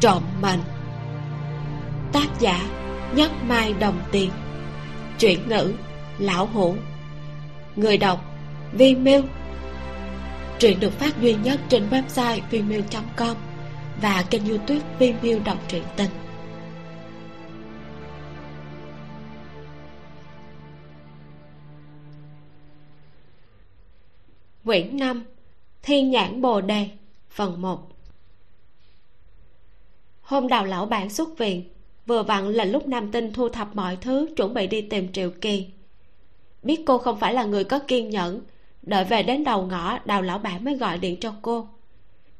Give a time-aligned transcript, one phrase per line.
[0.00, 0.60] trộm mệnh
[2.12, 2.68] tác giả
[3.14, 4.30] nhất mai đồng tiền.
[5.18, 5.74] Chuyển ngữ
[6.18, 6.76] lão hủ.
[7.76, 8.24] Người đọc
[8.72, 9.22] vi miêu
[10.58, 12.80] truyện được phát duy nhất trên website vimeo
[13.16, 13.36] com
[14.02, 16.10] và kênh youtube vimeo đọc truyện tình.
[24.64, 25.24] Quyển năm
[25.82, 26.88] thiên nhãn bồ đề,
[27.30, 27.99] phần một
[30.30, 31.64] hôm đào lão bản xuất viện,
[32.06, 35.30] vừa vặn là lúc nam tinh thu thập mọi thứ, chuẩn bị đi tìm triệu
[35.30, 35.66] kỳ.
[36.62, 38.40] Biết cô không phải là người có kiên nhẫn,
[38.82, 41.68] đợi về đến đầu ngõ đào lão bản mới gọi điện cho cô.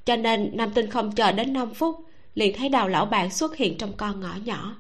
[0.05, 1.97] Cho nên nam tinh không chờ đến 5 phút,
[2.35, 4.77] liền thấy đào lão bản xuất hiện trong con ngõ nhỏ.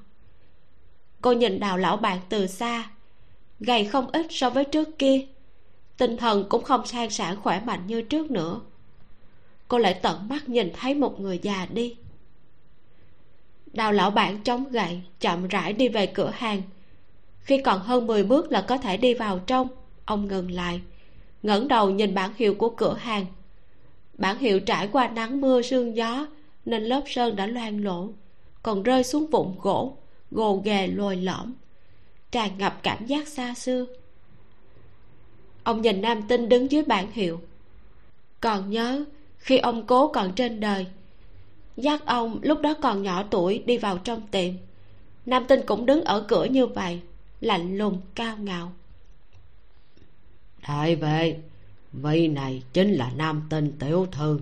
[1.20, 2.90] Cô nhìn đào lão bản từ xa,
[3.60, 5.26] gầy không ít so với trước kia,
[5.96, 8.60] tinh thần cũng không sang sản khỏe mạnh như trước nữa.
[9.68, 11.96] Cô lại tận mắt nhìn thấy một người già đi
[13.72, 16.62] đào lão bản chống gậy, chậm rãi đi về cửa hàng.
[17.40, 19.68] Khi còn hơn 10 bước là có thể đi vào trong,
[20.04, 20.80] ông ngừng lại,
[21.42, 23.26] ngẩng đầu nhìn bản hiệu của cửa hàng.
[24.18, 26.26] Bản hiệu trải qua nắng mưa, sương gió,
[26.64, 28.08] nên lớp sơn đã loang lổ,
[28.62, 29.96] còn rơi xuống vụn gỗ,
[30.30, 31.54] gồ ghề lồi lõm,
[32.30, 33.86] tràn ngập cảm giác xa xưa.
[35.64, 37.40] Ông nhìn nam tinh đứng dưới bản hiệu.
[38.40, 39.04] Còn nhớ,
[39.38, 40.86] khi ông cố còn trên đời
[41.76, 44.54] dắt ông lúc đó còn nhỏ tuổi đi vào trong tiệm.
[45.26, 47.00] Nam tinh cũng đứng ở cửa như vậy
[47.40, 48.72] lạnh lùng cao ngạo.
[50.68, 51.40] Đại vệ
[51.92, 54.40] vị này chính là nam tinh tiểu thư.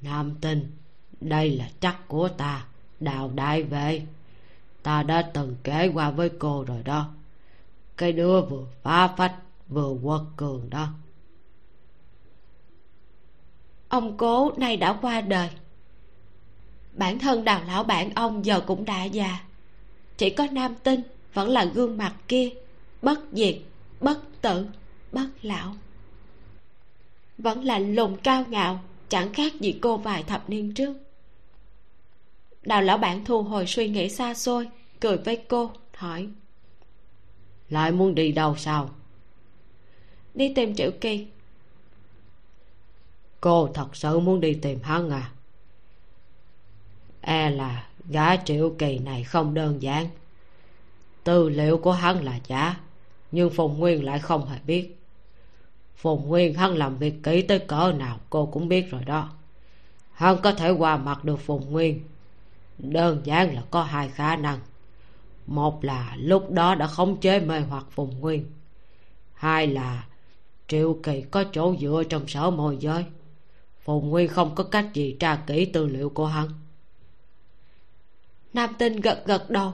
[0.00, 0.70] Nam tinh
[1.20, 2.66] đây là chắc của ta
[3.00, 4.02] đào đại vệ
[4.82, 7.08] ta đã từng kể qua với cô rồi đó.
[7.96, 9.34] Cái đứa vừa phá phách
[9.68, 10.88] vừa quật cường đó.
[13.88, 15.50] Ông cố nay đã qua đời
[16.98, 19.38] bản thân đào lão bản ông giờ cũng đã già.
[20.16, 21.00] Chỉ có nam tinh
[21.34, 22.50] vẫn là gương mặt kia
[23.02, 23.56] bất diệt
[24.00, 24.66] bất tử
[25.12, 25.74] bất lão.
[27.38, 30.94] Vẫn lạnh lùng cao ngạo chẳng khác gì cô vài thập niên trước.
[32.62, 34.68] Đào lão bản thu hồi suy nghĩ xa xôi
[35.00, 36.28] cười với cô hỏi.
[37.70, 38.90] Lại muốn đi đâu sao?
[40.34, 41.26] Đi tìm triệu kỳ
[43.40, 45.30] cô thật sự muốn đi tìm hắn à
[47.48, 50.06] e là gã triệu kỳ này không đơn giản.
[51.24, 52.76] Tư liệu của hắn là giả,
[53.32, 54.98] nhưng phùng nguyên lại không hề biết.
[55.96, 59.30] Phùng nguyên hắn làm việc kỹ tới cỡ nào cô cũng biết rồi đó.
[60.12, 62.00] Hắn có thể qua mặt được phùng nguyên.
[62.78, 64.58] Đơn giản là có hai khả năng.
[65.46, 68.44] Một là lúc đó đã khống chế mê hoặc phùng nguyên.
[69.34, 70.06] Hai là
[70.68, 73.04] triệu kỳ có chỗ dựa trong sở môi giới.
[73.84, 76.48] Phùng nguyên không có cách gì tra kỹ tư liệu của hắn
[78.58, 79.72] nam tinh gật gật đầu.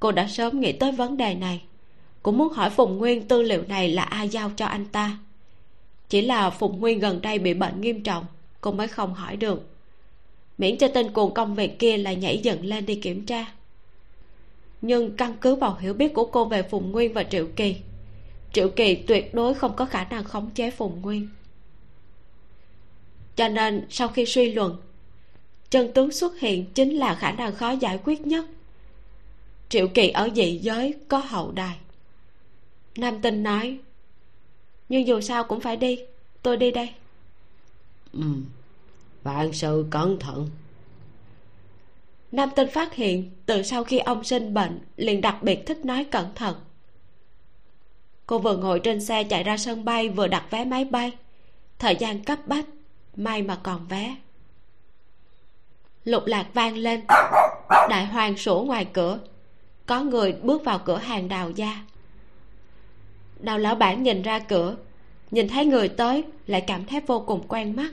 [0.00, 1.62] Cô đã sớm nghĩ tới vấn đề này.
[2.22, 5.18] Cũng muốn hỏi phùng nguyên tư liệu này là ai giao cho anh ta.
[6.08, 8.24] Chỉ là phùng nguyên gần đây bị bệnh nghiêm trọng,
[8.60, 9.68] cô mới không hỏi được.
[10.58, 13.52] Miễn cho tên cuồng công việc kia là nhảy dựng lên đi kiểm tra.
[14.82, 17.76] Nhưng căn cứ vào hiểu biết của cô về phùng nguyên và triệu kỳ
[18.52, 21.28] triệu kỳ tuyệt đối không có khả năng khống chế phùng nguyên.
[23.36, 24.76] Cho nên sau khi suy luận
[25.72, 28.46] chân tướng xuất hiện chính là khả năng khó giải quyết nhất.
[29.68, 31.76] Triệu kỳ ở dị giới có hậu đài.
[32.96, 33.78] Nam tinh nói
[34.88, 36.00] nhưng dù sao cũng phải đi
[36.42, 36.90] tôi đi đây.
[38.12, 38.22] Ừ
[39.22, 40.48] vạn sự cẩn thận.
[42.32, 46.04] Nam tinh phát hiện từ sau khi ông sinh bệnh liền đặc biệt thích nói
[46.04, 46.56] cẩn thận.
[48.26, 51.12] Cô vừa ngồi trên xe chạy ra sân bay vừa đặt vé máy bay.
[51.78, 52.66] Thời gian cấp bách
[53.16, 54.16] may mà còn vé
[56.04, 57.00] lục lạc vang lên.
[57.68, 59.18] Đại hoàng sủa ngoài cửa.
[59.86, 61.82] Có người bước vào cửa hàng đào gia.
[63.40, 64.76] Đào lão bản nhìn ra cửa.
[65.30, 67.90] Nhìn thấy người tới lại cảm thấy vô cùng quen mắt.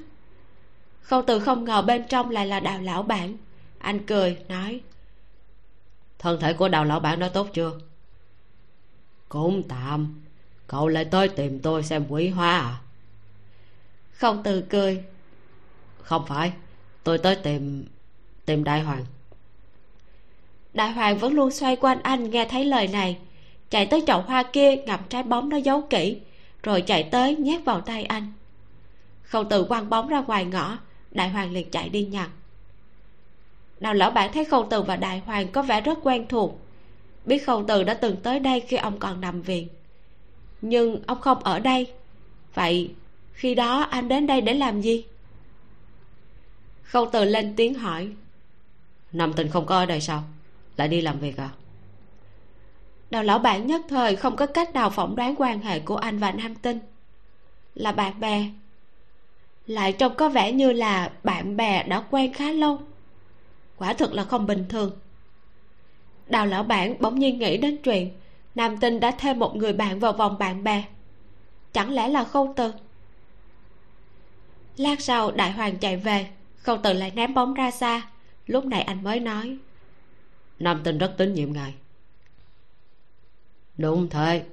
[1.01, 3.37] Không từ không ngờ bên trong lại là đào lão bản.
[3.79, 4.81] Anh cười nói
[6.19, 7.71] thân thể của đào lão bản đã tốt chưa?
[9.29, 10.21] Cũng tạm.
[10.67, 12.81] Cậu lại tới tìm tôi xem quý hoa à?
[14.11, 15.03] Không từ cười
[16.01, 16.53] không phải.
[17.03, 17.85] Tôi tới tìm
[18.49, 19.05] tìm đại hoàng.
[20.73, 23.17] Đại hoàng vẫn luôn xoay quanh anh nghe thấy lời này.
[23.69, 26.17] Chạy tới chậu hoa kia, ngậm trái bóng nó giấu kỹ,
[26.63, 28.31] rồi chạy tới nhét vào tay anh.
[29.21, 30.77] Không từ quăng bóng ra ngoài ngõ
[31.11, 32.29] đại hoàng liền chạy đi nhặt.
[33.79, 36.59] Đào lão bản thấy khâu từ và đại hoàng có vẻ rất quen thuộc,
[37.25, 39.67] biết khâu từ đã từng tới đây khi ông còn nằm viện.
[40.61, 41.91] Nhưng ông không ở đây.
[42.53, 42.91] Vậy
[43.33, 45.05] khi đó anh đến đây để làm gì?
[46.89, 48.09] Khâu từ lên tiếng hỏi
[49.11, 50.23] nam tinh không có ở đây sao?
[50.77, 51.49] Lại đi làm việc à?
[53.09, 56.19] Đào lão bản nhất thời không có cách nào phỏng đoán quan hệ của anh
[56.19, 56.79] và nam tinh.
[57.75, 58.49] Là bạn bè.
[59.67, 62.79] Lại trông có vẻ như là bạn bè đã quen khá lâu.
[63.77, 64.91] Quả thực là không bình thường.
[66.27, 68.11] Đào lão bản bỗng nhiên nghĩ đến chuyện
[68.55, 70.83] nam tinh đã thêm một người bạn vào vòng bạn bè.
[71.73, 72.73] Chẳng lẽ là khâu từ?
[74.77, 76.27] Lát sau đại hoàng chạy về,
[76.57, 78.01] khâu từ lại ném bóng ra xa
[78.49, 79.57] lúc này anh mới nói
[80.59, 81.75] nam tinh rất tín nhiệm ngài.
[83.77, 84.45] Đúng thế.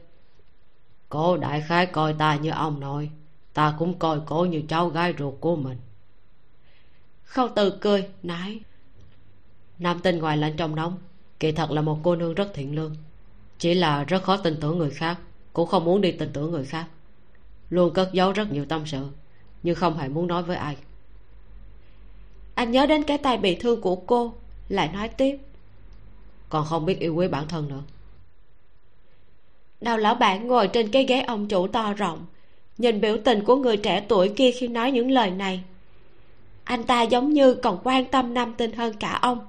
[1.08, 3.10] Cô đại khái coi ta như ông nội
[3.54, 5.78] ta cũng coi cô như cháu gái ruột của mình.
[7.24, 8.60] Khâu từ cười nói
[9.78, 10.98] nam tinh ngoài lạnh trong nóng
[11.40, 12.96] kỳ thật là một cô nương rất thiện lương.
[13.58, 15.18] Chỉ là rất khó tin tưởng người khác
[15.52, 16.86] cũng không muốn đi tin tưởng người khác.
[17.70, 19.08] Luôn cất giấu rất nhiều tâm sự
[19.62, 20.76] nhưng không hề muốn nói với ai
[22.56, 24.34] anh nhớ đến cái tay bị thương của cô
[24.68, 25.38] lại nói tiếp.
[26.48, 27.82] Còn không biết yêu quý bản thân nữa.
[29.80, 32.26] Đào lão bản ngồi trên cái ghế ông chủ to rộng
[32.78, 35.60] nhìn biểu tình của người trẻ tuổi kia khi nói những lời này.
[36.64, 39.46] Anh ta giống như còn quan tâm nam tinh hơn cả ông.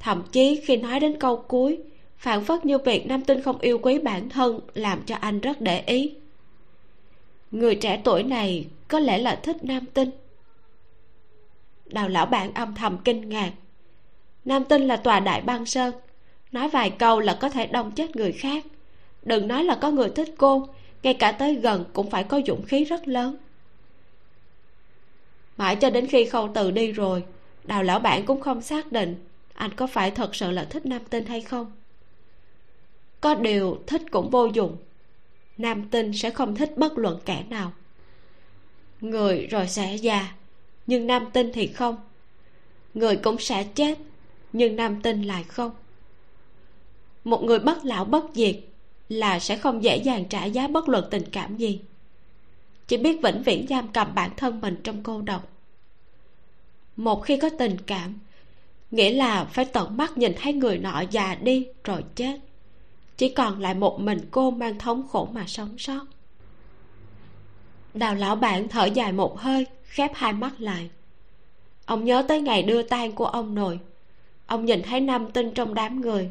[0.00, 1.78] Thậm chí khi nói đến câu cuối
[2.18, 5.60] phản phất như việc nam tinh không yêu quý bản thân làm cho anh rất
[5.60, 6.14] để ý.
[7.50, 10.10] Người trẻ tuổi này có lẽ là thích nam tinh
[11.92, 13.52] đào lão bản âm thầm kinh ngạc.
[14.44, 15.94] Nam tinh là tòa đại băng sơn.
[16.52, 18.64] Nói vài câu là có thể đông chết người khác.
[19.22, 20.68] Đừng nói là có người thích cô,
[21.02, 23.36] ngay cả tới gần cũng phải có dũng khí rất lớn.
[25.56, 27.24] Mãi cho đến khi khâu từ đi rồi,
[27.64, 29.16] đào lão bản cũng không xác định
[29.54, 31.72] anh có phải thật sự là thích nam tinh hay không.
[33.20, 34.76] Có điều thích cũng vô dụng.
[35.58, 37.72] Nam tinh sẽ không thích bất luận kẻ nào.
[39.00, 40.32] Người rồi sẽ già
[40.86, 41.96] nhưng nam tinh thì không.
[42.94, 43.98] Người cũng sẽ chết,
[44.52, 45.70] nhưng nam tinh lại không.
[47.24, 48.56] Một người bất lão bất diệt
[49.08, 51.80] là sẽ không dễ dàng trả giá bất luận tình cảm gì.
[52.88, 55.48] Chỉ biết vĩnh viễn giam cầm bản thân mình trong cô độc.
[56.96, 58.18] Một khi có tình cảm,
[58.90, 62.40] nghĩa là phải tận mắt nhìn thấy người nọ già đi rồi chết.
[63.16, 66.06] Chỉ còn lại một mình cô mang thống khổ mà sống sót.
[67.94, 70.90] Đào lão bạn thở dài một hơi khép hai mắt lại.
[71.86, 73.80] Ông nhớ tới ngày đưa tang của ông nội.
[74.46, 76.30] Ông nhìn thấy nam tinh trong đám người.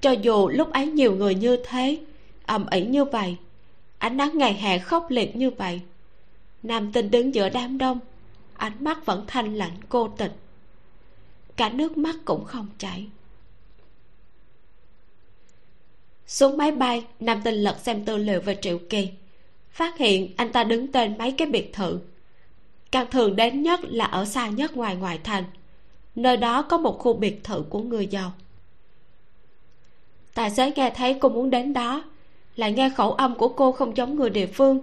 [0.00, 1.98] Cho dù lúc ấy nhiều người như thế,
[2.46, 3.36] ầm ĩ như vậy,
[3.98, 5.80] ánh nắng ngày hè khốc liệt như vậy,
[6.62, 7.98] nam tinh đứng giữa đám đông,
[8.54, 10.32] ánh mắt vẫn thanh lạnh, cô tịch.
[11.56, 13.06] Cả nước mắt cũng không chảy.
[16.26, 19.08] Xuống máy bay, nam tinh lật xem tư liệu về triệu kỳ.
[19.70, 21.98] Phát hiện anh ta đứng tên mấy cái biệt thự
[22.92, 25.44] càng thường đến nhất là ở xa nhất ngoài ngoại thành.
[26.14, 28.32] Nơi đó có một khu biệt thự của người giàu.
[30.34, 32.04] Tài xế nghe thấy cô muốn đến đó,
[32.56, 34.82] lại nghe khẩu âm của cô không giống người địa phương,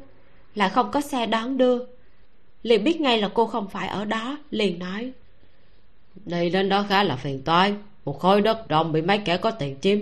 [0.56, 1.86] lại không có xe đón đưa.
[2.64, 5.12] Liền biết ngay là cô không phải ở đó, liền nói,
[6.26, 7.74] đi đến đó khá là phiền toái,
[8.06, 10.00] một khối đất rộng bị mấy kẻ có tiền chiếm.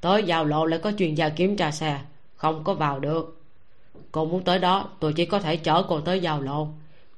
[0.00, 2.00] Tới giao lộ lại có chuyên gia kiểm tra xe,
[2.36, 3.40] không có vào được.
[4.12, 6.68] Cô muốn tới đó, tôi chỉ có thể chở cô tới giao lộ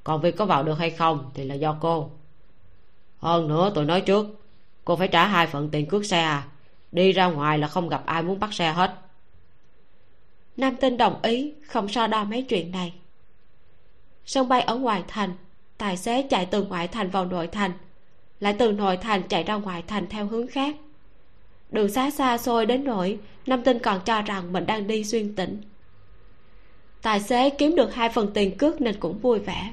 [0.04, 2.10] còn việc có vào được hay không thì là do cô.
[3.18, 4.26] Hơn nữa, tôi nói trước,
[4.84, 6.46] cô phải trả hai phần tiền cước xe à.
[6.92, 8.94] Đi ra ngoài là không gặp ai muốn bắt xe hết.
[10.56, 12.94] Nam tinh đồng ý, không so đo mấy chuyện này.
[14.26, 15.34] Sân bay ở ngoài thành,
[15.78, 17.72] tài xế chạy từ ngoại thành vào nội thành,
[18.40, 20.76] lại từ nội thành chạy ra ngoại thành theo hướng khác.
[21.70, 25.34] Đường xá xa xôi đến nỗi, nam tinh còn cho rằng mình đang đi xuyên
[25.34, 25.62] tỉnh.
[27.02, 29.72] Tài xế kiếm được hai phần tiền cước nên cũng vui vẻ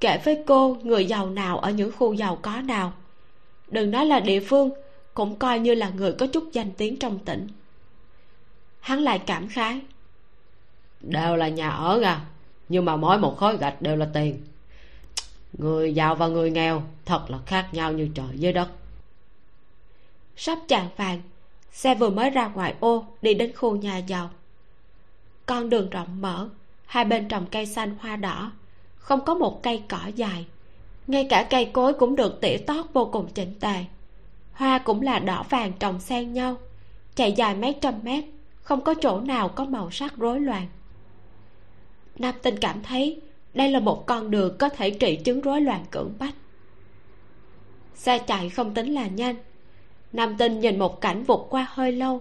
[0.00, 2.92] kể với cô người giàu nào ở những khu giàu có nào.
[3.68, 4.70] Đừng nói là địa phương,
[5.14, 7.48] cũng coi như là người có chút danh tiếng trong tỉnh.
[8.80, 9.80] Hắn lại cảm khái.
[11.00, 12.20] Đều là nhà ở à
[12.68, 14.42] nhưng mà mỗi một khối gạch đều là tiền.
[15.52, 18.68] Người giàu và người nghèo thật là khác nhau như trời với đất.
[20.36, 21.22] Sắp chạng vàng,
[21.72, 24.30] xe vừa mới ra ngoài ô đi đến khu nhà giàu.
[25.46, 26.48] Con đường rộng mở,
[26.86, 28.52] hai bên trồng cây xanh hoa đỏ
[29.06, 30.46] không có một cây cỏ dài.
[31.06, 33.84] Ngay cả cây cối cũng được tỉa tót vô cùng chỉnh tề.
[34.52, 36.56] Hoa cũng là đỏ vàng trồng xen nhau,
[37.14, 38.24] chạy dài mấy trăm mét,
[38.62, 40.66] không có chỗ nào có màu sắc rối loạn.
[42.18, 43.20] Nam tinh cảm thấy
[43.54, 46.34] đây là một con đường có thể trị chứng rối loạn cưỡng bách.
[47.94, 49.36] Xe chạy không tính là nhanh.
[50.12, 52.20] Nam tinh nhìn một cảnh vụt qua hơi lâu,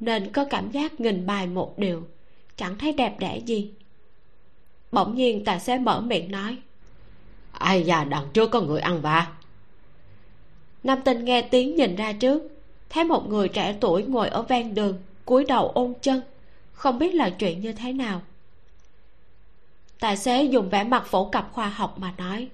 [0.00, 2.02] nên có cảm giác nghìn bài một điều,
[2.56, 3.72] chẳng thấy đẹp đẽ gì
[4.92, 6.56] bỗng nhiên tài xế mở miệng nói.
[7.52, 9.26] Ai già đằng trước có người ăn vạ
[10.88, 12.42] nam tinh nghe tiếng nhìn ra trước,
[12.90, 16.20] thấy một người trẻ tuổi ngồi ở ven đường, cúi đầu ôn chân.
[16.72, 18.22] Không biết là chuyện như thế nào.
[20.00, 22.48] Tài xế dùng vẻ mặt phổ cập khoa học mà nói.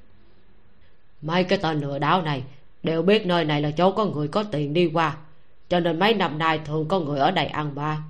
[1.23, 2.43] Mấy cái tên lừa đảo này,
[2.83, 5.17] đều biết nơi này là chỗ có người có tiền đi qua.
[5.69, 8.03] Cho nên mấy năm nay thường có người ở đây ăn ba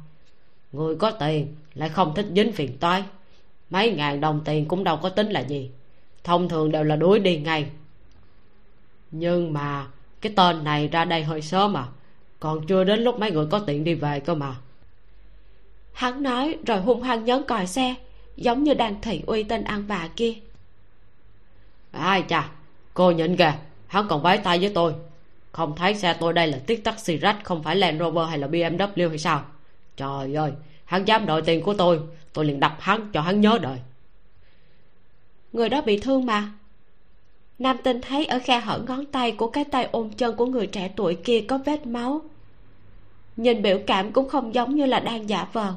[0.72, 3.02] người có tiền lại không thích dính phiền toái
[3.74, 5.70] mấy ngàn đồng tiền cũng đâu có tính là gì.
[6.24, 7.66] Thông thường đều là đuổi đi ngay.
[9.10, 9.86] Nhưng mà
[10.20, 11.84] cái tên này ra đây hơi sớm à.
[12.40, 14.54] Còn chưa đến lúc mấy người có tiền đi về cơ mà.
[15.92, 17.94] Hắn nói rồi hung hăng nhấn còi xe,
[18.36, 20.34] giống như đang thị uy tên ăn bà kia.
[21.92, 22.50] Ai chà,
[22.94, 23.52] cô nhìn kìa
[23.86, 24.94] hắn còn vái tay với tôi.
[25.52, 28.46] Không thấy xe tôi đây là tiết taxi rách không phải land rover hay là
[28.46, 29.42] bmw hay sao?
[29.96, 30.52] Trời ơi,
[30.84, 32.00] hắn dám đòi tiền của tôi
[32.34, 33.78] tôi liền đập hắn, cho hắn nhớ đời.
[35.52, 36.52] Người đó bị thương mà.
[37.58, 40.66] Nam tinh thấy ở khe hở ngón tay của cái tay ôm chân của người
[40.66, 42.20] trẻ tuổi kia có vết máu.
[43.36, 45.74] Nhìn biểu cảm cũng không giống như là đang giả vờ.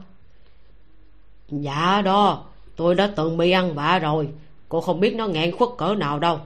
[1.50, 2.46] Dạ đó,
[2.76, 4.30] tôi đã từng bị ăn vạ rồi.
[4.70, 6.40] Cô không biết nó nghẹn khuất cỡ nào đâu.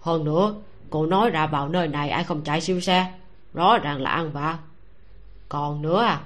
[0.00, 0.54] Hơn nữa,
[0.90, 3.12] cô nói ra vào nơi này ai không chạy siêu xe.
[3.54, 4.58] Rõ ràng là ăn vạ
[5.52, 6.20] còn nữa à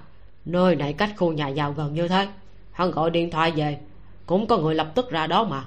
[0.44, 2.28] nơi này cách khu nhà giàu gần như thế
[2.76, 3.78] hắn gọi điện thoại về.
[4.26, 5.64] Cũng có người lập tức ra đó mà.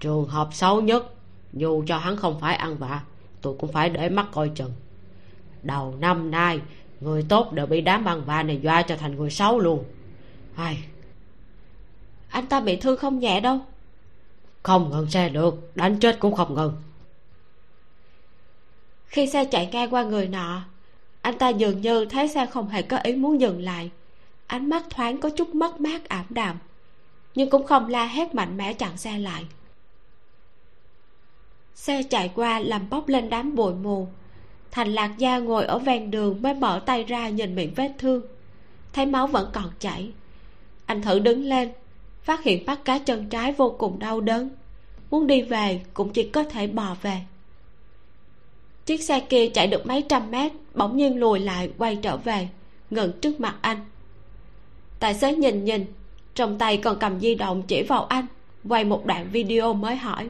[0.00, 1.14] Trường hợp xấu nhất,
[1.52, 3.02] dù cho hắn không phải ăn vạ,
[3.40, 4.72] tôi cũng phải để mắt coi chừng.
[5.62, 6.60] Đầu năm nay,
[7.00, 9.84] người tốt đều bị đám ăn vạ này doa cho thành người xấu luôn.
[10.56, 10.78] Ai?
[12.28, 13.58] Anh ta bị thương không nhẹ đâu.
[14.62, 16.76] Không ngừng xe được, đánh chết cũng không ngừng.
[19.06, 20.62] Khi xe chạy ngang qua người nọ,
[21.20, 23.90] anh ta dường như thấy xe không hề có ý muốn dừng lại
[24.48, 26.58] ánh mắt thoáng có chút mất mát ảm đạm,
[27.34, 29.44] nhưng cũng không la hét mạnh mẽ chặn xe lại.
[31.74, 34.08] Xe chạy qua làm bốc lên đám bụi mù.
[34.70, 38.22] Thành lạc gia ngồi ở ven đường mới mở tay ra nhìn miệng vết thương.
[38.92, 40.10] Thấy máu vẫn còn chảy.
[40.86, 41.72] Anh thử đứng lên,
[42.22, 44.50] phát hiện bắt cá chân trái vô cùng đau đớn.
[45.10, 47.20] Muốn đi về cũng chỉ có thể bò về.
[48.86, 52.48] Chiếc xe kia chạy được mấy trăm mét, bỗng nhiên lùi lại quay trở về,
[52.90, 53.84] ngừng trước mặt anh
[54.98, 55.84] tài xế nhìn nhìn
[56.34, 58.26] trong tay còn cầm di động chỉ vào anh
[58.68, 60.28] quay một đoạn video mới hỏi.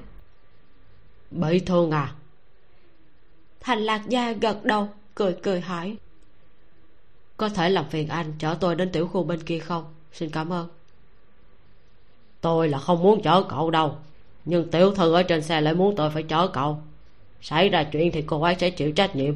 [1.30, 2.14] Bị thương à?
[3.60, 5.96] Thành lạc gia gật đầu cười cười hỏi.
[7.36, 9.84] Có thể làm phiền anh chở tôi đến tiểu khu bên kia không?
[10.12, 10.68] Xin cảm ơn.
[12.40, 13.96] Tôi là không muốn chở cậu đâu
[14.44, 16.78] nhưng tiểu thư ở trên xe lại muốn tôi phải chở cậu.
[17.40, 19.34] Xảy ra chuyện thì cô ấy sẽ chịu trách nhiệm.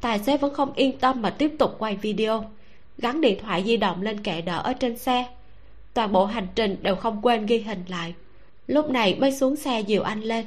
[0.00, 2.50] Tài xế vẫn không yên tâm mà tiếp tục quay video
[3.00, 5.28] gắn điện thoại di động lên kệ đỡ ở trên xe.
[5.94, 8.14] Toàn bộ hành trình đều không quên ghi hình lại.
[8.66, 10.46] Lúc này mới xuống xe dìu anh lên.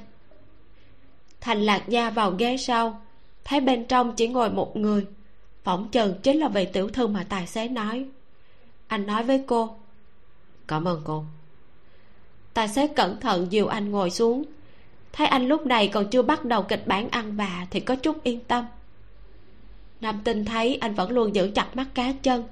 [1.42, 3.02] Thành lạc gia vào ghế sau,
[3.44, 5.06] thấy bên trong chỉ ngồi một người.
[5.64, 8.06] Phỏng chừng chính là vị tiểu thư mà tài xế nói.
[8.88, 9.76] Anh nói với cô,
[10.68, 11.24] cảm ơn cô.
[12.54, 14.44] Tài xế cẩn thận dìu anh ngồi xuống.
[15.14, 18.24] Thấy anh lúc này còn chưa bắt đầu kịch bản ăn bà thì có chút
[18.24, 18.66] yên tâm
[20.04, 22.44] nam tinh thấy anh vẫn luôn giữ chặt mắt cá chân.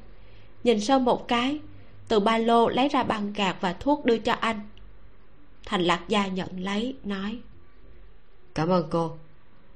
[0.64, 1.60] Nhìn sâu một cái
[2.08, 4.62] từ ba lô lấy ra băng gạc và thuốc đưa cho anh.
[5.66, 7.40] Thành lạc gia nhận lấy nói
[8.56, 9.18] cảm ơn cô.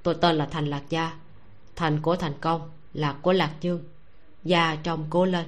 [0.03, 1.13] Tôi tên là thành lạc gia.
[1.75, 3.84] Thành của thành công lạc của lạc dương.
[4.44, 5.46] Gia trong cố lên.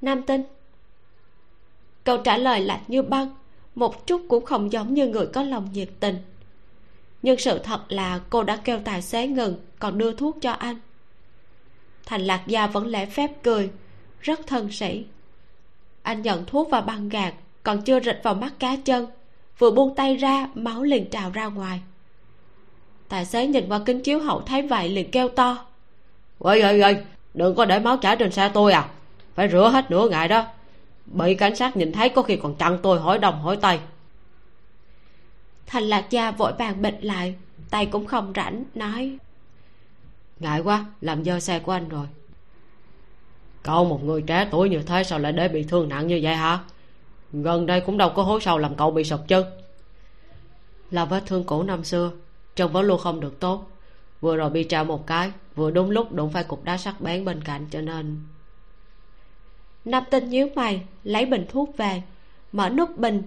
[0.00, 0.42] Nam tinh
[2.04, 3.34] câu trả lời lạnh như băng
[3.74, 6.16] một chút cũng không giống như người có lòng nhiệt tình.
[7.22, 10.76] Nhưng sự thật là cô đã kêu tài xế ngừng còn đưa thuốc cho anh
[12.10, 13.70] thành lạc gia vẫn lễ phép cười.
[14.20, 15.04] Rất thân sĩ.
[16.02, 19.06] Anh nhận thuốc và băng gạt còn chưa rịch vào mắt cá chân.
[19.58, 21.80] Vừa buông tay ra máu liền trào ra ngoài.
[23.08, 25.66] Tài xế nhìn qua kính chiếu hậu thấy vậy liền kêu to.
[26.38, 26.96] Ơi ơi ơi
[27.34, 28.88] đừng có để máu chảy trên xe tôi à.
[29.34, 30.44] Phải rửa hết nửa ngày đó.
[31.06, 33.78] Bị cảnh sát nhìn thấy có khi còn chặn tôi hỏi đồng hỏi tây.
[35.66, 37.34] Thành lạc gia vội vàng bịch lại
[37.70, 39.18] tay cũng không rảnh nói
[40.40, 42.06] ngại quá, làm dơ xe của anh rồi.
[43.62, 46.36] Cậu một người trẻ tuổi như thế sao lại để bị thương nặng như vậy
[46.36, 46.58] hả?
[47.32, 49.46] Gần đây cũng đâu có hối sâu làm cậu bị sụp chân.
[50.90, 52.10] Là vết thương cũ năm xưa
[52.56, 53.70] trông vẫn luôn không được tốt.
[54.20, 57.24] Vừa rồi bị trào một cái, vừa đúng lúc đụng phải cục đá sắc bén
[57.24, 58.20] bên cạnh cho nên.
[59.84, 62.02] Nam tinh nhíu mày, lấy bình thuốc về.
[62.52, 63.22] Mở nút bình,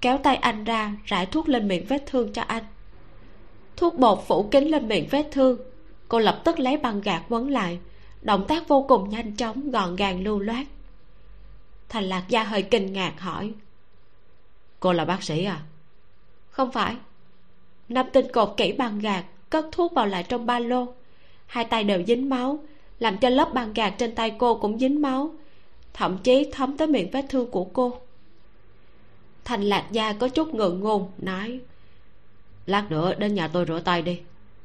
[0.00, 2.64] kéo tay anh ra, rải thuốc lên miệng vết thương cho anh.
[3.76, 5.58] Thuốc bột phủ kín lên miệng vết thương
[6.14, 7.78] cô lập tức lấy băng gạc quấn lại.
[8.22, 10.66] Động tác vô cùng nhanh chóng, gọn gàng lưu loát.
[11.88, 13.52] Thành lạc gia hơi kinh ngạc hỏi.
[14.80, 15.62] Cô là bác sĩ à?
[16.50, 16.96] Không phải.
[17.88, 20.94] Nam tinh cột kỹ băng gạc, cất thuốc vào lại trong ba lô.
[21.46, 22.58] Hai tay đều dính máu,
[22.98, 25.34] làm cho lớp băng gạc trên tay cô cũng dính máu.
[25.92, 28.00] Thậm chí thấm tới miệng vết thương của cô.
[29.44, 31.60] Thành lạc gia có chút ngượng ngùng, nói,
[32.66, 34.20] lát nữa đến nhà tôi rửa tay đi.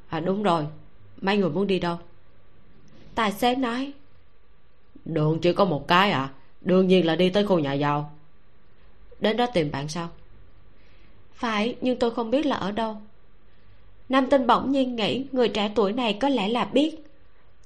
[0.09, 0.65] À đúng rồi
[1.21, 1.97] mấy người muốn đi đâu?
[3.15, 3.91] Tài xế nói.
[5.05, 6.29] Đường chỉ có một cái à?
[6.61, 8.11] Đương nhiên là đi tới khu nhà giàu.
[9.19, 10.09] Đến đó tìm bạn sao?
[11.33, 12.97] Phải, nhưng tôi không biết là ở đâu.
[14.09, 16.95] Nam tinh bỗng nhiên nghĩ người trẻ tuổi này có lẽ là biết.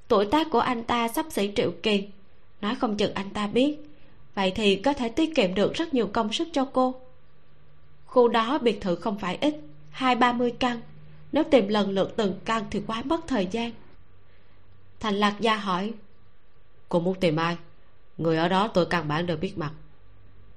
[0.08, 2.08] Tuổi tác của anh ta sắp xỉ triệu kỳ.
[2.62, 3.78] Nói không chừng anh ta biết.
[4.36, 6.96] Vậy thì có thể tiết kiệm được rất nhiều công sức cho cô.
[8.06, 9.56] Khu đó biệt thự không phải ít,
[9.90, 10.82] hai ba mươi căn
[11.34, 13.72] nếu tìm lần lượt từng căn thì quá mất thời gian.
[15.00, 15.94] Thành lạc gia hỏi,
[16.90, 17.58] cô muốn tìm ai?
[18.18, 19.72] Người ở đó tôi căn bản đều biết mặt.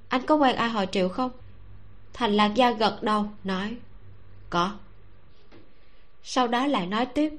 [0.08, 1.30] Anh có quen ai họ triệu không?
[2.12, 3.76] Thành lạc gia gật đầu, nói,
[4.50, 4.76] có.
[6.22, 7.32] Sau đó lại nói tiếp,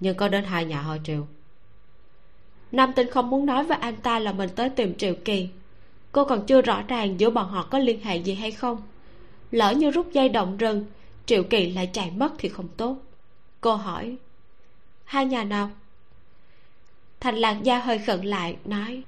[0.00, 1.26] nhưng có đến hai nhà họ triệu.
[2.72, 5.48] Nam tinh không muốn nói với anh ta là mình tới tìm triệu kỳ.
[6.12, 8.82] Cô còn chưa rõ ràng giữa bọn họ có liên hệ gì hay không.
[9.50, 10.86] Lỡ như rút dây động rừng
[11.26, 12.96] triệu kỳ lại chạy mất thì không tốt.
[13.60, 14.16] Cô hỏi,
[15.04, 15.70] hai nhà nào?
[17.20, 19.02] Thành lạc gia hơi khẩn lại, nói,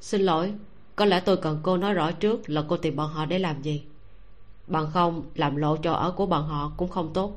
[0.00, 0.54] xin lỗi,
[0.96, 3.62] có lẽ tôi cần cô nói rõ trước là cô tìm bọn họ để làm
[3.62, 3.82] gì.
[4.66, 7.36] Bằng không, làm lộ chỗ ở của bọn họ cũng không tốt.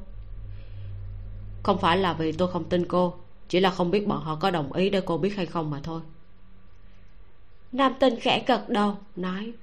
[1.63, 3.13] Không phải là vì tôi không tin cô,
[3.47, 5.79] chỉ là không biết bọn họ có đồng ý để cô biết hay không mà
[5.83, 6.01] thôi.
[7.71, 9.53] Nam tinh khẽ gật đầu, nói,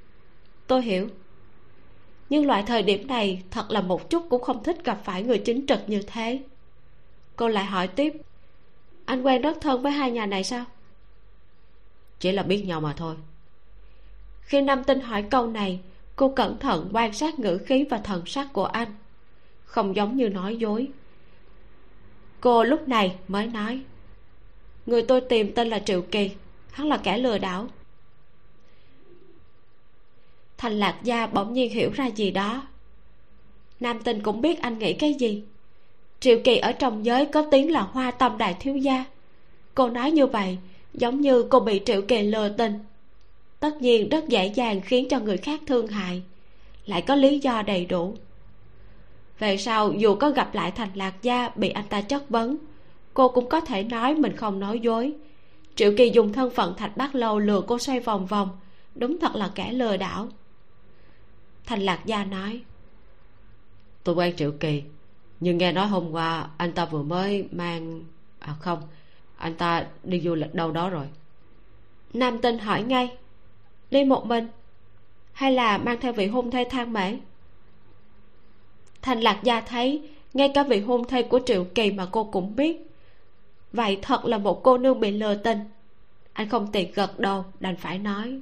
[0.66, 1.08] tôi hiểu
[2.30, 5.38] nhưng loại thời điểm này, thật là một chút cũng không thích gặp phải người
[5.38, 6.42] chính trực như thế.
[7.36, 8.12] Cô lại hỏi tiếp,
[9.04, 10.64] anh quen rất thân với hai nhà này sao?
[12.20, 13.16] Chỉ là biết nhau mà thôi.
[14.40, 15.80] Khi nam tinh hỏi câu này,
[16.16, 18.94] cô cẩn thận quan sát ngữ khí và thần sắc của anh.
[19.64, 20.88] Không giống như nói dối.
[22.40, 23.80] Cô lúc này mới nói,
[24.86, 26.30] người tôi tìm tên là triệu kỳ,
[26.70, 27.68] hắn là kẻ lừa đảo
[30.60, 32.62] thành lạc gia bỗng nhiên hiểu ra gì đó.
[33.80, 35.42] Nam tinh cũng biết anh nghĩ cái gì.
[36.20, 39.04] Triệu kỳ ở trong giới có tiếng là hoa tâm đại thiếu gia.
[39.74, 40.58] Cô nói như vậy,
[40.94, 42.78] giống như cô bị triệu kỳ lừa tình.
[43.60, 46.22] Tất nhiên rất dễ dàng khiến cho người khác thương hại.
[46.86, 48.14] Lại có lý do đầy đủ.
[49.38, 52.56] Về sau, dù có gặp lại thành lạc gia bị anh ta chất vấn,
[53.14, 55.12] cô cũng có thể nói mình không nói dối.
[55.74, 58.48] Triệu kỳ dùng thân phận thạch bát lâu lừa cô xoay vòng vòng.
[58.94, 60.28] Đúng thật là kẻ lừa đảo
[61.70, 62.62] thành lạc gia nói.
[64.04, 64.82] Tôi quen triệu kỳ
[65.40, 68.04] nhưng nghe nói hôm qua anh ta vừa mới mang
[68.38, 68.82] à không
[69.36, 71.06] anh ta đi du lịch đâu đó rồi.
[72.12, 73.16] Nam tinh hỏi ngay
[73.90, 74.48] đi một mình
[75.32, 77.16] hay là mang theo vị hôn thê thang mễ?
[79.02, 82.56] Thành lạc gia thấy ngay cả vị hôn thê của triệu kỳ mà cô cũng
[82.56, 82.90] biết.
[83.72, 85.58] Vậy thật là một cô nương bị lừa tình.
[86.32, 88.40] Anh không tiện gật đầu đành phải nói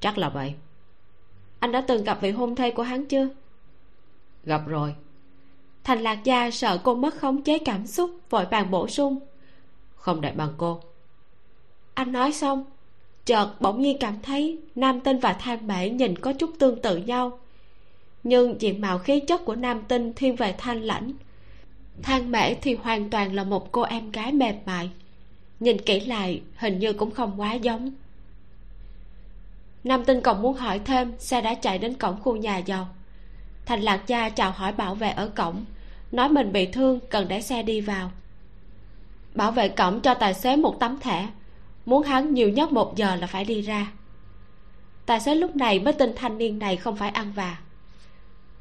[0.00, 0.54] chắc là vậy
[1.64, 3.28] anh đã từng gặp vị hôn thê của hắn chưa?
[4.44, 4.94] Gặp rồi.
[5.84, 9.18] Thành lạc gia sợ cô mất khống chế cảm xúc vội vàng bổ sung.
[9.96, 10.80] Không đẹp bằng cô.
[11.94, 12.64] Anh nói xong
[13.24, 16.96] chợt bỗng nhiên cảm thấy nam tinh và thang mễ nhìn có chút tương tự
[16.96, 17.38] nhau.
[18.22, 21.12] Nhưng diện mạo khí chất của nam tinh thiên về thanh lãnh.
[22.02, 24.90] Thang mễ thì hoàn toàn là một cô em gái mềm mại.
[25.60, 27.90] Nhìn kỹ lại hình như cũng không quá giống
[29.84, 32.88] nam tinh còn muốn hỏi thêm xe đã chạy đến cổng khu nhà giàu.
[33.66, 35.64] Thành lạc gia chào hỏi bảo vệ ở cổng,
[36.12, 38.10] nói mình bị thương, cần để xe đi vào.
[39.34, 41.28] Bảo vệ cổng cho tài xế một tấm thẻ,
[41.86, 43.92] muốn hắn nhiều nhất một giờ là phải đi ra.
[45.06, 47.58] Tài xế lúc này mới tin thanh niên này không phải ăn vạ.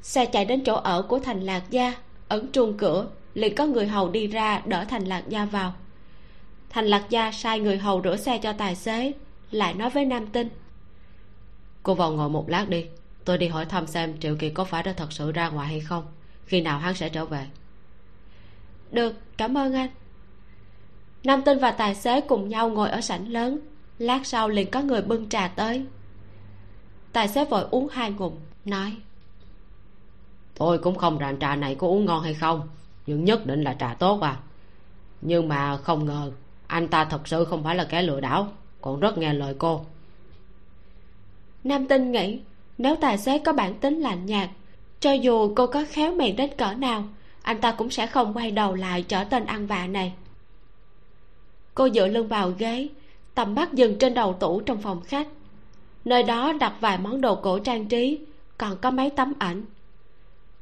[0.01, 1.93] Xe chạy đến chỗ ở của thành lạc gia,
[2.27, 5.73] ấn chuông cửa, liền có người hầu đi ra đỡ thành lạc gia vào.
[6.69, 9.11] Thành lạc gia sai người hầu rửa xe cho tài xế,
[9.51, 10.49] lại nói với nam tinh
[11.83, 12.85] cô vào ngồi một lát đi.
[13.25, 15.79] Tôi đi hỏi thăm xem triệu kỳ có phải đã thật sự ra ngoài hay
[15.79, 16.03] không.
[16.45, 17.47] Khi nào hắn sẽ trở về?
[18.91, 19.89] Được cảm ơn anh.
[21.23, 23.59] Nam tinh và tài xế cùng nhau ngồi ở sảnh lớn.
[23.97, 25.85] Lát sau liền có người bưng trà tới.
[27.13, 28.33] Tài xế vội uống hai ngụm
[28.65, 28.97] nói.
[30.55, 32.67] Tôi cũng không rành trà này có uống ngon hay không.
[33.05, 34.37] Nhưng nhất định là trà tốt à.
[35.21, 36.31] Nhưng mà không ngờ
[36.67, 38.47] anh ta thật sự không phải là kẻ lừa đảo.
[38.81, 39.85] Còn rất nghe lời cô
[41.63, 42.39] nam tinh nghĩ,
[42.77, 44.49] nếu tài xế có bản tính lạnh nhạt,
[44.99, 47.03] cho dù cô có khéo miệng đến cỡ nào,
[47.41, 50.13] anh ta cũng sẽ không quay đầu lại trở tên ăn vạ này.
[51.75, 52.87] Cô dựa lưng vào ghế,
[53.35, 55.27] tầm mắt dừng trên đầu tủ trong phòng khách.
[56.05, 58.19] Nơi đó đặt vài món đồ cổ trang trí,
[58.57, 59.65] còn có mấy tấm ảnh.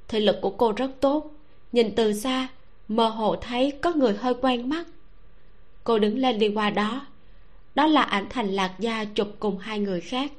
[0.07, 1.31] Thị lực của cô rất tốt,
[1.71, 2.47] nhìn từ xa,
[2.87, 4.87] mơ hồ thấy có người hơi quen mắt.
[5.83, 7.05] Cô đứng lên đi qua đó.
[7.75, 10.31] Đó là ảnh thành lạc gia chụp cùng hai người khác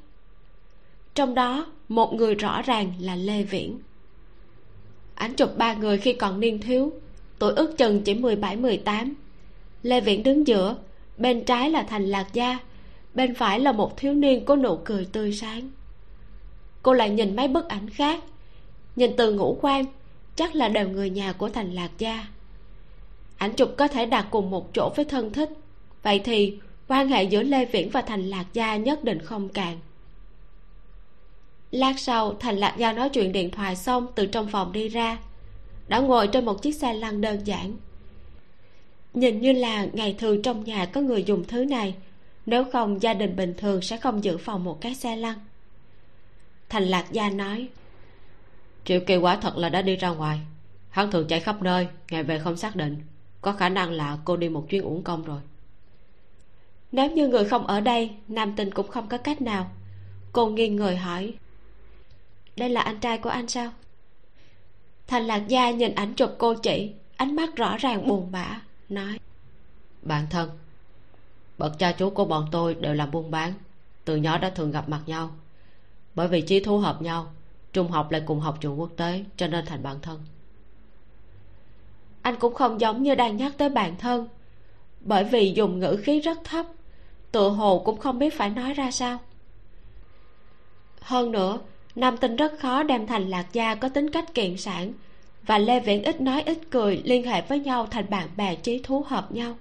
[1.15, 3.79] trong đó, một người rõ ràng là lê viễn.
[5.15, 6.93] Ảnh chụp ba người khi còn niên thiếu,
[7.39, 9.15] tuổi ước chừng chỉ mười bảy, mười tám.
[9.83, 10.77] Lê viễn đứng giữa,
[11.17, 12.59] bên trái là thành lạc gia,
[13.15, 15.71] bên phải là một thiếu niên có nụ cười tươi sáng.
[16.83, 18.25] Cô lại nhìn mấy bức ảnh khác,
[18.97, 19.85] nhìn từ ngũ quan,
[20.37, 22.27] chắc là đều người nhà của thành lạc gia.
[23.37, 25.51] Ảnh chụp có thể đặt cùng một chỗ với thân thích,
[26.03, 29.79] vậy thì quan hệ giữa lê viễn và thành lạc gia nhất định không cạn
[31.73, 35.19] lát sau thành lạc gia nói chuyện điện thoại xong từ trong phòng đi ra.
[35.89, 37.77] Đã ngồi trên một chiếc xe lăn đơn giản.
[39.15, 41.95] Nhìn như là ngày thường trong nhà có người dùng thứ này.
[42.47, 45.39] Nếu không gia đình bình thường sẽ không giữ phòng một cái xe lăn.
[46.69, 47.69] Thành lạc gia nói
[48.85, 50.41] triệu kỳ quả thật là đã đi ra ngoài.
[50.91, 52.97] Hắn thường chạy khắp nơi ngày về không xác định.
[53.41, 55.41] Có khả năng là cô đi một chuyến uổng công rồi.
[56.93, 59.71] Nếu như người không ở đây nam tinh cũng không có cách nào.
[60.33, 61.35] Cô nghiêng người hỏi
[62.57, 63.71] đây là anh trai của anh sao?
[65.07, 69.19] Thành lạc gia nhìn ảnh chụp cô chị ánh mắt rõ ràng buồn bã nói.
[70.03, 70.51] Bạn thân
[71.59, 73.53] bậc cha chú của bọn tôi đều làm buôn bán
[74.05, 75.31] từ nhỏ đã thường gặp mặt nhau.
[76.15, 77.33] Bởi vì chí thú hợp nhau
[77.73, 80.21] trung học lại cùng học trường quốc tế cho nên thành bạn thân.
[82.23, 84.29] Anh cũng không giống như đang nhắc tới bạn thân
[85.01, 86.67] bởi vì dùng ngữ khí rất thấp
[87.33, 89.19] tự hồ cũng không biết phải nói ra sao.
[91.01, 91.59] Hơn nữa
[91.95, 94.93] nam tinh rất khó đem thành lạc gia có tính cách kiện sản.
[95.47, 98.79] Và lê viễn ít nói ít cười, liên hệ với nhau thành bạn bè trí
[98.79, 99.59] thú hợp nhau.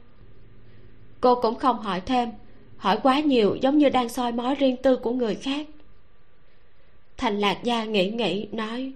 [1.22, 2.30] Cô cũng không hỏi thêm,
[2.78, 5.68] hỏi quá nhiều giống như đang soi mói riêng tư của người khác.
[7.18, 8.94] Thành lạc gia nghĩ nghĩ, nói,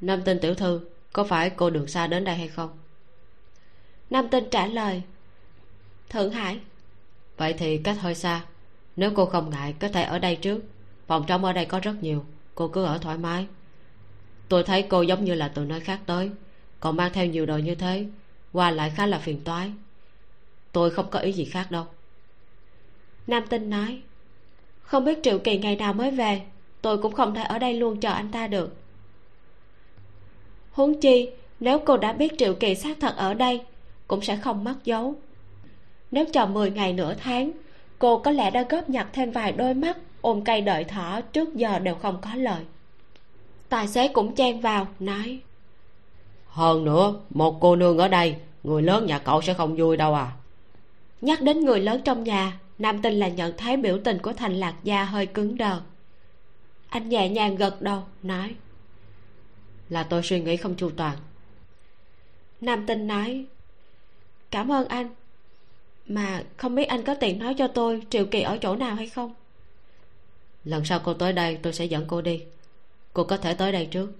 [0.00, 0.80] nam tinh tiểu thư,
[1.12, 2.70] có phải cô đường xa đến đây hay không?
[4.10, 5.02] Nam tinh trả lời,
[6.08, 6.58] thượng hải.
[7.36, 8.44] Vậy thì cách hơi xa,
[8.96, 10.60] nếu cô không ngại có thể ở đây trước
[11.06, 12.24] phòng trống ở đây có rất nhiều.
[12.54, 13.46] Cô cứ ở thoải mái.
[14.48, 16.30] Tôi thấy cô giống như là từ nơi khác tới.
[16.80, 18.06] Còn mang theo nhiều đồ như thế,
[18.52, 19.72] qua lại khá là phiền toái.
[20.72, 21.86] Tôi không có ý gì khác đâu.
[23.26, 24.00] Nam tinh nói,
[24.82, 26.42] không biết triệu kỳ ngày nào mới về.
[26.82, 28.76] Tôi cũng không thể ở đây luôn chờ anh ta được.
[30.72, 33.60] Huống chi, nếu cô đã biết triệu kỳ xác thật ở đây,
[34.08, 35.14] cũng sẽ không mất dấu.
[36.10, 37.50] Nếu chờ 10 ngày nửa tháng,
[37.98, 41.54] cô có lẽ đã góp nhặt thêm vài đôi mắt ôm cây đợi thỏ trước
[41.54, 42.64] giờ đều không có lời.
[43.68, 45.40] Tài xế cũng chen vào nói
[46.46, 50.14] hơn nữa một cô nương ở đây người lớn nhà cậu sẽ không vui đâu
[50.14, 50.32] à.
[51.20, 54.54] Nhắc đến người lớn trong nhà nam tinh là nhận thấy biểu tình của thành
[54.54, 55.80] lạc gia hơi cứng đờ.
[56.88, 58.54] Anh nhẹ nhàng gật đầu nói
[59.88, 61.16] là tôi suy nghĩ không chu toàn.
[62.60, 63.44] Nam tinh nói
[64.50, 65.08] cảm ơn anh
[66.06, 69.08] mà không biết anh có tiện nói cho tôi triệu kỳ ở chỗ nào hay
[69.08, 69.34] không
[70.64, 72.42] lần sau cô tới đây tôi sẽ dẫn cô đi.
[73.12, 74.12] Cô có thể tới đây trước.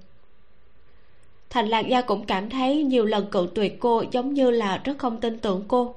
[1.51, 4.99] Thành lạc gia cũng cảm thấy nhiều lần cự tuyệt cô giống như là rất
[4.99, 5.95] không tin tưởng cô.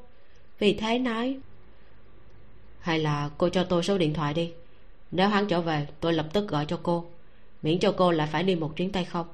[0.59, 1.37] Vì thế nói
[2.79, 4.51] hay là cô cho tôi số điện thoại đi.
[5.11, 7.05] Nếu hắn trở về tôi lập tức gọi cho cô.
[7.61, 9.27] Miễn cho cô lại phải đi một chuyến tay không?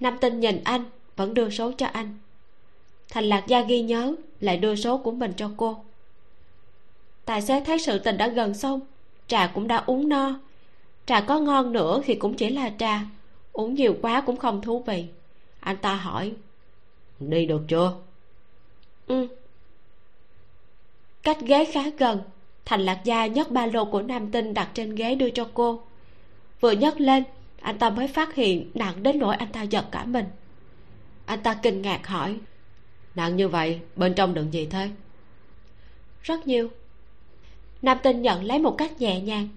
[0.00, 0.84] Nam tinh nhìn anh
[1.16, 2.18] vẫn đưa số cho anh.
[3.08, 5.84] Thành lạc gia ghi nhớ lại đưa số của mình cho cô.
[7.24, 8.80] Tài xế thấy sự tình đã gần xong
[9.26, 10.40] trà cũng đã uống no.
[11.06, 13.00] Trà có ngon nữa thì cũng chỉ là trà.
[13.52, 15.04] Uống nhiều quá cũng không thú vị.
[15.60, 16.32] Anh ta hỏi.
[17.20, 17.94] Đi được chưa?
[19.06, 19.26] Ừ.
[21.22, 22.20] Cách ghế khá gần.
[22.64, 25.82] Thành lạc gia nhấc ba lô của nam tinh đặt trên ghế đưa cho cô.
[26.60, 27.24] Vừa nhấc lên
[27.62, 30.26] anh ta mới phát hiện nặng đến nỗi anh ta giật cả mình.
[31.26, 32.38] Anh ta kinh ngạc hỏi.
[33.14, 34.90] Nặng như vậy bên trong đựng gì thế?
[36.22, 36.68] Rất nhiều
[37.82, 39.48] nam tinh nhận lấy một cách nhẹ nhàng.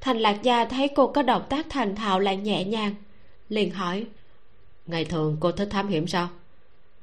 [0.00, 2.94] Thành lạc gia thấy cô có động tác thành thạo lại nhẹ nhàng
[3.48, 4.06] liền hỏi
[4.86, 6.28] ngày thường cô thích thám hiểm sao?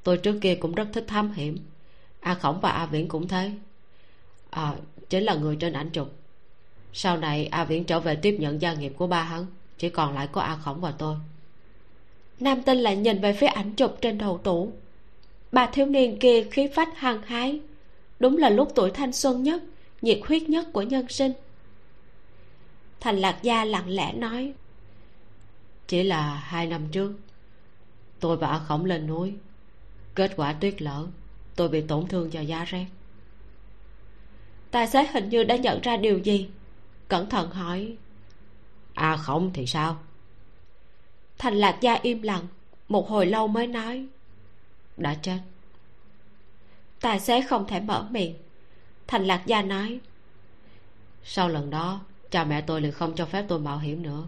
[0.02, 1.58] Tôi trước kia cũng rất thích thám hiểm.
[2.20, 3.50] A khổng và a viễn cũng thế.
[4.50, 4.74] À
[5.08, 6.12] chính là người trên ảnh chụp.
[6.92, 9.46] Sau này a viễn trở về tiếp nhận gia nghiệp của ba hắn
[9.78, 11.16] chỉ còn lại có a khổng và tôi.
[12.40, 14.72] Nam tinh lại nhìn về phía ảnh chụp trên đầu tủ.
[15.52, 17.60] Ba thiếu niên kia khí phách hăng hái
[18.20, 19.62] đúng là lúc tuổi thanh xuân nhất
[20.02, 21.32] nhiệt huyết nhất của nhân sinh.
[23.00, 24.52] Thành lạc gia lặng lẽ nói,
[25.86, 27.12] chỉ là hai năm trước,
[28.20, 29.34] tôi và a khổng lên núi,
[30.14, 31.06] kết quả tuyết lở,
[31.56, 32.86] tôi bị tổn thương do giá rét.
[34.70, 36.48] Tài xế hình như đã nhận ra điều gì,
[37.08, 37.96] cẩn thận hỏi
[38.94, 39.98] a khổng thì sao?
[41.38, 42.46] Thành lạc gia im lặng,
[42.88, 44.06] một hồi lâu mới nói,
[44.96, 45.38] đã chết.
[47.00, 48.34] Tài xế không thể mở miệng
[49.06, 50.00] thành lạc gia nói,
[51.24, 54.24] sau lần đó, cha mẹ tôi liền không cho phép tôi mạo hiểm nữa.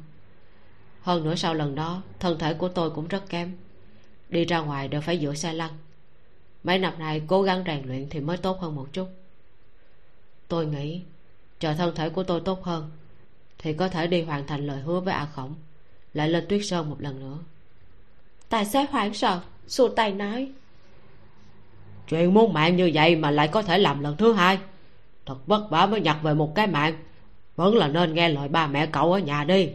[1.03, 3.57] Hơn nữa sau lần đó, thân thể của tôi cũng rất kém.
[4.29, 5.71] Đi ra ngoài đều phải dựa xe lăn.
[6.65, 9.09] Mấy năm nay cố gắng rèn luyện thì mới tốt hơn một chút.
[10.49, 11.03] Tôi nghĩ,
[11.61, 12.91] chờ thân thể của tôi tốt hơn,
[13.59, 15.55] thì có thể đi hoàn thành lời hứa với a khổng,
[16.15, 17.39] lại lên tuyết sơn một lần nữa.
[18.49, 20.53] Tài xế hoảng sợ, xua tay nói
[22.09, 24.59] chuyện muốn mạng như vậy mà lại có thể làm lần thứ hai.
[25.27, 26.95] Thật vất vả mới nhặt về một cái mạng.
[27.57, 29.69] Vẫn là nên nghe lời ba mẹ cậu ở nhà đi.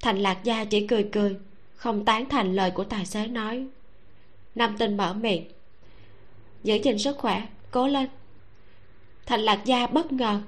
[0.00, 1.36] Thành lạc gia chỉ cười cười,
[1.74, 3.66] không tán thành lời của tài xế nói.
[4.54, 5.44] Nam tinh mở miệng.
[6.62, 8.08] Giữ gìn sức khỏe, cố lên.
[9.26, 10.40] Thành lạc gia bất ngờ.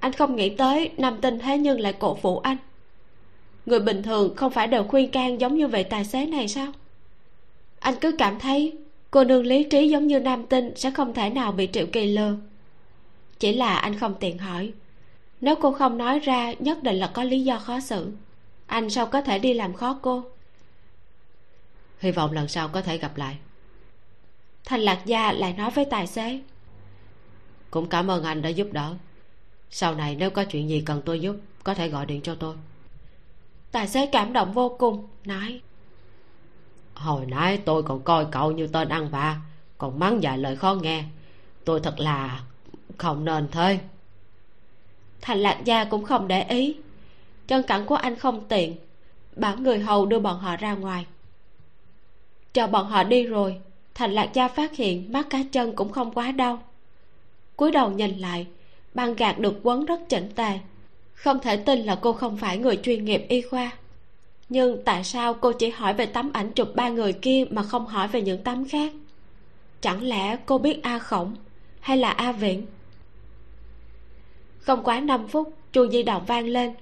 [0.00, 2.56] Anh không nghĩ tới nam tinh thế nhưng lại cổ vũ anh.
[3.66, 6.72] Người bình thường không phải đều khuyên can giống như vậy tài xế này sao?
[7.78, 8.72] Anh cứ cảm thấy
[9.10, 12.06] cô nương lý trí giống như nam tinh sẽ không thể nào bị triệu kỳ
[12.06, 12.36] lừa
[13.38, 14.72] chỉ là anh không tiện hỏi.
[15.40, 18.12] Nếu cô không nói ra nhất định là có lý do khó xử.
[18.66, 20.24] Anh sao có thể đi làm khó cô?
[21.98, 23.36] Hy vọng lần sau có thể gặp lại.
[24.64, 26.40] Thành lạc gia lại nói với tài xế.
[27.70, 28.94] Cũng cảm ơn anh đã giúp đỡ.
[29.70, 32.56] Sau này nếu có chuyện gì cần tôi giúp có thể gọi điện cho tôi.
[33.72, 35.60] Tài xế cảm động vô cùng nói
[36.96, 39.36] hồi nãy tôi còn coi cậu như tên ăn vạ,
[39.78, 41.04] còn mắng vài lời khó nghe.
[41.64, 42.40] Tôi thật là
[42.98, 43.78] không nên thế.
[45.20, 46.76] Thành lạc gia cũng không để ý.
[47.46, 48.76] Chân cẳng của anh không tiện,
[49.36, 51.06] bảo người hầu đưa bọn họ ra ngoài.
[52.52, 53.60] Chờ bọn họ đi rồi,
[53.94, 56.62] thành lạc gia phát hiện mắt cá chân cũng không quá đau.
[57.56, 58.46] Cúi đầu nhìn lại,
[58.94, 60.58] băng gạt được quấn rất chỉnh tề.
[61.14, 63.70] Không thể tin là cô không phải người chuyên nghiệp y khoa
[64.48, 67.86] nhưng tại sao cô chỉ hỏi về tấm ảnh chụp ba người kia mà không
[67.86, 68.92] hỏi về những tấm khác?
[69.80, 71.36] Chẳng lẽ cô biết a khổng
[71.80, 72.66] hay là a viễn
[74.66, 76.72] không quá năm phút chuông di động vang lên.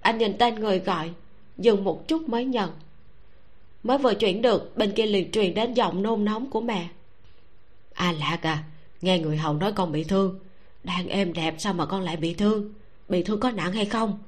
[0.00, 1.10] Anh nhìn tên người gọi
[1.58, 2.70] dừng một chút mới nhận.
[3.82, 6.88] Mới vừa chuyển được bên kia liền truyền đến giọng nôn nóng của mẹ.
[7.92, 8.64] A à, lạc à
[9.00, 10.38] nghe người hầu nói con bị thương.
[10.84, 12.72] Đang êm đẹp sao mà con lại bị thương?
[13.08, 14.18] Bị thương có nặng hay không?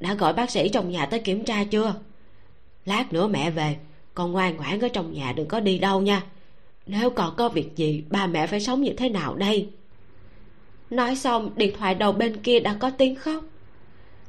[0.00, 1.94] Đã gọi bác sĩ trong nhà tới kiểm tra chưa?
[2.84, 3.76] Lát nữa mẹ về,
[4.14, 6.22] con ngoan ngoãn ở trong nhà đừng có đi đâu nha.
[6.86, 9.68] Nếu còn có việc gì, ba mẹ phải sống như thế nào đây?
[10.90, 13.44] Nói xong, điện thoại đầu bên kia đã có tiếng khóc.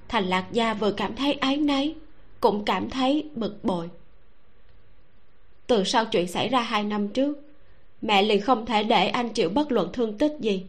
[0.07, 1.95] Thành lạc gia vừa cảm thấy áy náy,
[2.39, 3.89] cũng cảm thấy bực bội.
[5.67, 7.37] Từ sau chuyện xảy ra hai năm trước,
[8.01, 10.65] mẹ liền không thể để anh chịu bất luận thương tích gì.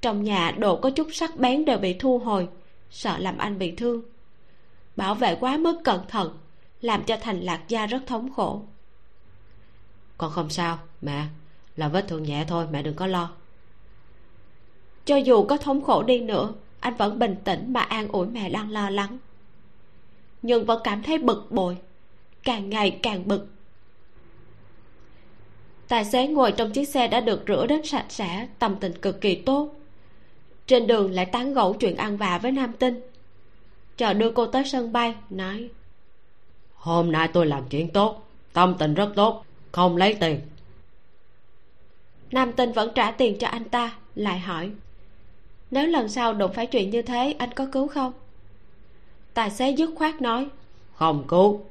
[0.00, 2.48] Trong nhà đồ có chút sắc bén đều bị thu hồi,
[2.90, 4.02] sợ làm anh bị thương.
[4.96, 6.36] Bảo vệ quá mức cẩn thận
[6.82, 8.62] làm cho thành lạc gia rất thống khổ.
[10.18, 11.24] Con không sao mẹ.
[11.76, 13.32] Là vết thương nhẹ thôi mẹ đừng có lo.
[15.04, 18.50] Cho dù có thống khổ đi nữa anh vẫn bình tĩnh mà an ủi mẹ
[18.50, 19.18] đang lo lắng.
[20.42, 21.76] Nhưng vẫn cảm thấy bực bội
[22.44, 23.46] càng ngày càng bực.
[25.88, 29.20] Tài xế ngồi trong chiếc xe đã được rửa đến sạch sẽ tâm tình cực
[29.20, 29.74] kỳ tốt.
[30.66, 33.00] Trên đường lại tán gẫu chuyện ăn vạ với nam tinh.
[33.96, 35.68] Chờ đưa cô tới sân bay nói
[36.82, 40.40] hôm nay tôi làm chuyện tốt tâm tình rất tốt không lấy tiền.
[42.30, 44.70] Nam tinh vẫn trả tiền cho anh ta lại hỏi
[45.70, 48.12] nếu lần sau đụng phải chuyện như thế anh có cứu không?
[49.34, 50.48] Tài xế dứt khoát nói
[50.94, 51.64] không cứu.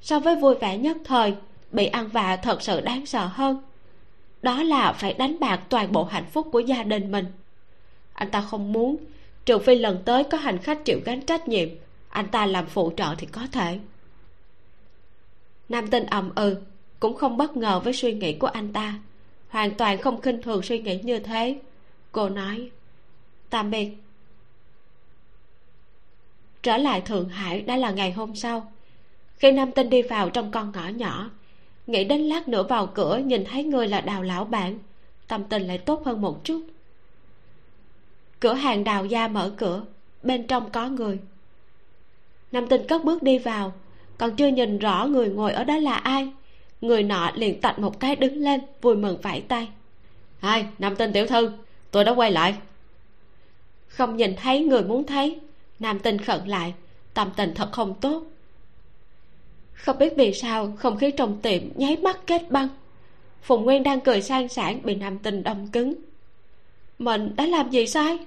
[0.00, 1.34] So với vui vẻ nhất thời
[1.72, 3.62] bị ăn vạ thật sự đáng sợ hơn.
[4.42, 7.26] Đó là phải đánh bạc toàn bộ hạnh phúc của gia đình mình.
[8.12, 8.96] Anh ta không muốn
[9.44, 11.68] trừ phi lần tới có hành khách chịu gánh trách nhiệm
[12.10, 13.78] anh ta làm phụ trợ thì có thể.
[15.68, 16.62] Nam tinh ầm ừ
[17.00, 18.98] cũng không bất ngờ với suy nghĩ của anh ta.
[19.48, 21.60] Hoàn toàn không khinh thường suy nghĩ như thế.
[22.12, 22.70] Cô nói
[23.50, 23.88] tạm biệt
[26.62, 28.72] trở lại thượng hải đã là ngày hôm sau.
[29.36, 31.30] Khi nam tinh đi vào trong con ngõ nhỏ,
[31.86, 34.78] nghĩ đến lát nữa vào cửa nhìn thấy người là đào lão bản,
[35.28, 36.66] tâm tình lại tốt hơn một chút.
[38.40, 39.84] Cửa hàng đào gia mở cửa,
[40.22, 41.18] bên trong có người
[42.52, 43.72] nam tinh cất bước đi vào.
[44.18, 46.32] Còn chưa nhìn rõ người ngồi ở đó là ai,
[46.80, 49.68] người nọ liền tạch một cái đứng lên, vui mừng vẫy tay.
[50.38, 51.52] Hai, nam tinh tiểu thư,
[51.90, 52.54] tôi đã quay lại.
[53.88, 55.38] Không nhìn thấy người muốn thấy,
[55.78, 56.74] nam tinh khẩn lại,
[57.14, 58.22] tâm tình thật không tốt.
[59.72, 62.68] Không biết vì sao, không khí trong tiệm nháy mắt kết băng.
[63.42, 65.94] Phùng nguyên đang cười sang sảng bị nam tinh đông cứng.
[66.98, 68.18] Mình đã làm gì sai?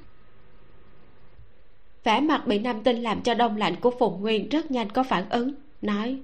[2.03, 5.03] Vẻ mặt bị nam tinh làm cho đông lạnh của phùng nguyên rất nhanh có
[5.03, 6.19] phản ứng, nói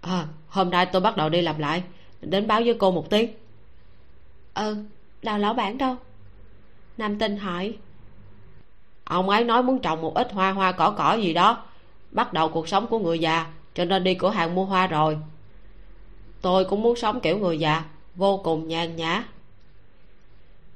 [0.00, 1.82] à hôm nay tôi bắt đầu đi làm lại,
[2.20, 3.30] đến báo với cô một tiếng.
[4.54, 4.76] Ừ
[5.22, 5.96] đào lão bản đâu?
[6.96, 7.76] Nam tinh hỏi.
[9.04, 11.64] Ông ấy nói muốn trồng một ít hoa hoa cỏ cỏ gì đó,
[12.10, 15.18] bắt đầu cuộc sống của người già, cho nên đi cửa hàng mua hoa rồi.
[16.40, 19.24] Tôi cũng muốn sống kiểu người già, vô cùng nhàn nhã.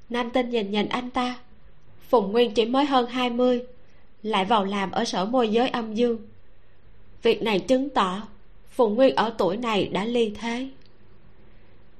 [0.09, 1.39] Nam tinh nhìn nhìn anh ta.
[2.09, 3.63] Phùng nguyên chỉ mới hơn hai mươi
[4.23, 6.19] lại vào làm ở sở môi giới âm dương.
[7.23, 8.29] Việc này chứng tỏ
[8.71, 10.69] phùng nguyên ở tuổi này đã ly thế.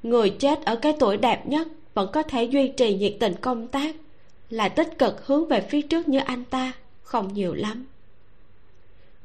[0.03, 3.69] Người chết ở cái tuổi đẹp nhất vẫn có thể duy trì nhiệt tình công
[3.69, 3.97] tác
[4.51, 7.87] là tích cực hướng về phía trước như anh ta, không nhiều lắm.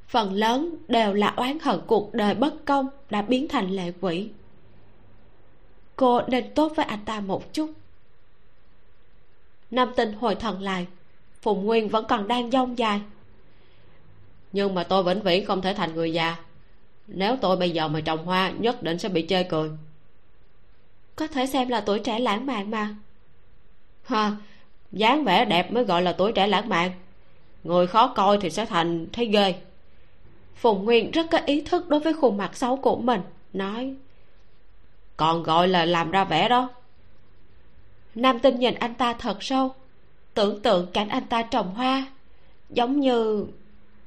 [0.07, 4.29] Phần lớn đều là oán hận cuộc đời bất công đã biến thành lệ quỷ.
[5.95, 7.71] Cô nên tốt với anh ta một chút.
[9.71, 10.87] Nam tinh hồi thần lại
[11.45, 13.01] phùng nguyên vẫn còn đang dông dài.
[14.51, 16.35] Nhưng mà tôi vĩnh viễn không thể thành người già.
[17.07, 19.69] Nếu tôi bây giờ mà trồng hoa, nhất định sẽ bị chê cười.
[21.15, 22.95] Có thể xem là tuổi trẻ lãng mạn mà.
[24.03, 24.31] Ha,
[24.91, 26.91] dáng vẻ đẹp mới gọi là tuổi trẻ lãng mạn.
[27.63, 29.55] Người khó coi thì sẽ thành thấy ghê.
[30.55, 33.21] Phùng nguyên rất có ý thức đối với khuôn mặt xấu của mình,
[33.53, 33.95] nói,
[35.17, 36.69] còn gọi là làm ra vẻ đó.
[38.15, 39.75] Nam tinh nhìn anh ta thật sâu
[40.35, 42.07] tưởng tượng cảnh anh ta trồng hoa,
[42.69, 43.47] giống như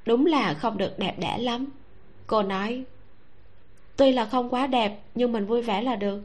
[0.07, 1.67] đúng là không được đẹp đẽ lắm.
[2.27, 2.85] Cô nói,
[3.97, 6.21] tuy là không quá đẹp, nhưng mình vui vẻ là được.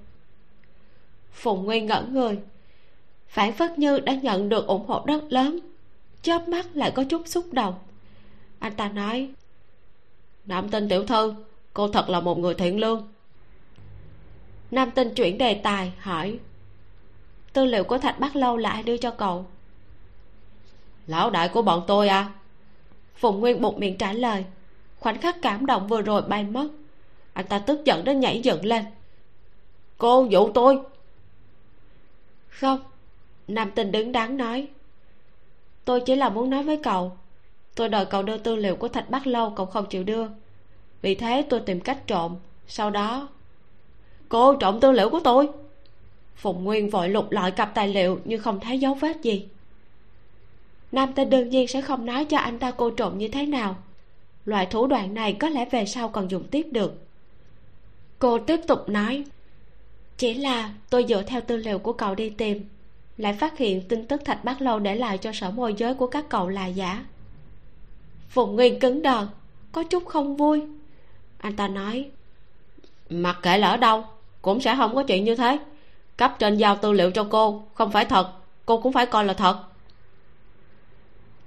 [1.31, 2.39] Phùng nguyên ngẩn người,
[3.27, 5.59] phản phất như đã nhận được ủng hộ rất lớn,
[6.21, 7.75] chớp mắt lại có chút xúc động.
[8.59, 9.29] Anh ta nói,
[10.45, 11.33] nam tinh tiểu thư,
[11.73, 13.07] cô thật là một người thiện lương.
[14.71, 16.39] Nam tinh chuyển đề tài, hỏi,
[17.53, 19.45] tư liệu của thạch bắc lâu lại đưa cho cậu?
[21.07, 22.31] Lão đại của bọn tôi à?
[23.15, 24.45] Phùng nguyên bụng miệng trả lời.
[24.99, 26.67] Khoảnh khắc cảm động vừa rồi bay mất.
[27.33, 28.85] Anh ta tức giận đến nhảy dựng lên.
[29.97, 30.79] Cô dụ tôi.
[32.49, 32.79] Không,
[33.47, 34.67] nam tinh đứng đắn nói.
[35.85, 37.17] Tôi chỉ là muốn nói với cậu.
[37.75, 40.27] Tôi đòi cậu đưa tư liệu của thạch bắc lâu cậu không chịu đưa.
[41.01, 42.35] Vì thế tôi tìm cách trộm.
[42.67, 43.27] Sau đó,
[44.29, 45.49] cô trộm tư liệu của tôi.
[46.35, 49.47] Phùng nguyên vội lục lọi cặp tài liệu nhưng không thấy dấu vết gì
[50.93, 53.75] nam ta đương nhiên sẽ không nói cho anh ta cô trộm như thế nào.
[54.45, 57.07] Loại thủ đoạn này có lẽ về sau còn dùng tiếp được.
[58.19, 59.23] Cô tiếp tục nói,
[60.17, 62.69] chỉ là tôi dựa theo tư liệu của cậu đi tìm,
[63.17, 66.07] lại phát hiện tin tức thạch bát lâu để lại cho sở môi giới của
[66.07, 67.05] các cậu là giả.
[68.29, 69.27] Phùng nguyên cứng đờ,
[69.71, 70.61] có chút không vui.
[71.37, 72.09] Anh ta nói,
[73.09, 74.05] mặc kệ lỡ đâu,
[74.41, 75.59] cũng sẽ không có chuyện như thế.
[76.17, 78.31] Cấp trên giao tư liệu cho cô, không phải thật,
[78.65, 79.72] cô cũng phải coi là thật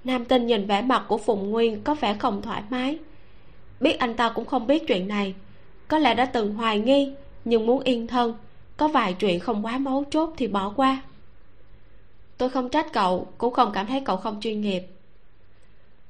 [0.07, 2.97] nam tinh nhìn vẻ mặt của phùng nguyên có vẻ không thoải mái.
[3.79, 5.33] Biết anh ta cũng không biết chuyện này.
[5.87, 7.13] Có lẽ đã từng hoài nghi,
[7.45, 8.33] nhưng muốn yên thân,
[8.77, 11.01] có vài chuyện không quá mấu chốt thì bỏ qua.
[12.37, 14.83] Tôi không trách cậu, cũng không cảm thấy cậu không chuyên nghiệp.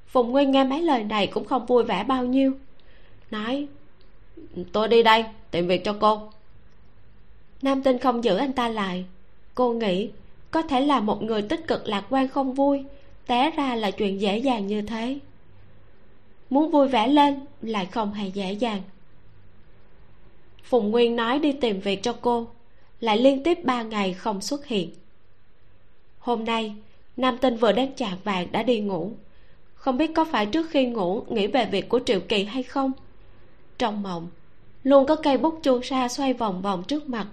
[0.07, 2.53] Phùng nguyên nghe mấy lời này cũng không vui vẻ bao nhiêu.
[3.31, 3.67] Nói,
[4.71, 6.21] tôi đi đây, tìm việc cho cô.
[7.61, 9.05] Nam tinh không giữ anh ta lại.
[9.55, 10.09] Cô nghĩ,
[10.51, 12.85] có thể là một người tích cực lạc quan không vui
[13.27, 15.19] té ra là chuyện dễ dàng như thế.
[16.49, 18.81] Muốn vui vẻ lên lại không hề dễ dàng.
[20.63, 22.47] Phùng nguyên nói đi tìm việc cho cô,
[22.99, 24.89] lại liên tiếp ba ngày không xuất hiện.
[26.19, 26.75] Hôm nay,
[27.17, 29.11] nam tinh vừa đến chạng vàng đã đi ngủ.
[29.75, 32.91] Không biết có phải trước khi ngủ nghĩ về việc của triệu kỳ hay không?
[33.77, 34.27] Trong mộng,
[34.83, 37.27] luôn có cây bút chu sa xoay vòng vòng trước mặt.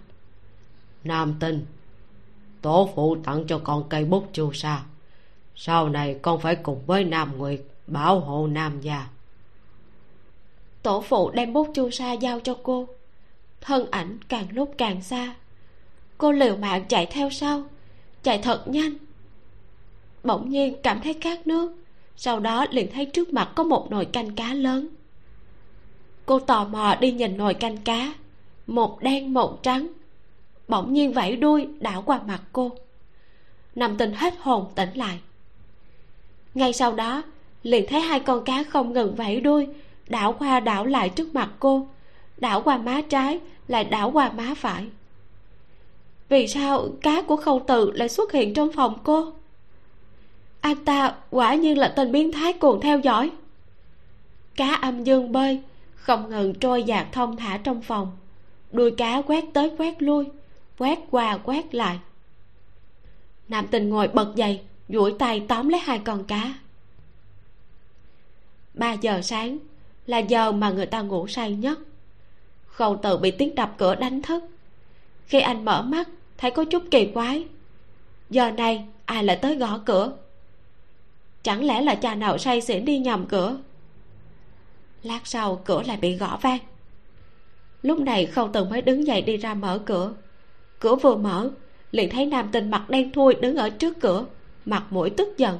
[1.04, 1.66] Nam tinh,
[2.62, 4.84] tổ phụ tặng cho con cây bút chu sa
[5.56, 9.06] sau này con phải cùng với nam nguyệt bảo hộ nam gia.
[10.82, 12.88] Tổ phụ đem bút chu sa giao cho cô.
[13.60, 15.34] Thân ảnh càng lúc càng xa.
[16.18, 17.62] Cô liều mạng chạy theo sau,
[18.22, 18.92] chạy thật nhanh.
[20.24, 21.76] Bỗng nhiên cảm thấy khát nước,
[22.16, 24.88] sau đó liền thấy trước mặt có một nồi canh cá lớn.
[26.26, 28.14] Cô tò mò đi nhìn nồi canh cá,
[28.66, 29.88] một đen một trắng,
[30.68, 32.70] bỗng nhiên vẫy đuôi đảo qua mặt cô.
[33.74, 35.18] Nằm tình hết hồn tỉnh lại
[36.54, 37.22] ngay sau đó,
[37.62, 39.68] liền thấy hai con cá không ngừng vẫy đuôi,
[40.08, 41.86] đảo qua đảo lại trước mặt cô,
[42.36, 44.86] đảo qua má trái, lại đảo qua má phải.
[46.28, 49.32] Vì sao cá của khâu tự lại xuất hiện trong phòng cô?
[50.60, 53.30] Anh ta quả nhiên là tên biến thái cuồng theo dõi.
[54.56, 55.60] Cá âm dương bơi,
[55.94, 58.16] không ngừng trôi dạt thông thả trong phòng.
[58.72, 60.24] Đuôi cá quét tới quét lui,
[60.78, 61.98] quét qua quét lại.
[63.48, 66.54] Nam tình ngồi bật dậy duỗi tay tóm lấy hai con cá.
[68.74, 69.58] Ba giờ sáng
[70.06, 71.78] là giờ mà người ta ngủ say nhất.
[72.66, 74.44] Khâu tự bị tiếng đập cửa đánh thức.
[75.26, 76.08] Khi anh mở mắt,
[76.38, 77.46] thấy có chút kỳ quái.
[78.30, 80.12] Giờ này, ai lại tới gõ cửa?
[81.42, 83.58] Chẳng lẽ là cha nào say xỉn đi nhầm cửa?
[85.02, 86.58] Lát sau, cửa lại bị gõ vang.
[87.82, 90.12] Lúc này, khâu từ mới đứng dậy đi ra mở cửa.
[90.78, 91.50] Cửa vừa mở,
[91.90, 94.24] liền thấy nam tình mặt đen thui đứng ở trước cửa
[94.64, 95.58] mặt mũi tức giận.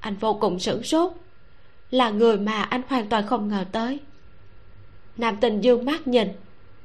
[0.00, 1.12] Anh vô cùng sửng sốt.
[1.90, 4.00] Là người mà anh hoàn toàn không ngờ tới.
[5.16, 6.28] Nam tình dương mắt nhìn,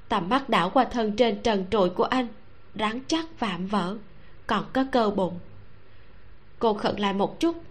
[0.09, 2.27] tầm mắt đảo qua thân trên trần trụi của anh,
[2.75, 3.97] rắn chắc vạm vỡ,
[4.47, 5.39] còn có cơ bụng.
[6.59, 7.63] Cô khẩn lại một chút,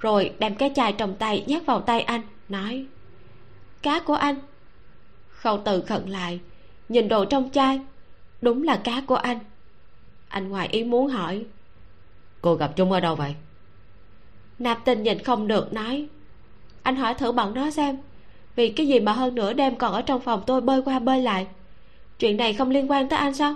[0.00, 2.86] rồi đem cái chai trong tay nhét vào tay anh, nói,
[3.82, 4.36] cá của anh.
[5.28, 6.40] Khâu từ khẩn lại,
[6.88, 7.80] nhìn đồ trong chai,
[8.42, 9.38] đúng là cá của anh.
[10.28, 11.44] Anh ngoài ý muốn hỏi
[12.44, 13.34] cô gặp chúng ở đâu vậy?
[14.58, 16.06] Nạp tình nhìn không được nói.
[16.82, 17.98] Anh hỏi thử bọn nó xem
[18.56, 21.22] vì cái gì mà hơn nửa đêm còn ở trong phòng tôi bơi qua bơi
[21.22, 21.46] lại?
[22.18, 23.54] Chuyện này không liên quan tới anh sao?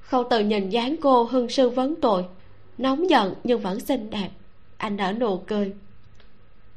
[0.00, 2.24] Khâu từ nhìn dáng cô hưng sư vấn tội
[2.78, 4.28] nóng giận nhưng vẫn xinh đẹp.
[4.76, 5.74] Anh nở nụ cười.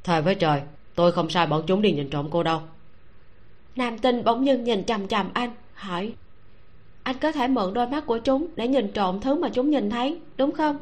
[0.03, 0.62] Thề với trời
[0.95, 2.62] tôi không sai bọn chúng đi nhìn trộm cô đâu.
[3.76, 6.14] Nam tinh bỗng nhiên nhìn chằm chằm anh hỏi
[7.04, 9.89] anh có thể mượn đôi mắt của chúng để nhìn trộm thứ mà chúng nhìn
[9.89, 10.78] thấy đúng không?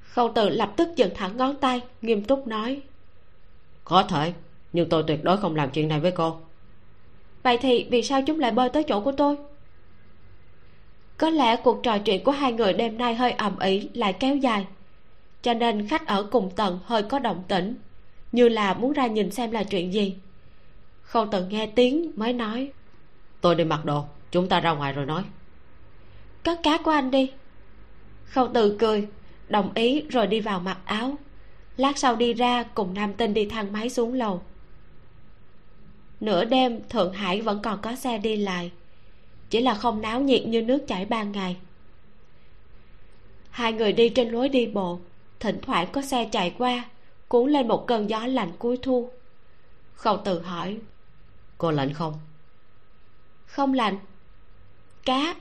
[0.00, 2.80] Khâu từ lập tức dựng thẳng ngón tay nghiêm túc nói.
[3.84, 4.32] Có thể
[4.72, 6.36] nhưng tôi tuyệt đối không làm chuyện này với cô.
[7.42, 9.36] Vậy thì vì sao chúng lại bơi tới chỗ của tôi?
[11.16, 14.36] Có lẽ cuộc trò chuyện của hai người đêm nay hơi ầm ĩ lại kéo
[14.36, 14.66] dài.
[15.42, 17.74] Cho nên khách ở cùng tầng hơi có động tĩnh
[18.32, 20.14] như là muốn ra nhìn xem là chuyện gì.
[21.02, 22.70] Khâu tự nghe tiếng mới nói.
[23.40, 25.22] Tôi đi mặc đồ chúng ta ra ngoài rồi nói.
[26.42, 27.32] Cất cá của anh đi.
[28.24, 29.08] Khâu tự cười
[29.48, 31.16] đồng ý rồi đi vào mặc áo.
[31.76, 34.42] Lát sau đi ra cùng nam tinh đi thang máy xuống lầu.
[36.20, 38.70] Nửa đêm thượng hải vẫn còn có xe đi lại.
[39.50, 41.56] Chỉ là không náo nhiệt như nước chảy ban ngày.
[43.50, 45.00] Hai người đi trên lối đi bộ.
[45.40, 46.84] Thỉnh thoảng có xe chạy qua
[47.28, 49.10] cuốn lên một cơn gió lạnh cuối thu.
[49.94, 50.78] Khâu tự hỏi
[51.58, 52.14] cô lạnh không?
[53.46, 53.98] Không lạnh
[55.04, 55.34] cá.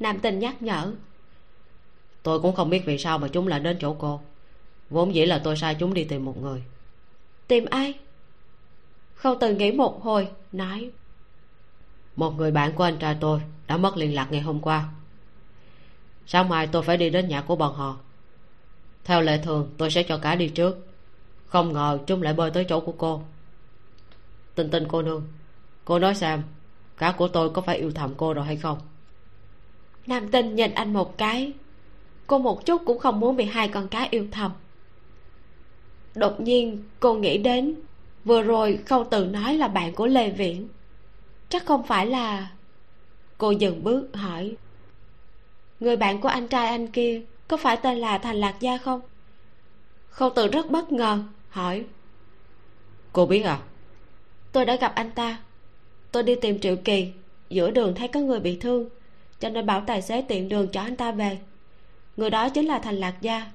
[0.00, 0.92] Nam tình nhắc nhở.
[2.22, 4.20] Tôi cũng không biết vì sao mà chúng lại đến chỗ cô.
[4.90, 6.62] Vốn dĩ là tôi sai chúng đi tìm một người.
[7.48, 7.94] Tìm ai?
[9.14, 10.90] Khâu từ nghĩ một hồi nói.
[12.16, 14.88] Một người bạn của anh trai tôi đã mất liên lạc ngày hôm qua.
[16.26, 17.96] Sáng mai tôi phải đi đến nhà của bọn họ.
[19.04, 20.86] Theo lệ thường tôi sẽ cho cá đi trước.
[21.46, 23.22] Không ngờ chúng lại bơi tới chỗ của cô.
[24.54, 25.24] Tình tình cô nương
[25.84, 26.42] cô nói xem
[26.98, 28.78] cá của tôi có phải yêu thầm cô rồi hay không?
[30.06, 31.52] Nam tinh nhìn anh một cái.
[32.26, 34.52] Cô một chút cũng không muốn bị hai con cá yêu thầm.
[36.14, 37.74] Đột nhiên cô nghĩ đến
[38.24, 40.68] vừa rồi khâu từ nói là bạn của lê viễn.
[41.48, 42.50] Chắc không phải là
[43.38, 44.56] cô dừng bước hỏi.
[45.80, 49.00] Người bạn của anh trai anh kia có phải tên là thành lạc gia không?
[50.08, 51.18] Khâu từ rất bất ngờ
[51.48, 51.84] hỏi.
[53.12, 53.58] Cô biết à?
[54.52, 55.38] Tôi đã gặp anh ta
[56.14, 57.12] tôi đi tìm triệu kỳ
[57.48, 58.88] giữa đường thấy có người bị thương
[59.40, 61.38] cho nên bảo tài xế tiện đường chở anh ta về.
[62.16, 63.50] Người đó chính là thành lạc gia.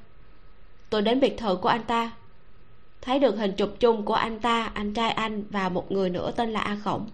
[0.90, 2.12] Tôi đến biệt thự của anh ta.
[3.02, 6.32] Thấy được hình chụp chung của anh ta anh trai anh và một người nữa
[6.32, 7.10] tên là a khổng.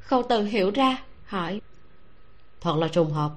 [0.00, 1.60] Khâu từ hiểu ra hỏi.
[2.60, 3.30] Thật là trùng hợp.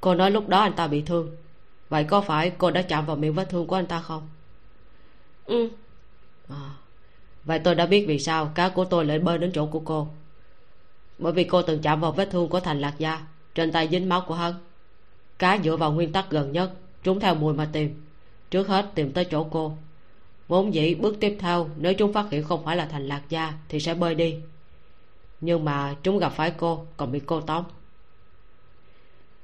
[0.00, 1.36] Cô nói lúc đó anh ta bị thương.
[1.88, 4.28] Vậy có phải cô đã chạm vào miệng vết thương của anh ta không?
[5.46, 5.68] Ừ.
[6.48, 6.70] À,
[7.44, 10.08] vậy tôi đã biết vì sao cá của tôi lại bơi đến chỗ của cô.
[11.18, 14.08] Bởi vì cô từng chạm vào vết thương của thành lạc gia, trên tay dính
[14.08, 14.54] máu của hắn.
[15.38, 16.70] Cá dựa vào nguyên tắc gần nhất
[17.02, 18.04] chúng theo mùi mà tìm.
[18.50, 19.76] Trước hết tìm tới chỗ cô.
[20.48, 23.52] Vốn dĩ bước tiếp theo, nếu chúng phát hiện không phải là thành lạc gia
[23.68, 24.36] thì sẽ bơi đi.
[25.40, 27.64] Nhưng mà chúng gặp phải cô, còn bị cô tóm.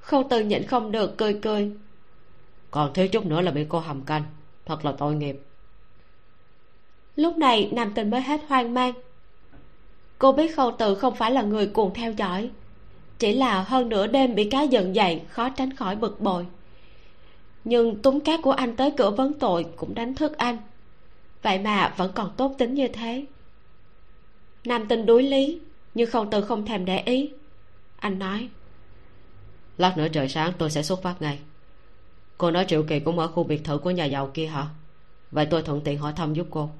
[0.01, 1.72] Khâu tư nhịn không được cười cười.
[2.70, 4.22] Còn thiếu chút nữa là bị cô hầm canh,
[4.66, 5.40] thật là tội nghiệp
[7.20, 8.92] lúc này, nam tình mới hết hoang mang.
[10.18, 12.50] Cô biết khâu tự không phải là người cuồng theo dõi.
[13.18, 16.46] Chỉ là hơn nửa đêm bị cá giận dậy khó tránh khỏi bực bội.
[17.64, 20.56] Nhưng túng cát của anh tới cửa vấn tội cũng đánh thức anh.
[21.42, 23.24] Vậy mà vẫn còn tốt tính như thế.
[24.64, 25.60] Nam tình đối lý,
[25.94, 27.30] nhưng khâu tự không thèm để ý.
[27.98, 28.48] Anh nói,
[29.78, 31.38] lát nữa trời sáng tôi sẽ xuất phát ngay.
[32.38, 34.66] Cô nói triệu kỳ cũng ở khu biệt thự của nhà giàu kia hả?
[35.30, 36.70] Vậy tôi thuận tiện hỏi thăm giúp cô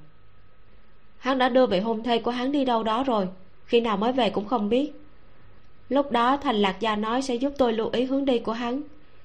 [1.21, 3.29] hắn đã đưa vị hôn thê của hắn đi đâu đó rồi.
[3.65, 4.93] Khi nào mới về cũng không biết.
[5.89, 8.83] Lúc đó, thành lạc gia nói sẽ giúp tôi lưu ý hướng đi của hắn.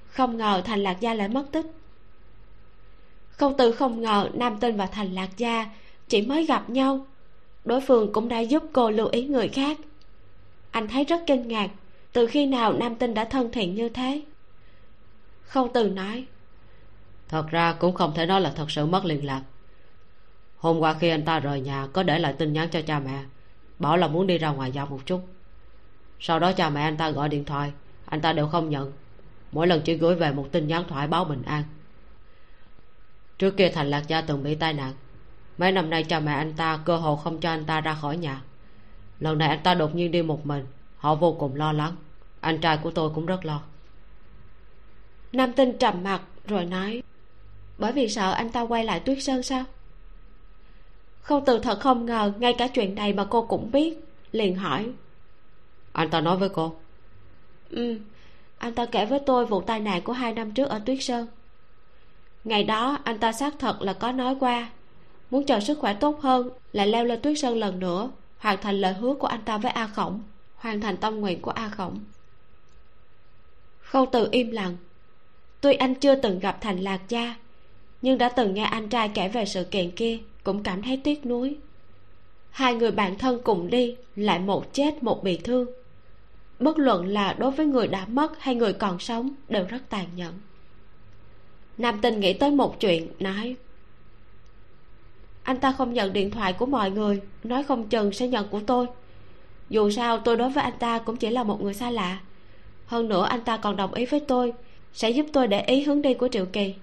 [0.08, 1.66] Không ngờ thành lạc gia lại mất tích.
[3.30, 5.66] Không từ không ngờ, nam tinh và thành lạc gia
[6.08, 7.06] chỉ mới gặp nhau.
[7.64, 9.78] Đối phương cũng đã giúp cô lưu ý người khác.
[10.70, 11.70] Anh thấy rất kinh ngạc,
[12.12, 14.22] từ khi nào nam tinh đã thân thiện như thế?
[15.42, 16.24] Không từ nói,
[17.28, 19.42] thật ra cũng không thể nói là thật sự mất liên lạc
[20.66, 23.24] hôm qua khi anh ta rời nhà, có để lại tin nhắn cho cha mẹ.
[23.78, 25.20] Bảo là muốn đi ra ngoài dạo một chút.
[26.20, 27.72] Sau đó cha mẹ anh ta gọi điện thoại.
[28.06, 28.92] Anh ta đều không nhận.
[29.52, 31.62] Mỗi lần chỉ gửi về một tin nhắn thoại báo bình an.
[33.38, 34.92] Trước kia thành lạc gia từng bị tai nạn.
[35.58, 38.16] Mấy năm nay cha mẹ anh ta cơ hồ không cho anh ta ra khỏi
[38.16, 38.42] nhà.
[39.20, 40.66] Lần này anh ta đột nhiên đi một mình.
[40.96, 41.92] Họ vô cùng lo lắng.
[42.40, 43.60] Anh trai của tôi cũng rất lo.
[45.32, 47.02] Nam tinh trầm mặt rồi nói,
[47.78, 49.64] bởi vì sợ anh ta quay lại tuyết sơn sao?
[51.26, 53.98] Khâu từ thật không ngờ ngay cả chuyện này mà cô cũng biết
[54.32, 54.90] liền hỏi.
[55.92, 56.74] Anh ta nói với cô.
[57.70, 57.98] Ừ
[58.58, 61.26] anh ta kể với tôi vụ tai nạn của hai năm trước ở tuyết sơn.
[62.44, 64.70] Ngày đó anh ta xác thật là có nói qua.
[65.30, 68.80] Muốn chờ sức khỏe tốt hơn lại leo lên tuyết sơn lần nữa hoàn thành
[68.80, 70.20] lời hứa của anh ta với a khổng
[70.56, 71.98] hoàn thành tâm nguyện của a khổng.
[73.80, 74.76] Khâu từ im lặng.
[75.60, 77.34] Tuy anh chưa từng gặp thành lạc gia
[78.06, 81.26] nhưng đã từng nghe anh trai kể về sự kiện kia, cũng cảm thấy tiếc
[81.26, 81.56] nuối.
[82.50, 85.66] Hai người bạn thân cùng đi, lại một chết, một bị thương.
[86.58, 90.06] Bất luận là đối với người đã mất hay người còn sống, đều rất tàn
[90.16, 90.32] nhẫn.
[91.78, 93.56] Nam tinh nghĩ tới một chuyện, nói,
[95.42, 98.60] anh ta không nhận điện thoại của mọi người, nói không chừng sẽ nhận của
[98.66, 98.86] tôi.
[99.68, 102.20] Dù sao, tôi đối với anh ta cũng chỉ là một người xa lạ.
[102.86, 104.52] Hơn nữa, anh ta còn đồng ý với tôi,
[104.92, 106.74] sẽ giúp tôi để ý hướng đi của triệu kỳ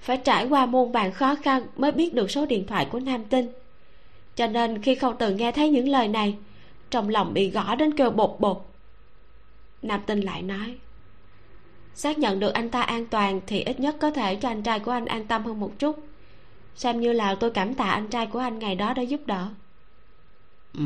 [0.00, 3.24] phải trải qua muôn vàn khó khăn mới biết được số điện thoại của nam
[3.24, 3.48] tinh.
[4.36, 6.36] Cho nên khi không từng nghe thấy những lời này
[6.90, 8.58] trong lòng bị gõ đến kêu bột bột.
[9.82, 10.78] Nam tinh lại nói
[11.98, 14.80] xác nhận được anh ta an toàn thì ít nhất có thể cho anh trai
[14.80, 15.98] của anh an tâm hơn một chút.
[16.74, 19.48] Xem như là tôi cảm tạ anh trai của anh ngày đó đã giúp đỡ.
[20.74, 20.84] Ừ.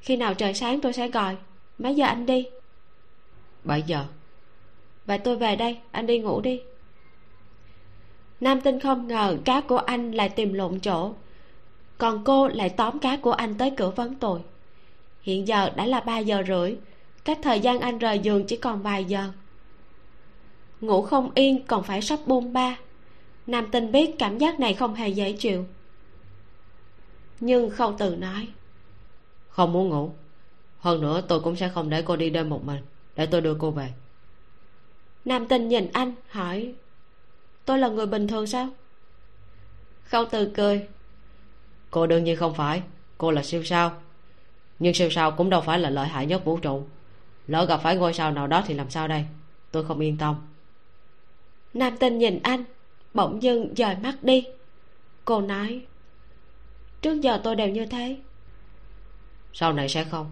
[0.00, 1.36] Khi nào trời sáng tôi sẽ gọi.
[1.78, 2.46] Mấy giờ anh đi?
[3.64, 4.04] Bảy giờ.
[5.06, 6.60] Vậy tôi về đây anh đi ngủ đi
[8.42, 11.14] nam tinh không ngờ cá của anh lại tìm lộn chỗ.
[11.98, 14.40] Còn cô lại tóm cá của anh tới cửa vấn tội.
[15.22, 16.76] Hiện giờ đã là ba giờ rưỡi.
[17.24, 19.32] Cách thời gian anh rời giường chỉ còn vài giờ.
[20.80, 22.78] Ngủ không yên còn phải sắp buông ba.
[23.46, 25.64] Nam tinh biết cảm giác này không hề dễ chịu.
[27.40, 28.48] Nhưng không từ nói
[29.48, 30.10] không muốn ngủ.
[30.78, 32.80] Hơn nữa tôi cũng sẽ không để cô đi đêm một mình.
[33.16, 33.92] Để tôi đưa cô về.
[35.24, 36.74] Nam tinh nhìn anh hỏi
[37.64, 38.68] tôi là người bình thường sao?
[40.04, 40.86] Khâu từ cười.
[41.90, 42.82] Cô đương nhiên không phải.
[43.18, 43.92] Cô là siêu sao.
[44.78, 46.84] Nhưng siêu sao cũng đâu phải là lợi hại nhất vũ trụ.
[47.46, 49.24] Lỡ gặp phải ngôi sao nào đó thì làm sao đây?
[49.70, 50.34] Tôi không yên tâm.
[51.74, 52.64] Nam tinh nhìn anh
[53.14, 54.46] bỗng dưng dời mắt đi.
[55.24, 55.80] Cô nói
[57.02, 58.16] trước giờ tôi đều như thế.
[59.52, 60.30] Sau này sẽ không.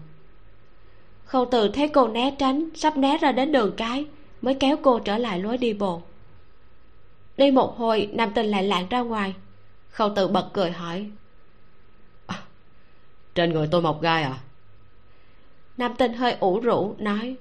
[1.25, 4.05] Khâu từ thấy cô né tránh sắp né ra đến đường cái
[4.41, 6.01] mới kéo cô trở lại lối đi bộ
[7.41, 9.33] đi một hồi nam tinh lại lạng ra ngoài.
[9.89, 11.09] Khâu từ bật cười hỏi.
[12.27, 12.41] À,
[13.35, 14.37] trên người tôi mọc gai à?
[15.77, 17.35] Nam tinh hơi ủ rũ nói.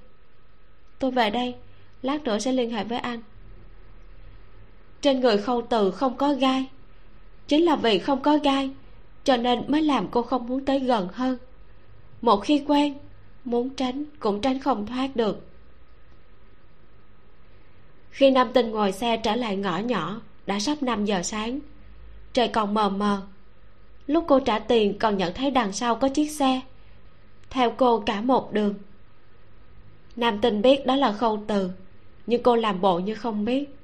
[0.98, 1.54] Tôi về đây
[2.02, 3.22] lát nữa sẽ liên hệ với anh.
[5.00, 6.66] Trên người khâu từ không có gai.
[7.46, 8.70] Chính là vì không có gai
[9.24, 11.38] cho nên mới làm cô không muốn tới gần hơn.
[12.22, 12.94] Một khi quen
[13.44, 15.49] muốn tránh cũng tránh không thoát được
[18.10, 21.58] khi nam tinh ngồi xe trở lại ngõ nhỏ, đã sắp năm giờ sáng.
[22.32, 23.22] Trời còn mờ mờ.
[24.06, 26.60] Lúc cô trả tiền, còn nhận thấy đằng sau có chiếc xe.
[27.50, 28.74] Theo cô cả một đường.
[30.16, 31.70] Nam tinh biết đó là khâu từ,
[32.26, 33.76] nhưng cô làm bộ như không biết.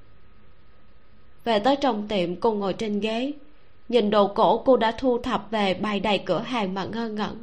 [1.44, 3.32] Về tới trong tiệm, cô ngồi trên ghế.
[3.88, 7.42] Nhìn đồ cổ, cô đã thu thập về bày đầy cửa hàng mà ngơ ngẩn.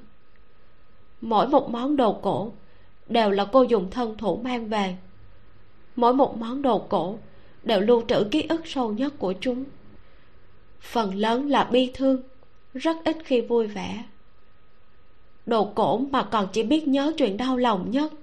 [1.22, 2.52] Mỗi một món đồ cổ
[3.08, 4.96] đều là cô dùng thân thủ mang về
[5.96, 7.18] mỗi một món đồ cổ
[7.64, 9.64] đều lưu trữ ký ức sâu nhất của chúng.
[10.82, 12.22] Phần lớn là bi thương,
[12.74, 14.04] rất ít khi vui vẻ.
[15.46, 18.14] Đồ cổ mà còn chỉ biết nhớ chuyện đau lòng nhất,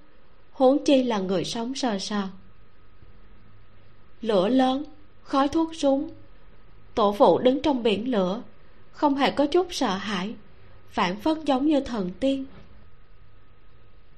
[0.53, 2.23] huống chi là người sống sờ sờ.
[4.21, 4.85] Lửa lớn,
[5.23, 6.11] khói thuốc súng,
[6.95, 8.43] tổ phụ đứng trong biển lửa,
[8.93, 10.35] không hề có chút sợ hãi,
[10.91, 12.47] phản phất giống như thần tiên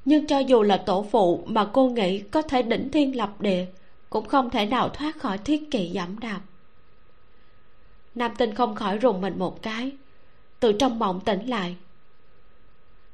[0.05, 3.66] nhưng cho dù là tổ phụ mà cô nghĩ có thể đỉnh thiên lập địa,
[4.11, 6.40] cũng không thể nào thoát khỏi thiết kỵ giảm đạp.
[8.14, 9.92] Nam tinh không khỏi rùng mình một cái,
[10.61, 11.76] từ trong mộng tỉnh lại.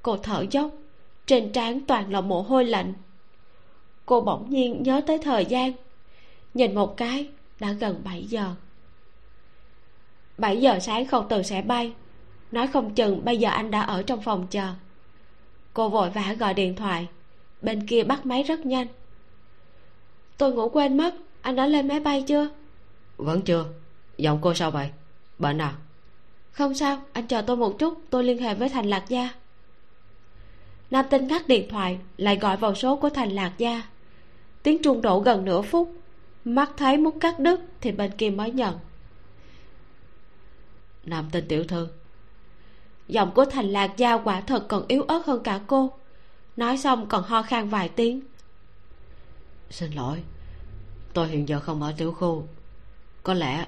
[0.03, 0.71] Cô thở dốc,
[1.27, 2.93] trên trán toàn là mồ hôi lạnh.
[4.07, 5.73] Cô bỗng nhiên nhớ tới thời gian,
[6.55, 7.29] nhìn một cái,
[7.61, 8.55] đã gần 7 giờ.
[10.39, 11.93] 7 giờ sáng khâu từ sẽ bay,
[12.53, 14.73] nói không chừng bây giờ anh đã ở trong phòng chờ
[15.79, 17.09] cô vội vã gọi điện thoại.
[17.63, 18.87] Bên kia bắt máy rất nhanh.
[20.39, 22.49] Tôi ngủ quên mất anh đã lên máy bay chưa?
[23.17, 23.65] Vẫn chưa.
[24.17, 24.91] Giọng cô sao vậy?
[25.39, 25.75] Bệnh à?
[26.53, 29.31] Không sao anh chờ tôi một chút tôi liên hệ với thành lạc gia.
[30.91, 33.83] Nam tinh ngắt điện thoại lại gọi vào số của thành lạc gia.
[34.63, 35.93] Tiếng chuông đổ gần nửa phút.
[36.45, 38.79] Mắt thấy muốn cắt đứt thì bên kia mới nhận.
[41.05, 41.89] Nam tinh tiểu thư
[43.09, 45.93] giọng của thành lạc gia quả thật còn yếu ớt hơn cả cô.
[46.57, 48.21] Nói xong còn ho khan vài tiếng.
[49.71, 50.23] Xin lỗi
[51.13, 52.45] tôi hiện giờ không ở tiểu khu.
[53.23, 53.67] Có lẽ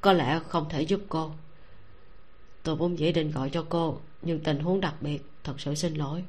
[0.00, 1.30] có lẽ không thể giúp cô.
[2.62, 5.94] Tôi vốn dĩ định gọi cho cô nhưng tình huống đặc biệt thật sự xin
[5.94, 6.24] lỗi.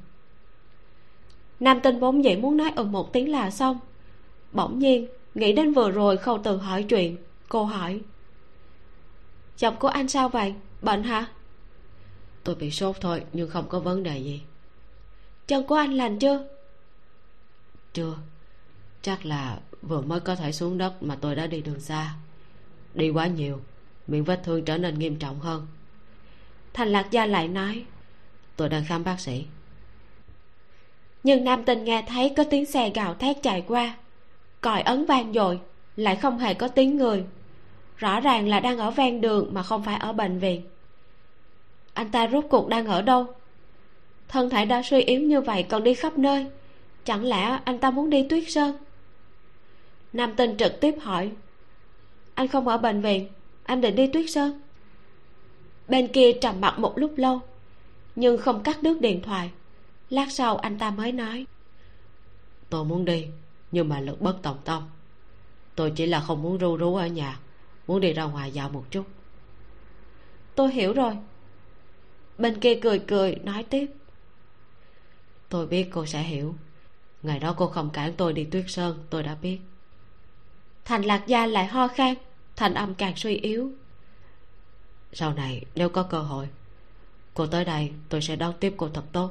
[1.60, 3.78] Nam tinh vốn dĩ muốn nói ừ một tiếng là xong.
[4.52, 7.16] Bỗng nhiên nghĩ đến vừa rồi khâu từ hỏi chuyện
[7.48, 8.00] cô hỏi.
[9.56, 10.54] Chồng của anh sao vậy?
[10.82, 11.26] Bệnh hả
[12.44, 14.42] tôi bị sốt thôi, nhưng không có vấn đề gì.
[15.46, 16.48] Chân của anh lành chưa?
[17.92, 18.14] Chưa.
[19.02, 22.14] Chắc là vừa mới có thể xuống đất mà tôi đã đi đường xa.
[22.94, 23.60] Đi quá nhiều,
[24.06, 25.66] miệng vết thương trở nên nghiêm trọng hơn.
[26.72, 27.84] Thành lạc gia lại nói,
[28.56, 29.44] tôi đang khám bác sĩ.
[31.22, 33.96] Nhưng nam tình nghe thấy có tiếng xe gào thét chạy qua.
[34.60, 35.60] Còi ấn vang dội,
[35.96, 37.24] lại không hề có tiếng người.
[37.96, 40.62] Rõ ràng là đang ở ven đường mà không phải ở bệnh viện
[41.94, 43.26] anh ta rốt cuộc đang ở đâu?
[44.28, 46.46] Thân thể đã suy yếu như vậy còn đi khắp nơi.
[47.04, 48.76] Chẳng lẽ anh ta muốn đi tuyết sơn?
[50.12, 51.30] Nam tinh trực tiếp hỏi.
[52.34, 53.28] Anh không ở bệnh viện
[53.64, 54.60] anh định đi tuyết sơn.
[55.88, 57.40] Bên kia trầm mặc một lúc lâu
[58.16, 59.50] nhưng không cắt đứt điện thoại.
[60.10, 61.46] Lát sau anh ta mới nói.
[62.70, 63.26] Tôi muốn đi
[63.72, 64.82] nhưng mà lực bất tòng tâm.
[65.74, 67.38] Tôi chỉ là không muốn ru rú ở nhà
[67.86, 69.04] muốn đi ra ngoài dạo một chút.
[70.54, 71.16] Tôi hiểu rồi
[72.42, 73.86] bên kia cười cười, nói tiếp.
[75.48, 76.54] Tôi biết cô sẽ hiểu.
[77.22, 79.58] Ngày đó cô không cản tôi đi tuyết sơn, tôi đã biết.
[80.84, 82.14] Thành lạc gia lại ho khan,
[82.56, 83.70] thành âm càng suy yếu.
[85.12, 86.48] Sau này, nếu có cơ hội,
[87.34, 89.30] cô tới đây, tôi sẽ đón tiếp cô thật tốt.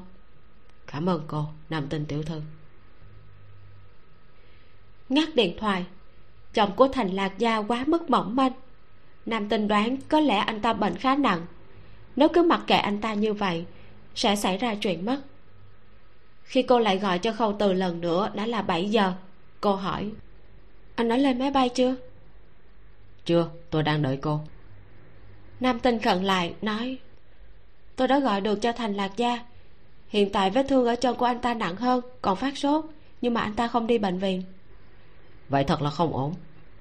[0.88, 2.41] Cảm ơn cô, nam tinh tiểu thư.
[5.09, 5.86] Ngắt điện thoại.
[6.53, 8.51] Chồng của thành lạc gia quá mức mỏng manh.
[9.26, 11.45] Nam tinh đoán có lẽ anh ta bệnh khá nặng
[12.16, 13.66] nếu cứ mặc kệ anh ta như vậy
[14.16, 15.18] sẽ xảy ra chuyện mất.
[16.43, 19.14] Khi cô lại gọi cho khâu từ lần nữa đã là 7 giờ
[19.62, 20.12] cô hỏi
[20.95, 21.95] anh nói lên máy bay chưa?
[23.26, 24.39] Chưa tôi đang đợi cô.
[25.59, 26.97] Nam tinh khẩn lại nói
[27.95, 29.39] tôi đã gọi được cho thành lạc gia.
[30.09, 32.86] Hiện tại vết thương ở chân của anh ta nặng hơn còn phát sốt
[33.22, 34.43] nhưng mà anh ta không đi bệnh viện.
[35.49, 36.34] Vậy thật là không ổn.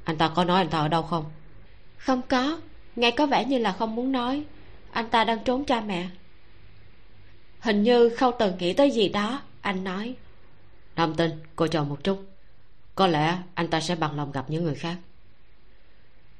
[0.04, 1.24] Anh ta có nói anh ta ở đâu không?
[1.96, 2.58] Không có
[2.96, 4.44] nghe có vẻ như là không muốn nói
[4.92, 6.08] anh ta đang trốn cha mẹ.
[7.60, 10.14] Hình như khâu từng nghĩ tới gì đó anh nói.
[10.96, 12.24] Nam tinh cô chờ một chút.
[12.94, 14.96] Có lẽ anh ta sẽ bằng lòng gặp những người khác.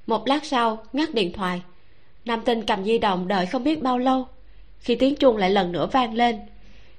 [0.07, 1.63] Một lát sau ngắt điện thoại.
[2.25, 4.29] Nam tinh cầm di động đợi không biết bao lâu.
[4.81, 6.41] Khi tiếng chuông lại lần nữa vang lên.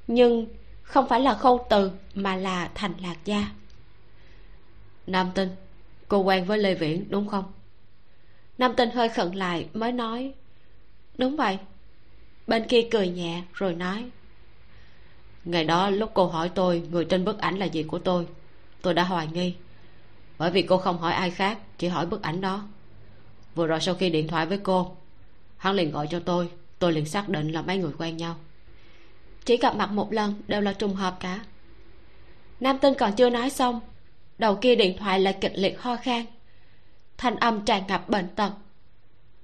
[0.08, 0.46] Nhưng
[0.84, 3.48] không phải là khâu từ mà là thành lạc gia.
[5.08, 5.50] Nam tinh
[6.08, 7.46] cô quen với lê viễn đúng không?
[8.58, 10.34] Nam tinh hơi khẩn lại mới nói
[11.18, 11.58] đúng vậy.
[12.48, 14.10] Bên kia cười nhẹ rồi nói,
[15.46, 18.28] ngày đó lúc cô hỏi tôi người trên bức ảnh là gì của tôi
[18.82, 19.56] tôi đã hoài nghi.
[20.38, 22.64] Bởi vì cô không hỏi ai khác, chỉ hỏi bức ảnh đó.
[23.56, 24.98] Vừa rồi sau khi điện thoại với cô,
[25.58, 26.50] hắn liền gọi cho tôi
[26.80, 28.36] tôi liền xác định là mấy người quen nhau.
[29.46, 31.40] Chỉ gặp mặt một lần đều là trùng hợp cả.
[32.60, 33.80] Nam tinh còn chưa nói xong,
[34.38, 36.26] đầu kia điện thoại lại kịch liệt ho khan,
[37.18, 38.52] thanh âm tràn ngập bệnh tật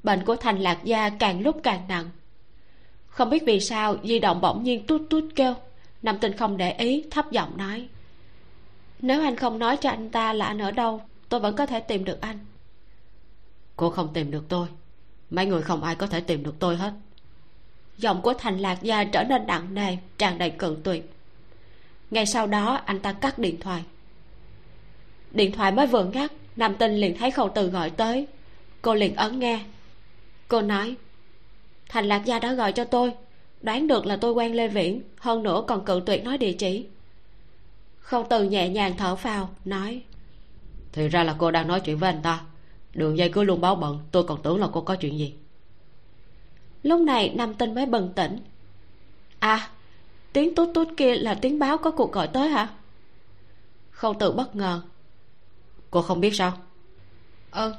[0.08, 2.10] bệnh của thành lạc gia càng lúc càng nặng.
[3.08, 5.54] Không biết vì sao di động bỗng nhiên tút tút kêu.
[6.02, 7.88] Nam tinh không để ý thấp giọng nói.
[9.00, 11.80] Nếu anh không nói cho anh ta là anh ở đâu tôi vẫn có thể
[11.80, 12.40] tìm được anh.
[13.76, 14.68] Cô không tìm được tôi.
[15.30, 16.92] Mấy người không ai có thể tìm được tôi hết.
[17.98, 21.14] Giọng của thành lạc gia trở nên nặng nề tràn đầy cự tuyệt.
[22.12, 23.84] Ngay sau đó anh ta cắt điện thoại.
[25.32, 28.28] Điện thoại mới vừa ngắt nam tinh liền thấy khẩu từ gọi tới.
[28.82, 29.60] Cô liền ấn nghe
[30.48, 30.96] cô nói
[31.90, 33.14] thành lạc gia đã gọi cho tôi
[33.62, 36.86] đoán được là tôi quen lê viễn hơn nữa còn cự tuyệt nói địa chỉ.
[38.00, 40.04] Khâu từ nhẹ nhàng thở phào nói
[40.92, 42.42] thì ra là cô đang nói chuyện với anh ta.
[42.94, 45.34] Đường dây cứ luôn báo bận tôi còn tưởng là cô có chuyện gì.
[46.84, 48.40] Lúc này nam tinh mới bừng tỉnh.
[49.40, 49.70] À
[50.34, 52.70] tiếng tút tút kia là tiếng báo có cuộc gọi tới hả?
[53.92, 54.82] Khâu tự bất ngờ.
[55.92, 56.54] Cô không biết sao?
[57.52, 57.74] Ừ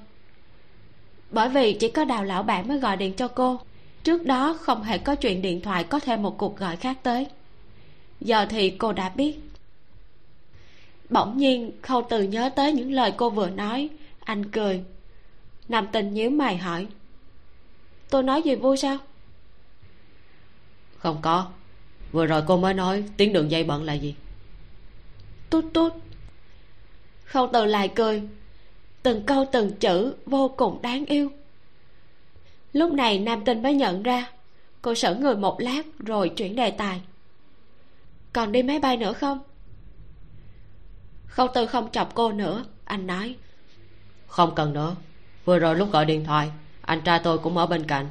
[1.30, 3.60] bởi vì chỉ có đào lão bản mới gọi điện cho cô.
[4.04, 7.26] Trước đó không hề có chuyện điện thoại có thêm một cuộc gọi khác tới.
[8.20, 9.38] Giờ thì cô đã biết.
[11.10, 13.88] Bỗng nhiên khâu từ nhớ tới những lời cô vừa nói.
[14.20, 14.84] Anh cười.
[15.68, 16.86] Nam tình nhíu mày hỏi.
[18.10, 18.96] Tôi nói gì vui sao?
[20.98, 21.46] Không có.
[22.12, 24.14] Vừa rồi cô mới nói tiếng đường dây bận là gì?
[25.50, 25.92] Tút tút.
[27.24, 28.22] Khâu từ lại cười
[29.02, 31.30] từng câu từng chữ vô cùng đáng yêu.
[32.72, 34.30] Lúc này nam tinh mới nhận ra
[34.82, 37.00] cô sững người một lát rồi chuyển đề tài.
[38.32, 39.38] Còn đi máy bay nữa không?
[41.26, 43.36] Khâu từ không chọc cô nữa anh nói.
[44.26, 44.96] Không cần nữa
[45.44, 46.50] vừa rồi lúc gọi điện thoại
[46.88, 48.08] anh trai tôi cũng ở bên cạnh.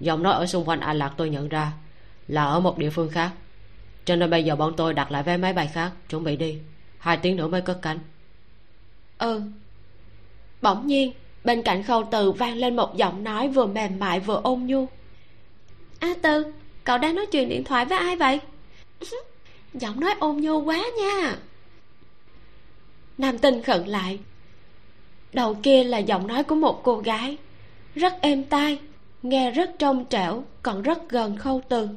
[0.00, 1.72] Giọng nói ở xung quanh anh lạc tôi nhận ra
[2.28, 3.32] là ở một địa phương khác.
[4.04, 6.58] Cho nên bây giờ bọn tôi đặt lại vé máy bay khác chuẩn bị đi.
[6.98, 7.98] Hai tiếng nữa mới cất cánh.
[9.18, 9.42] Ừ
[10.64, 11.12] bỗng nhiên
[11.44, 14.86] bên cạnh khâu từ vang lên một giọng nói vừa mềm mại vừa ôn nhu.
[15.98, 16.52] A à, từ
[16.84, 18.40] cậu đang nói chuyện điện thoại với ai vậy?
[19.74, 21.36] Giọng nói ôn nhu quá nha.
[23.18, 24.18] Nam tinh khẩn lại.
[25.32, 27.36] Đầu kia là giọng nói của một cô gái.
[27.94, 28.78] Rất êm tai
[29.22, 31.88] nghe rất trong trẻo còn rất gần khâu từ.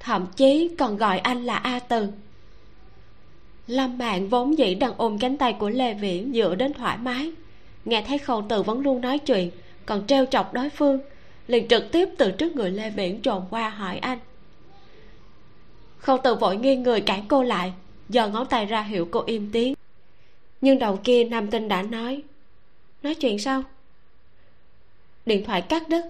[0.00, 2.08] Thậm chí còn gọi anh là a từ
[3.68, 7.32] lâm mạng vốn dĩ đang ôm cánh tay của lê viễn dựa đến thoải mái
[7.88, 9.50] nghe thấy khâu từ vẫn luôn nói chuyện
[9.86, 11.00] còn trêu chọc đối phương
[11.46, 14.18] liền trực tiếp từ trước người lê viễn trồn qua hỏi anh.
[15.98, 17.72] Khâu từ vội nghiêng người cản cô lại
[18.08, 19.74] giờ ngón tay ra hiệu cô im tiếng.
[20.60, 22.22] Nhưng đầu kia nam tinh đã nói
[23.02, 23.62] nói chuyện sao?
[25.26, 26.04] Điện thoại cắt đứt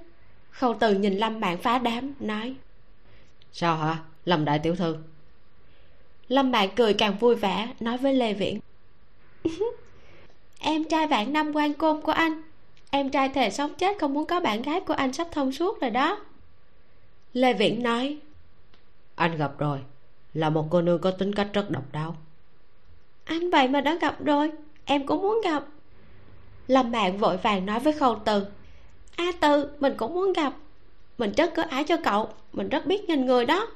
[0.51, 2.55] khâu từ nhìn lâm mạng phá đám nói
[3.53, 3.99] sao hả?
[4.24, 4.97] Lâm đại tiểu thư.
[6.29, 8.61] Lâm mạng cười càng vui vẻ nói với lê viễn
[10.59, 12.42] em trai vạn năm quan côn của anh.
[12.90, 15.80] Em trai thề sống chết không muốn có bạn gái của anh sắp thông suốt
[15.80, 16.18] rồi đó.
[17.32, 18.18] Lê viễn nói
[19.14, 19.78] anh gặp rồi
[20.34, 22.16] là một cô nương có tính cách rất độc đáo.
[23.24, 24.52] Anh vậy mà đã gặp rồi
[24.84, 25.64] em cũng muốn gặp.
[26.66, 28.46] Lâm mạng vội vàng nói với khâu từ
[29.16, 30.52] a à, từ mình cũng muốn gặp.
[31.18, 33.66] Mình rất có ái cho cậu mình rất biết nhìn người đó.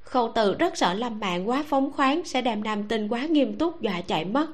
[0.00, 3.58] Khâu từ rất sợ lâm mạng quá phóng khoáng sẽ đem nam tinh quá nghiêm
[3.58, 4.46] túc dọa chạy mất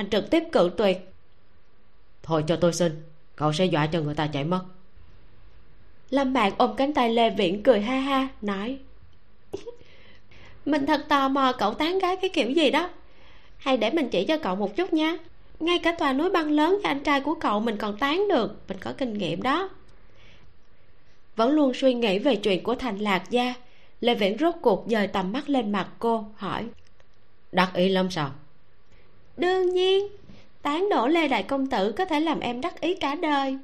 [0.00, 1.12] anh trực tiếp cự tuyệt.
[2.22, 3.02] Thôi cho tôi xin
[3.36, 4.64] cậu sẽ dọa cho người ta chạy mất.
[6.10, 8.78] Lâm mạng ôm cánh tay lê viễn cười ha ha nói.
[10.64, 12.90] Mình thật tò mò cậu tán gái cái kiểu gì đó.
[13.58, 15.16] Hay để mình chỉ cho cậu một chút nha
[15.60, 18.56] ngay cả tòa núi băng lớn cho anh trai của cậu mình còn tán được
[18.68, 19.70] mình có kinh nghiệm đó.
[21.36, 23.54] Vẫn luôn suy nghĩ về chuyện của thành lạc gia
[24.00, 26.66] lê viễn rốt cuộc dời tầm mắt lên mặt cô hỏi.
[27.52, 28.30] Đắc ý lắm sao
[29.40, 30.06] đương nhiên,
[30.62, 33.58] tán đổ lê đại công tử có thể làm em đắc ý cả đời.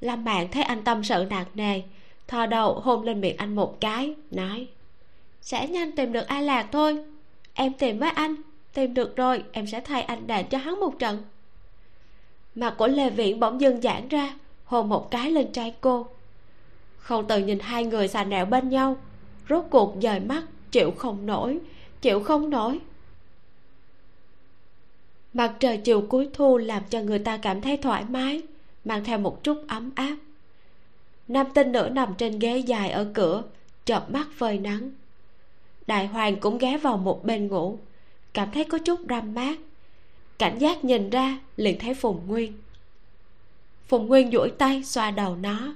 [0.00, 1.82] Lâm bạn thấy anh tâm sự nặng nề,
[2.28, 4.66] thò đầu hôn lên miệng anh một cái, nói,
[5.40, 7.04] sẽ nhanh tìm được ai lạc thôi.
[7.54, 8.34] Em tìm với anh,
[8.74, 11.22] tìm được rồi em sẽ thay anh đền cho hắn một trận.
[12.54, 16.06] Mặt của lê viễn bỗng dưng giãn ra, hôn một cái lên trai cô.
[16.96, 18.96] Không từ nhìn hai người xà nẹo bên nhau,
[19.48, 21.58] rốt cuộc dời mắt, chịu không nổi,
[22.00, 22.78] chịu không nổi
[25.38, 28.42] mặt trời chiều cuối thu làm cho người ta cảm thấy thoải mái,
[28.84, 30.16] mang theo một chút ấm áp.
[31.28, 33.42] Nam tinh nữ nằm trên ghế dài ở cửa,
[33.84, 34.90] chợp mắt phơi nắng.
[35.86, 37.78] Đại hoàng cũng ghé vào một bên ngủ,
[38.34, 39.58] cảm thấy có chút râm mát.
[40.38, 42.52] Cảnh giác nhìn ra, liền thấy phùng nguyên.
[43.88, 45.74] Phùng nguyên duỗi tay xoa đầu nó,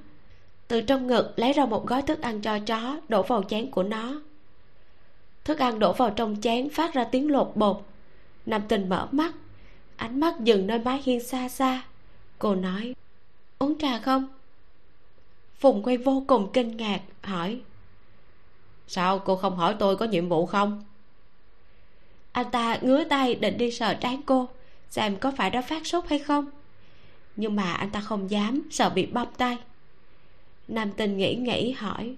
[0.68, 3.82] từ trong ngực lấy ra một gói thức ăn cho chó, đổ vào chén của
[3.82, 4.20] nó.
[5.44, 7.82] Thức ăn đổ vào trong chén phát ra tiếng lột bột.
[8.46, 9.32] Nam tình mở mắt
[10.02, 11.82] ánh mắt dừng nơi mái hiên xa xa.
[12.38, 12.94] Cô nói,
[13.58, 14.28] uống trà không?
[15.58, 17.60] Phùng quay vô cùng kinh ngạc, hỏi,
[18.86, 20.84] sao cô không hỏi tôi có nhiệm vụ không?
[22.32, 24.48] Anh ta ngứa tay định đi sờ trán cô,
[24.90, 26.50] xem có phải đã phát sốt hay không.
[27.36, 29.58] Nhưng mà anh ta không dám, sợ bị băm tay.
[30.68, 32.16] Nam tình nghĩ nghĩ, hỏi,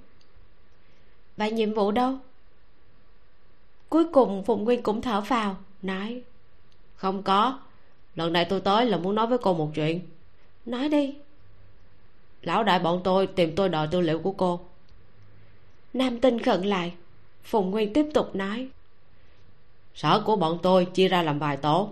[1.36, 2.18] vậy nhiệm vụ đâu?
[3.88, 6.22] Cuối cùng phùng nguyên cũng thở vào, nói,
[6.96, 7.58] không có
[8.16, 10.00] lần này tôi tới là muốn nói với cô một chuyện.
[10.66, 11.14] Nói đi.
[12.42, 14.60] Lão đại bọn tôi tìm tôi đòi tư liệu của cô.
[15.92, 16.92] Nam tinh khẩn lại.
[17.42, 18.68] Phùng nguyên tiếp tục nói.
[19.94, 21.88] Sở của bọn tôi chia ra làm vài tổ.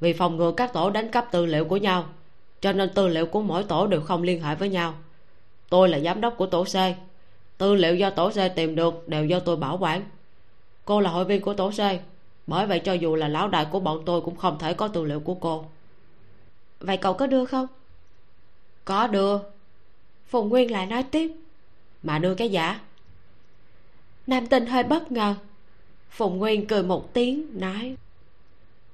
[0.00, 2.04] Vì phòng ngừa các tổ đánh cắp tư liệu của nhau,
[2.60, 4.94] cho nên tư liệu của mỗi tổ đều không liên hệ với nhau.
[5.68, 6.76] Tôi là giám đốc của tổ c.
[7.58, 10.02] Tư liệu do tổ c tìm được đều do tôi bảo quản.
[10.84, 11.80] Cô là hội viên của tổ c
[12.48, 15.04] bởi vậy cho dù là lão đại của bọn tôi cũng không thể có tư
[15.04, 15.64] liệu của cô.
[16.80, 17.66] Vậy cậu có đưa không?
[18.84, 19.38] Có đưa.
[20.28, 21.32] Phùng nguyên lại nói tiếp.
[22.02, 22.80] Mà đưa cái giả.
[24.26, 25.34] Nam tinh hơi bất ngờ.
[26.10, 27.96] Phùng nguyên cười một tiếng nói.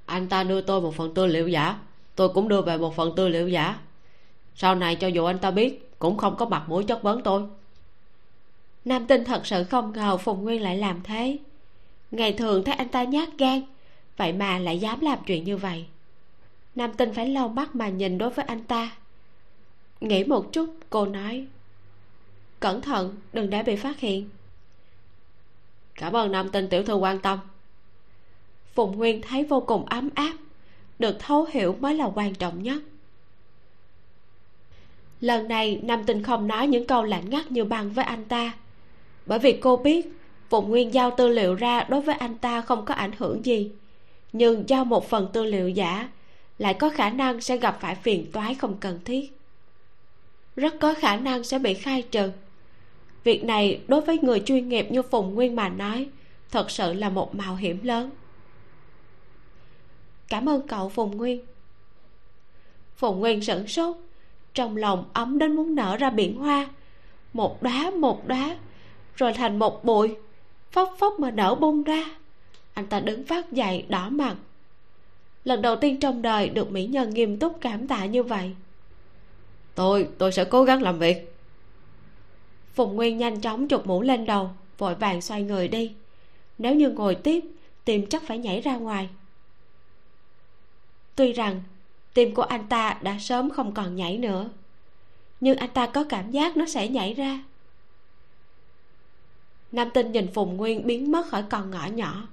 [0.07, 1.79] Anh ta đưa tôi một phần tư liệu giả.
[2.17, 3.79] Tôi cũng đưa về một phần tư liệu giả.
[4.55, 7.43] Sau này cho dù anh ta biết cũng không có mặt mũi chất vấn tôi.
[8.85, 11.39] Nam tinh thật sự không ngờ phùng nguyên lại làm thế
[12.17, 13.63] ngày thường thấy anh ta nhát gan,
[14.17, 15.87] vậy mà lại dám làm chuyện như vậy.
[16.75, 18.91] Nam tinh phải lau mắt mà nhìn đối với anh ta.
[20.01, 21.47] Nghĩ một chút, cô nói,
[22.61, 24.29] cẩn thận, đừng để bị phát hiện.
[25.95, 27.39] Cảm ơn nam tinh tiểu thư quan tâm.
[28.75, 30.33] Phùng nguyên thấy vô cùng ấm áp,
[30.99, 32.83] được thấu hiểu mới là quan trọng nhất.
[35.21, 38.53] Lần này, nam tinh không nói những câu lạnh ngắt như băng với anh ta,
[39.27, 40.07] bởi vì cô biết
[40.51, 43.71] phùng nguyên giao tư liệu ra đối với anh ta không có ảnh hưởng gì.
[44.33, 46.09] Nhưng giao một phần tư liệu giả,
[46.59, 49.39] lại có khả năng sẽ gặp phải phiền toái không cần thiết.
[50.57, 52.31] Rất có khả năng sẽ bị khai trừ.
[53.25, 56.09] Việc này đối với người chuyên nghiệp như phùng nguyên mà nói,
[56.51, 58.11] thật sự là một mạo hiểm lớn.
[60.29, 61.45] Cảm ơn cậu phùng nguyên.
[62.97, 63.97] Phùng nguyên sửng sốt,
[64.55, 66.69] trong lòng ấm đến muốn nở ra biển hoa.
[67.33, 68.57] Một đóa một đóa,
[69.17, 70.17] rồi thành một bụi
[70.75, 72.05] phốc phốc mà nở bung ra.
[72.75, 74.37] Anh ta đứng phát dậy, đỏ mặt.
[75.45, 78.55] Lần đầu tiên trong đời được mỹ nhân nghiêm túc cảm tạ như vậy.
[79.75, 81.35] Tôi tôi sẽ cố gắng làm việc.
[82.75, 85.93] Phùng nguyên nhanh chóng chụp mũ lên đầu, vội vàng xoay người đi.
[86.59, 87.45] Nếu như ngồi tiếp
[87.85, 89.09] tim chắc phải nhảy ra ngoài.
[91.17, 91.63] Tuy rằng,
[92.15, 94.49] tim của anh ta đã sớm không còn nhảy nữa,
[95.41, 97.39] nhưng anh ta có cảm giác nó sẽ nhảy ra
[99.75, 102.29] nam tinh nhìn phùng nguyên biến mất khỏi con ngõ nhỏ.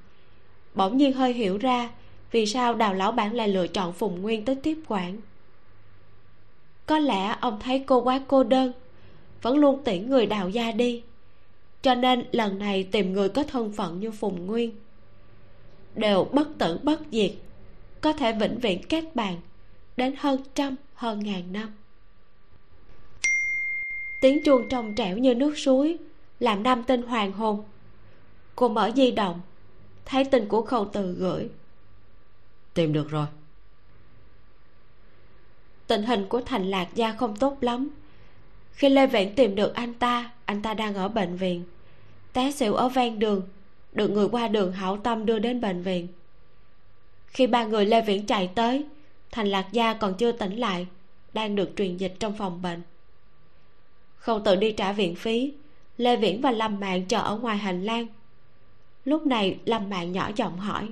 [0.73, 1.89] Bỗng nhiên hơi hiểu ra
[2.31, 5.17] vì sao đào lão bản lại lựa chọn phùng nguyên tới tiếp quản.
[6.85, 8.71] Có lẽ ông thấy cô quá cô đơn,
[9.41, 11.03] vẫn luôn tiễn người đào gia đi,
[11.81, 14.71] cho nên lần này tìm người có thân phận như phùng nguyên
[15.95, 17.31] đều bất tử bất diệt,
[18.01, 19.35] có thể vĩnh viễn kết bàn
[19.97, 21.69] đến hơn trăm, hơn ngàn năm.
[24.21, 25.97] Tiếng chuông trong trẻo như nước suối
[26.41, 27.63] làm nam tinh hoàng hôn.
[28.55, 29.41] Cô mở di động
[30.05, 31.49] thấy tin của khâu từ gửi.
[32.73, 33.25] Tìm được rồi.
[35.87, 37.89] Tình hình của thành lạc gia không tốt lắm.
[38.71, 41.63] Khi lê viễn tìm được anh ta anh ta đang ở bệnh viện.
[42.33, 43.41] Té xỉu ở ven đường
[43.91, 46.07] được người qua đường hảo tâm đưa đến bệnh viện.
[47.27, 48.85] Khi ba người lê viễn chạy tới
[49.31, 50.87] thành lạc gia còn chưa tỉnh lại
[51.33, 52.81] đang được truyền dịch trong phòng bệnh.
[54.15, 55.53] Khâu tự đi trả viện phí
[56.01, 58.07] lê viễn và lâm mạng chờ ở ngoài hành lang.
[59.05, 60.89] Lúc này lâm mạng nhỏ giọng hỏi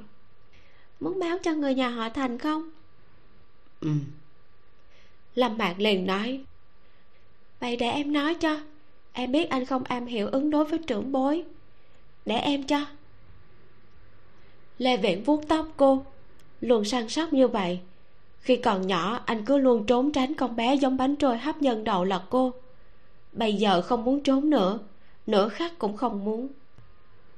[0.99, 2.70] muốn báo cho người nhà họ thành không?
[3.82, 3.89] Ừ.
[5.36, 6.41] Lâm mạng liền nói
[7.60, 8.60] vậy để em nói cho.
[9.14, 11.43] Em biết anh không am hiểu ứng đối với trưởng bối.
[12.26, 12.86] Để em cho.
[14.78, 16.05] Lê viễn vuốt tóc cô
[16.62, 17.80] luôn săn sóc như vậy.
[18.39, 21.84] Khi còn nhỏ anh cứ luôn trốn tránh con bé giống bánh trôi hấp nhân
[21.84, 22.53] đậu lật cô.
[23.32, 24.80] Bây giờ không muốn trốn nữa
[25.32, 26.47] nửa khắc cũng không muốn.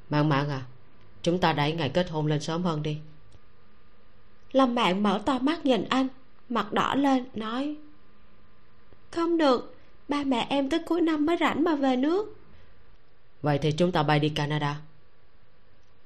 [0.10, 0.62] Mạng mạng à?
[1.22, 2.98] Chúng ta đẩy ngày kết hôn lên sớm hơn đi.
[4.52, 6.08] Lâm mạng mở to mắt nhìn anh
[6.50, 7.78] mặt đỏ lên nói
[9.12, 9.76] không được
[10.08, 12.38] ba mẹ em tới cuối năm mới rảnh mà về nước.
[13.42, 14.82] Vậy thì chúng ta bay đi canada.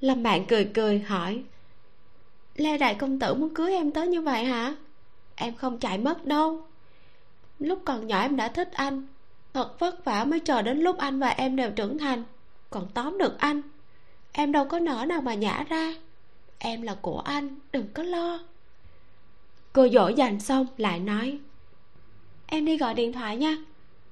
[0.00, 1.42] Lâm mạng cười cười hỏi
[2.56, 4.74] lê đại công tử muốn cưới em tới như vậy hả?
[5.34, 6.66] Em không chạy mất đâu.
[7.58, 9.06] Lúc còn nhỏ em đã thích anh
[9.56, 12.24] thật vất vả mới chờ đến lúc anh và em đều trưởng thành.
[12.70, 13.62] Còn tóm được anh,
[14.32, 15.94] em đâu có nỡ nào mà nhả ra.
[16.58, 18.40] Em là của anh, đừng có lo.
[19.72, 21.38] Cô dỗ dành xong lại nói,
[22.46, 23.56] em đi gọi điện thoại nha,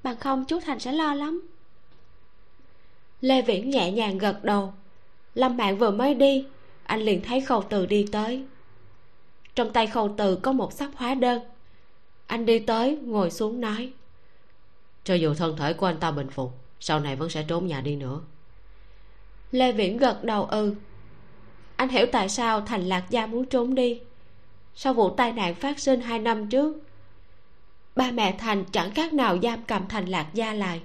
[0.02, 1.48] bằng không chú thành sẽ lo lắm.
[3.20, 4.74] Lê viễn nhẹ nhàng gật đầu.
[5.34, 6.46] Lâm mạng vừa mới đi,
[6.84, 8.44] anh liền thấy khâu từ đi tới.
[9.54, 11.42] Trong tay khâu từ có một sắp hóa đơn.
[12.26, 13.92] Anh đi tới, ngồi xuống nói
[15.04, 17.80] cho dù thân thể của anh ta bình phục, sau này vẫn sẽ trốn nhà
[17.80, 18.20] đi nữa.
[19.50, 20.74] Lê viễn gật đầu ừ.
[21.76, 24.00] Anh hiểu tại sao thành lạc gia muốn trốn đi.
[24.74, 26.76] Sau vụ tai nạn phát sinh hai năm trước,
[27.96, 30.80] ba mẹ thành chẳng khác nào giam cầm thành lạc gia lại.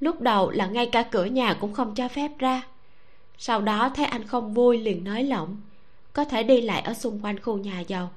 [0.00, 2.62] Lúc đầu là ngay cả cửa nhà cũng không cho phép ra.
[3.38, 5.56] Sau đó thấy anh không vui liền nói lỏng,
[6.12, 8.10] có thể đi lại ở xung quanh khu nhà giàu.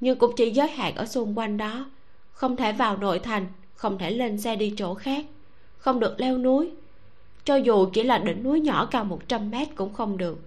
[0.00, 1.90] Nhưng cũng chỉ giới hạn ở xung quanh đó,
[2.32, 3.46] không thể vào nội thành
[3.82, 5.24] không thể lên xe đi chỗ khác,
[5.78, 6.70] không được leo núi.
[7.44, 10.38] Cho dù chỉ là đỉnh núi nhỏ cao 100 mét cũng không được.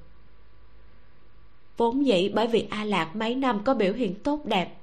[1.78, 4.76] Vốn dĩ bởi vì a lạc mấy năm có biểu hiện tốt đẹp,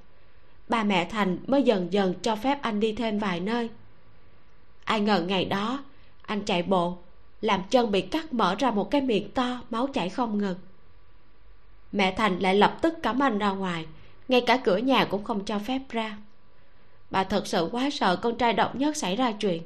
[0.69, 3.69] ba mẹ thành mới dần dần cho phép anh đi thêm vài nơi.
[4.83, 5.83] Ai ngờ ngày đó,
[6.21, 6.97] anh chạy bộ,
[7.41, 10.57] làm chân bị cắt mở ra một cái miệng to, máu chảy không ngừng.
[11.91, 13.85] Mẹ thành lại lập tức cấm anh ra ngoài,
[14.27, 16.17] ngay cả cửa nhà cũng không cho phép ra
[17.13, 19.63] bà thật sự quá sợ con trai độc nhất xảy ra chuyện.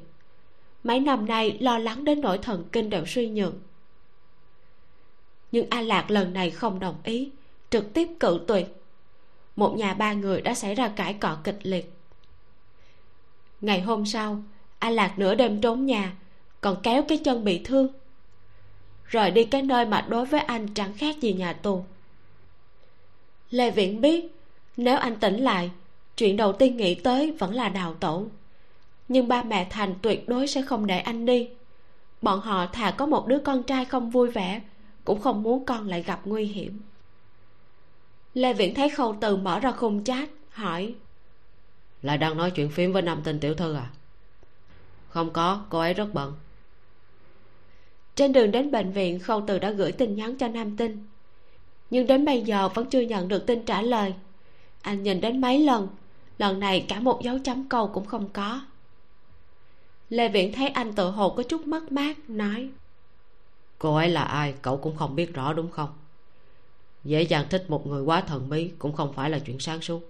[0.84, 3.54] Mấy năm nay lo lắng đến nỗi thần kinh đều suy nhược.
[5.52, 7.30] Nhưng a lạc lần này không đồng ý,
[7.70, 8.66] trực tiếp cự tuyệt.
[9.56, 11.92] Một nhà ba người đã xảy ra cãi cọ kịch liệt.
[13.60, 14.42] Ngày hôm sau,
[14.78, 16.12] a lạc nửa đêm trốn nhà,
[16.60, 17.88] còn kéo cái chân bị thương.
[19.04, 21.84] Rời đi cái nơi mà đối với anh chẳng khác gì nhà tù.
[23.50, 24.26] Lê viễn biết,
[24.76, 25.70] nếu anh tỉnh lại
[26.18, 28.28] chuyện đầu tiên nghĩ tới vẫn là đào tẩu.
[29.08, 31.48] Nhưng ba mẹ thành tuyệt đối sẽ không để anh đi.
[32.22, 34.60] Bọn họ thà có một đứa con trai không vui vẻ
[35.04, 36.80] cũng không muốn con lại gặp nguy hiểm.
[38.34, 40.94] Lê viễn thấy khâu từ mở ra khung chat hỏi
[42.02, 43.90] lại đang nói chuyện phím với nam tinh tiểu thư à?
[45.08, 46.34] Không có cô ấy rất bận.
[48.14, 51.06] Trên đường đến bệnh viện khâu từ đã gửi tin nhắn cho nam tinh.
[51.90, 54.14] Nhưng đến bây giờ vẫn chưa nhận được tin trả lời.
[54.82, 55.88] Anh nhìn đến mấy lần
[56.38, 58.60] lần này cả một dấu chấm câu cũng không có.
[60.10, 62.70] Lê viễn thấy anh tự hồ có chút mất mát nói
[63.78, 64.54] cô ấy là ai?
[64.62, 65.88] Cậu cũng không biết rõ đúng không?
[67.04, 70.00] Dễ dàng thích một người quá thần bí cũng không phải là chuyện sáng suốt.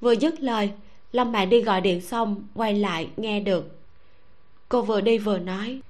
[0.00, 0.70] Vừa dứt lời
[1.12, 3.78] lâm mạn đi gọi điện xong quay lại nghe được.
[4.68, 5.80] Cô vừa đi vừa nói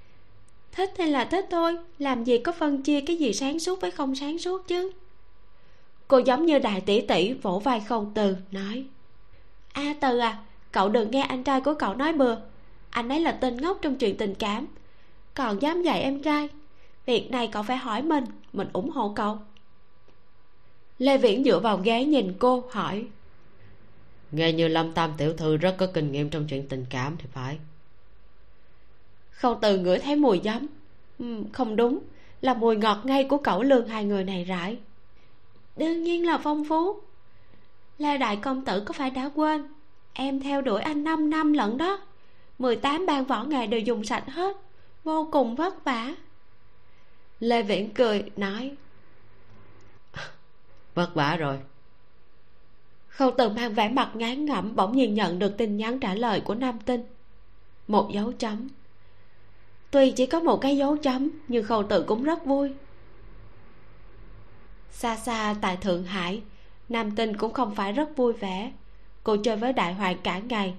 [0.72, 3.90] thích hay là thích thôi làm gì có phân chia cái gì sáng suốt với
[3.90, 4.92] không sáng suốt chứ
[6.08, 8.84] cô giống như đại tỷ tỷ vỗ vai không từ nói.
[9.72, 10.38] A từ à
[10.72, 12.36] cậu đừng nghe anh trai của cậu nói bừa.
[12.90, 14.66] Anh ấy là tên ngốc trong chuyện tình cảm.
[15.34, 16.48] Còn dám dạy em trai
[17.06, 19.38] việc này cậu phải hỏi mình mình ủng hộ cậu.
[20.98, 23.06] Lê viễn dựa vào ghế nhìn cô hỏi.
[24.32, 27.24] Nghe như lâm tam tiểu thư rất có kinh nghiệm trong chuyện tình cảm thì
[27.32, 27.58] phải.
[29.30, 30.66] Khâu từ ngửi thấy mùi giấm.
[31.18, 31.98] Ừ, không đúng
[32.40, 34.76] là mùi ngọt ngay của cẩu lương hai người này rải
[35.78, 37.00] đương nhiên là phong phú.
[37.98, 39.64] Lê đại công tử có phải đã quên?
[40.12, 42.00] Em theo đuổi anh 5 năm lận đó.
[42.58, 44.56] 18 ban võ nghề đều dùng sạch hết.
[45.04, 46.14] Vô cùng vất vả.
[47.40, 48.76] Lê viễn cười nói
[50.94, 51.58] vất vả rồi.
[53.08, 56.40] Khâu từ mang vẻ mặt ngán ngẩm bỗng nhiên nhận được tin nhắn trả lời
[56.40, 57.02] của nam tinh.
[57.88, 58.68] Một dấu chấm.
[59.90, 62.72] Tuy chỉ có một cái dấu chấm nhưng khâu tự cũng rất vui
[64.90, 66.42] xa xa tại thượng hải,
[66.88, 68.72] nam tinh cũng không phải rất vui vẻ.
[69.24, 70.74] Cô chơi với đại hoàng cả ngày.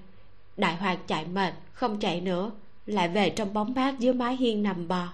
[0.56, 2.50] Đại hoàng chạy mệt, không chạy nữa,
[2.86, 5.06] lại về trong bóng mát dưới mái hiên nằm bò.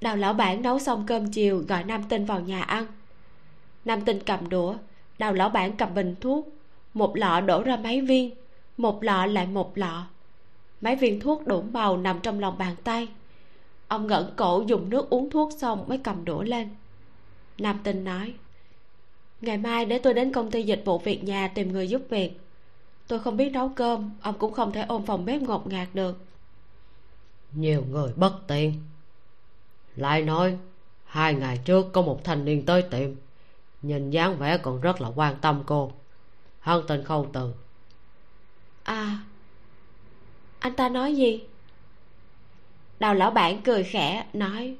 [0.00, 2.86] Đào lão bản nấu xong cơm chiều gọi nam tinh vào nhà ăn.
[3.84, 4.74] Nam tinh cầm đũa,
[5.18, 6.48] đào lão bản cầm bình thuốc.
[6.94, 8.34] Một lọ đổ ra mấy viên,
[8.76, 10.06] một lọ lại một lọ.
[10.80, 13.08] Mấy viên thuốc đủ màu nằm trong lòng bàn tay.
[13.88, 16.68] Ông ngẩng cổ dùng nước uống thuốc xong mới cầm đũa lên
[17.58, 18.34] nam tinh nói.
[19.40, 22.40] Ngày mai để tôi đến công ty dịch vụ việc nhà tìm người giúp việc
[23.08, 26.18] tôi không biết nấu cơm ông cũng không thể ôm phòng bếp ngột ngạt được.
[27.52, 28.74] Nhiều người bất tiện.
[29.96, 30.58] Lại nói
[31.04, 33.10] hai ngày trước có một thanh niên tới tiệm
[33.82, 35.92] nhìn dáng vẻ còn rất là quan tâm cô.
[36.60, 37.54] Hắn tên khâu từ.
[38.82, 39.18] À
[40.58, 41.44] anh ta nói gì?
[43.00, 44.76] Đào lão bản cười khẽ nói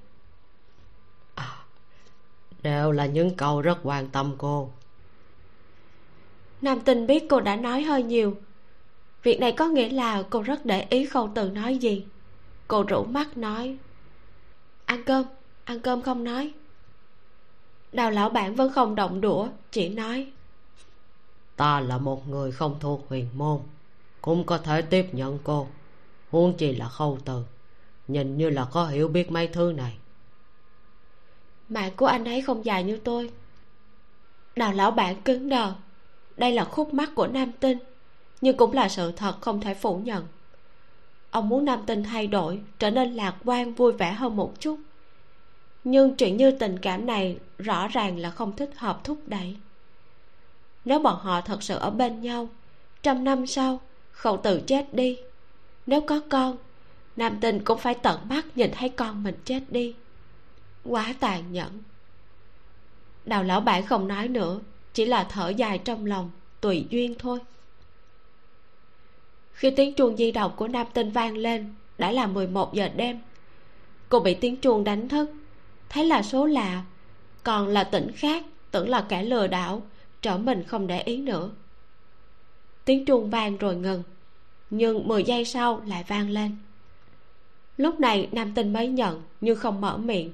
[2.62, 4.70] đều là những câu rất quan tâm cô.
[6.62, 8.36] Nam tinh biết cô đã nói hơi nhiều.
[9.22, 12.04] Việc này có nghĩa là cô rất để ý khâu từ nói gì.
[12.68, 13.76] Cô rủ mắt nói
[14.84, 15.24] ăn cơm
[15.64, 16.52] ăn cơm không nói.
[17.92, 20.32] Đào lão bản vẫn không động đũa chỉ nói
[21.58, 23.60] ta là một người không thuộc huyền môn
[24.22, 25.66] cũng có thể tiếp nhận cô.
[26.30, 27.44] Huống chi là khâu từ
[28.08, 29.98] nhìn như là có hiểu biết mấy thứ này
[31.68, 33.30] mạng của anh ấy không dài như tôi.
[34.56, 35.72] Đào lão bản cứng đờ.
[36.36, 37.78] Đây là khúc mắc của nam tinh,
[38.40, 40.26] nhưng cũng là sự thật không thể phủ nhận.
[41.30, 44.78] Ông muốn nam tinh thay đổi, trở nên lạc quan, vui vẻ hơn một chút.
[45.84, 49.56] Nhưng chuyện như tình cảm này rõ ràng là không thích hợp thúc đẩy.
[50.84, 52.48] Nếu bọn họ thật sự ở bên nhau,
[53.02, 53.80] trăm năm sau,
[54.12, 55.18] khẩu tự chết đi.
[55.86, 56.56] Nếu có con,
[57.16, 59.94] nam tinh cũng phải tận mắt nhìn thấy con mình chết đi
[60.84, 61.82] quá tàn nhẫn.
[63.24, 64.60] Đào lão bản không nói nữa,
[64.94, 67.38] chỉ là thở dài trong lòng, tùy duyên thôi.
[69.52, 73.18] Khi tiếng chuông di động của nam tinh vang lên, đã là 11 giờ đêm.
[74.08, 75.30] Cô bị tiếng chuông đánh thức,
[75.88, 76.84] thấy là số lạ,
[77.42, 79.82] còn là tỉnh khác, tưởng là kẻ lừa đảo,
[80.22, 81.50] trở mình không để ý nữa.
[82.84, 84.02] Tiếng chuông vang rồi ngừng,
[84.70, 86.56] nhưng 10 giây sau lại vang lên.
[87.76, 90.32] Lúc này nam tinh mới nhận, nhưng không mở miệng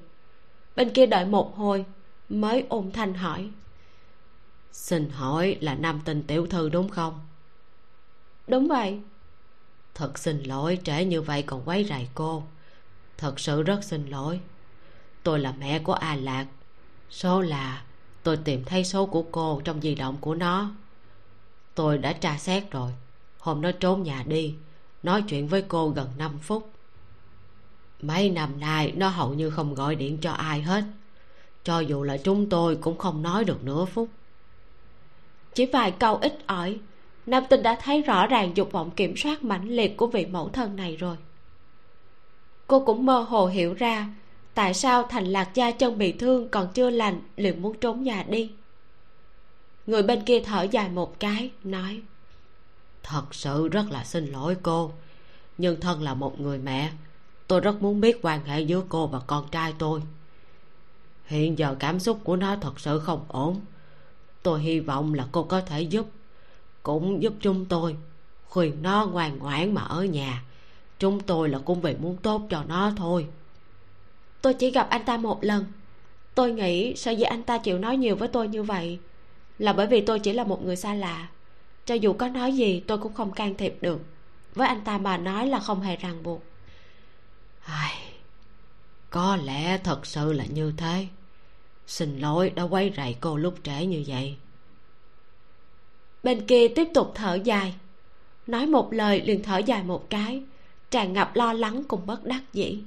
[0.77, 1.85] bên kia đợi một hồi
[2.29, 3.51] mới ôm thanh hỏi.
[4.73, 7.21] Xin hỏi là nam tinh tiểu thư đúng không?
[8.47, 9.01] Đúng vậy.
[9.95, 12.43] Thật xin lỗi trễ như vậy còn quấy rầy cô.
[13.19, 14.41] Thật sự rất xin lỗi.
[15.23, 16.47] Tôi là mẹ của a lạc.
[17.11, 17.83] Số là
[18.23, 20.71] tôi tìm thấy số của cô trong di động của nó.
[21.75, 22.93] Tôi đã tra xét rồi.
[23.39, 24.55] Hôm nó trốn nhà đi
[25.03, 26.74] nói chuyện với cô gần 5 phút
[28.07, 30.85] mấy năm nay, nó hầu như không gọi điện cho ai hết.
[31.65, 34.09] Cho dù là chúng tôi cũng không nói được nửa phút.
[35.55, 36.79] Chỉ vài câu ít ỏi,
[37.27, 40.49] nam tinh đã thấy rõ ràng dục vọng kiểm soát mãnh liệt của vị mẫu
[40.49, 41.17] thân này rồi.
[42.67, 44.09] Cô cũng mơ hồ hiểu ra
[44.55, 48.25] tại sao thành lạc gia chân bị thương còn chưa lành, liền muốn trốn nhà
[48.29, 48.51] đi.
[49.87, 52.03] Người bên kia thở dài một cái, nói,
[53.03, 54.93] thật sự rất là xin lỗi cô,
[55.59, 56.91] nhưng thân là một người mẹ
[57.55, 60.03] tôi rất muốn biết quan hệ giữa cô và con trai tôi.
[61.25, 63.61] Hiện giờ cảm xúc của nó thật sự không ổn.
[64.43, 66.07] Tôi hy vọng là cô có thể giúp,
[66.83, 67.97] cũng giúp chúng tôi.
[68.49, 70.43] Khuyên nó ngoan ngoãn mà ở nhà.
[70.99, 73.27] Chúng tôi là cũng vì muốn tốt cho nó thôi.
[74.43, 75.65] Tôi chỉ gặp anh ta một lần.
[76.35, 78.99] Tôi nghĩ sở dĩ anh ta chịu nói nhiều với tôi như vậy?
[79.59, 81.29] Là bởi vì tôi chỉ là một người xa lạ.
[81.87, 84.01] Cho dù có nói gì, tôi cũng không can thiệp được.
[84.55, 86.43] Với anh ta mà nói là không hề ràng buộc.
[87.65, 87.93] Ai...
[89.11, 91.07] có lẽ thật sự là như thế.
[91.87, 94.37] Xin lỗi đã quấy rầy cô lúc trễ như vậy.
[96.23, 97.75] Bên kia tiếp tục thở dài.
[98.47, 100.43] Nói một lời liền thở dài một cái.
[100.91, 102.83] Tràn ngập lo lắng cùng bất đắc dĩ.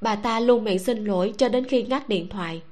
[0.00, 2.62] Bà ta luôn miệng xin lỗi cho đến khi ngắt điện thoại.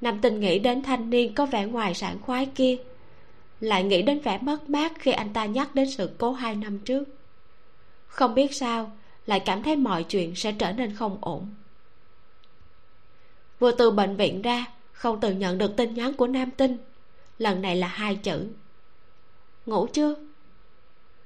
[0.00, 2.76] Nam tình nghĩ đến thanh niên có vẻ ngoài sảng khoái kia,
[3.60, 6.78] lại nghĩ đến vẻ mất mát khi anh ta nhắc đến sự cố hai năm
[6.78, 7.04] trước.
[8.06, 8.92] Không biết sao
[9.26, 11.54] lại cảm thấy mọi chuyện sẽ trở nên không ổn.
[13.58, 16.78] Vừa từ bệnh viện ra không tự nhận được tin nhắn của nam tinh.
[17.38, 18.46] Lần này là hai chữ.
[19.66, 20.14] Ngủ chưa?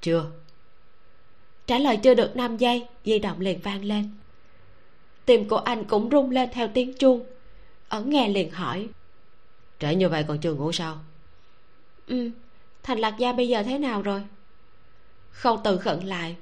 [0.01, 0.25] Chưa.
[1.67, 4.09] Trả lời chưa được 5 giây di động liền vang lên.
[5.25, 7.25] Tim của anh cũng rung lên theo tiếng chuông.
[7.87, 8.87] Ẩn nghe liền hỏi.
[9.79, 10.97] Trễ như vậy còn chưa ngủ sao?
[12.07, 12.31] Ừ
[12.85, 14.23] thành lạc gia bây giờ thế nào rồi?
[15.31, 16.35] Không tự khẩn lại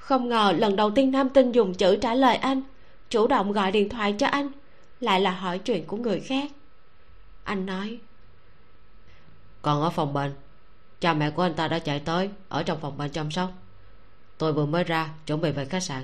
[0.00, 2.62] không ngờ lần đầu tiên nam tinh dùng chữ trả lời anh
[3.10, 4.50] chủ động gọi điện thoại cho anh
[5.00, 6.50] lại là hỏi chuyện của người khác.
[7.44, 7.98] Anh nói
[9.62, 10.32] còn ở phòng bệnh
[11.00, 13.50] cha mẹ của anh ta đã chạy tới ở trong phòng bệnh chăm sóc.
[14.38, 16.02] Tôi vừa mới ra chuẩn bị về khách sạn.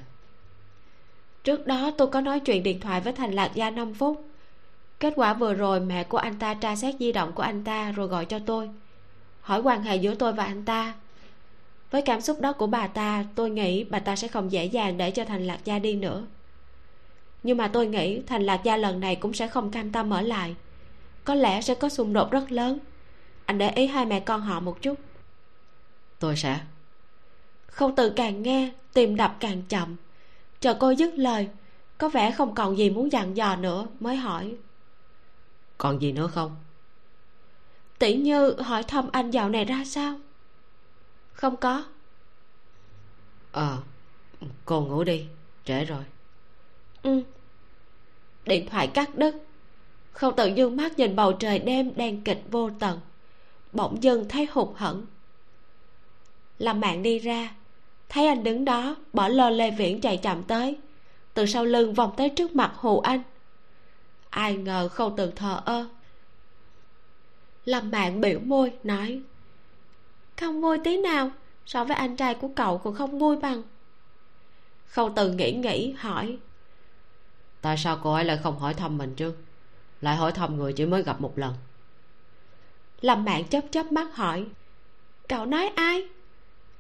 [1.44, 4.28] Trước đó tôi có nói chuyện điện thoại với thành lạc gia 5 phút.
[5.00, 7.92] Kết quả vừa rồi mẹ của anh ta tra xét di động của anh ta
[7.92, 8.70] rồi gọi cho tôi
[9.40, 10.94] hỏi quan hệ giữa tôi và anh ta
[11.90, 14.96] với cảm xúc đó của bà ta tôi nghĩ bà ta sẽ không dễ dàng
[14.96, 16.26] để cho thành lạc gia đi nữa.
[17.42, 20.20] Nhưng mà tôi nghĩ thành lạc gia lần này cũng sẽ không cam tâm ở
[20.20, 20.54] lại.
[21.24, 22.78] Có lẽ sẽ có xung đột rất lớn.
[23.44, 24.94] Anh để ý hai mẹ con họ một chút.
[26.18, 26.60] Tôi sẽ.
[27.66, 29.96] Không tự càng nghe tìm đập càng chậm.
[30.60, 31.48] Chờ cô dứt lời
[31.98, 34.54] có vẻ không còn gì muốn dặn dò nữa mới hỏi.
[35.78, 36.56] Còn gì nữa không?
[37.98, 40.14] Tỷ như hỏi thăm anh dạo này ra sao
[41.36, 41.84] không có.
[43.52, 43.78] Ờ
[44.40, 45.26] à, cô ngủ đi
[45.64, 46.04] trễ rồi.
[47.02, 47.22] Ừ.
[48.44, 49.36] Điện thoại cắt đứt.
[50.12, 53.00] Không tự dương mắt nhìn bầu trời đêm đen kịch vô tận.
[53.72, 55.06] Bỗng dưng thấy hụt hẫng.
[56.58, 57.54] Làm mạng đi ra
[58.08, 60.78] thấy anh đứng đó bỏ lơ lê viễn chạy chậm tới.
[61.34, 63.22] Từ sau lưng vòng tới trước mặt hù anh.
[64.30, 65.88] Ai ngờ khâu từ thờ ơ.
[67.64, 69.22] Lâm mạng biểu môi nói
[70.36, 71.30] không vui tí nào
[71.66, 73.62] so với anh trai của cậu còn không vui bằng.
[74.86, 76.38] Khâu từ nghĩ nghĩ hỏi.
[77.60, 79.34] Tại sao cô ấy lại không hỏi thăm mình chứ?
[80.00, 81.54] Lại hỏi thăm người chỉ mới gặp một lần.
[83.00, 84.46] Lâm mạng chớp chớp mắt hỏi.
[85.28, 86.08] Cậu nói ai?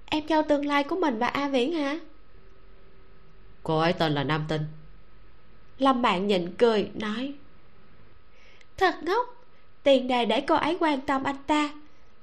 [0.06, 1.98] Em dâu tương lai của mình và a viễn hả?
[3.62, 4.62] Cô ấy tên là nam tinh.
[5.78, 7.34] Lâm mạng nhịn cười nói.
[8.76, 9.26] Thật ngốc
[9.82, 11.70] tiền đề để cô ấy quan tâm anh ta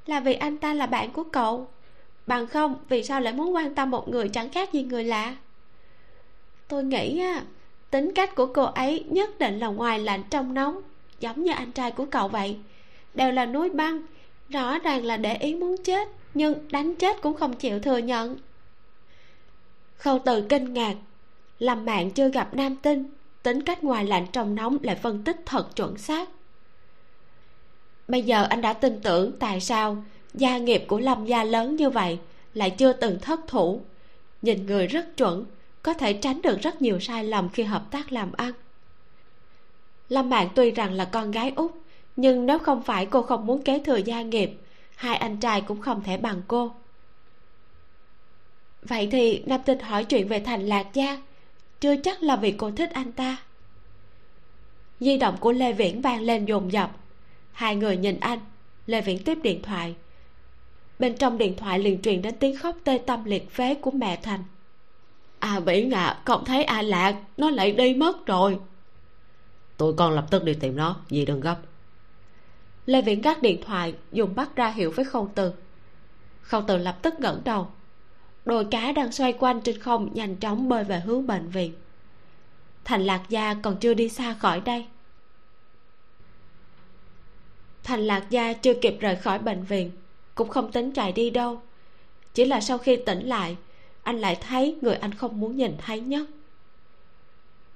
[0.05, 1.67] là vì anh ta là bạn của cậu.
[2.27, 5.35] Bằng không, vì sao lại muốn quan tâm một người chẳng khác gì người lạ?
[6.67, 7.43] Tôi nghĩ á,
[7.89, 10.81] tính cách của cô ấy nhất định là ngoài lạnh trong nóng,
[11.19, 12.57] giống như anh trai của cậu vậy.
[13.13, 14.01] Đều là núi băng,
[14.49, 18.37] rõ ràng là để ý muốn chết, nhưng đánh chết cũng không chịu thừa nhận.
[19.97, 20.95] Khâu từ kinh ngạc.
[21.59, 23.09] Làm mạng chưa gặp nam tinh,
[23.43, 26.29] tính cách ngoài lạnh trong nóng lại phân tích thật chuẩn xác
[28.07, 30.03] bây giờ anh đã tin tưởng tại sao
[30.33, 32.19] gia nghiệp của lâm gia lớn như vậy
[32.53, 33.81] lại chưa từng thất thủ?
[34.41, 35.45] Nhìn người rất chuẩn,
[35.83, 38.51] có thể tránh được rất nhiều sai lầm khi hợp tác làm ăn.
[40.09, 41.71] Lâm bạn tuy rằng là con gái út,
[42.15, 44.51] nhưng nếu không phải cô không muốn kế thừa gia nghiệp,
[44.95, 46.71] hai anh trai cũng không thể bằng cô.
[48.81, 51.21] Vậy thì nam tinh hỏi chuyện về thành lạc gia.
[51.79, 53.37] Chưa chắc là vì cô thích anh ta.
[54.99, 56.91] Di động của lê viễn vang lên dồn dập
[57.53, 58.39] hai người nhìn anh
[58.85, 59.95] lê viễn tiếp điện thoại.
[60.99, 64.19] Bên trong điện thoại liền truyền đến tiếng khóc tê tâm liệt phế của mẹ
[64.23, 64.43] thành.
[65.39, 68.59] À viễn à không thấy a lạc nó lại đi mất rồi.
[69.77, 71.57] Tụi con lập tức đi tìm nó dì đừng gấp.
[72.85, 75.53] Lê viễn gác điện thoại dùng bắt ra hiệu với khâu từ.
[76.41, 77.67] Khâu từ lập tức ngẩng đầu.
[78.45, 81.73] Đồi cá đang xoay quanh trên không nhanh chóng bơi về hướng bệnh viện.
[82.85, 84.85] Thành lạc gia còn chưa đi xa khỏi đây
[87.83, 89.91] thành lạc gia chưa kịp rời khỏi bệnh viện,
[90.35, 91.61] cũng không tính chạy đi đâu.
[92.33, 93.57] Chỉ là sau khi tỉnh lại,
[94.03, 96.27] anh lại thấy người anh không muốn nhìn thấy nhất.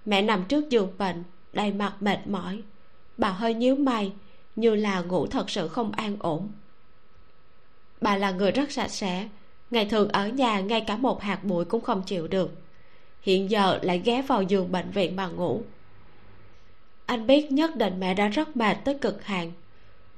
[0.05, 1.23] Mẹ nằm trước giường bệnh,
[1.53, 2.61] đầy mặt mệt mỏi.
[3.17, 4.11] Bà hơi nhíu mày,
[4.55, 6.49] như là ngủ thật sự không an ổn.
[8.01, 9.27] Bà là người rất sạch sẽ,
[9.71, 12.51] ngày thường ở nhà ngay cả một hạt bụi cũng không chịu được.
[13.21, 15.61] Hiện giờ lại ghé vào giường bệnh viện mà ngủ.
[17.05, 19.51] Anh biết nhất định mẹ đã rất mệt tới cực hạn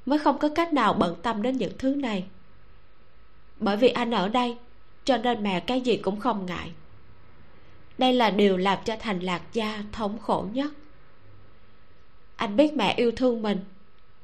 [0.10, 2.26] mới không có cách nào bận tâm đến những thứ này.
[3.60, 4.58] Bởi vì anh ở đây,
[5.04, 6.72] cho nên mẹ cái gì cũng không ngại.
[7.98, 10.72] Đây là điều làm cho thành lạc gia thống khổ nhất.
[12.36, 13.60] Anh biết mẹ yêu thương mình,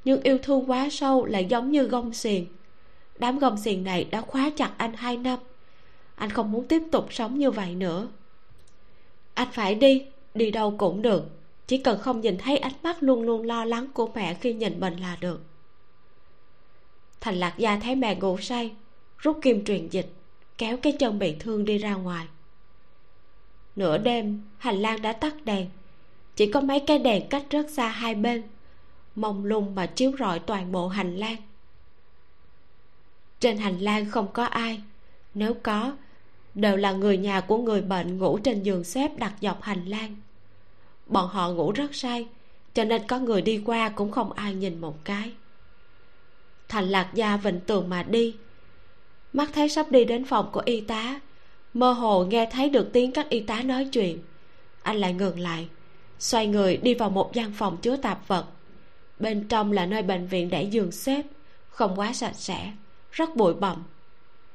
[0.05, 2.45] nhưng yêu thương quá sâu lại giống như gông xiềng.
[3.19, 5.39] Đám gông xiềng này đã khóa chặt anh hai năm.
[6.15, 8.07] Anh không muốn tiếp tục sống như vậy nữa.
[9.33, 11.23] Anh phải đi đi đâu cũng được.
[11.67, 14.79] Chỉ cần không nhìn thấy ánh mắt luôn luôn lo lắng của mẹ khi nhìn
[14.79, 15.41] mình là được
[17.25, 18.71] thành lạc gia thấy mẹ ngủ say,
[19.17, 20.09] rút kim truyền dịch,
[20.57, 22.27] kéo cái chân bị thương đi ra ngoài.
[23.75, 25.69] Nửa đêm, hành lang đã tắt đèn,
[26.35, 28.43] chỉ có mấy cái đèn cách rất xa hai bên,
[29.15, 31.35] mông lung mà chiếu rọi toàn bộ hành lang.
[33.39, 34.81] Trên hành lang không có ai,
[35.33, 35.95] nếu có,
[36.55, 40.15] đều là người nhà của người bệnh ngủ trên giường xếp đặt dọc hành lang.
[41.07, 42.27] Bọn họ ngủ rất say,
[42.73, 45.31] cho nên có người đi qua cũng không ai nhìn một cái
[46.69, 48.35] thành lạc gia vịnh tường mà đi.
[49.33, 51.19] Mắt thấy sắp đi đến phòng của y tá,
[51.73, 54.19] mơ hồ nghe thấy được tiếng các y tá nói chuyện.
[54.81, 55.67] Anh lại ngừng lại,
[56.19, 58.45] xoay người đi vào một gian phòng chứa tạp vật.
[59.19, 61.21] Bên trong là nơi bệnh viện để giường xếp,
[61.69, 62.71] không quá sạch sẽ,
[63.11, 63.83] rất bụi bặm.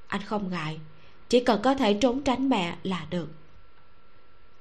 [0.07, 0.81] Anh không ngại,
[1.29, 3.29] chỉ cần có thể trốn tránh mẹ là được.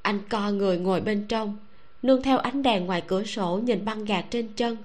[0.02, 1.58] Anh co người ngồi bên trong,
[2.02, 4.78] nương theo ánh đèn ngoài cửa sổ nhìn băng gạc trên chân.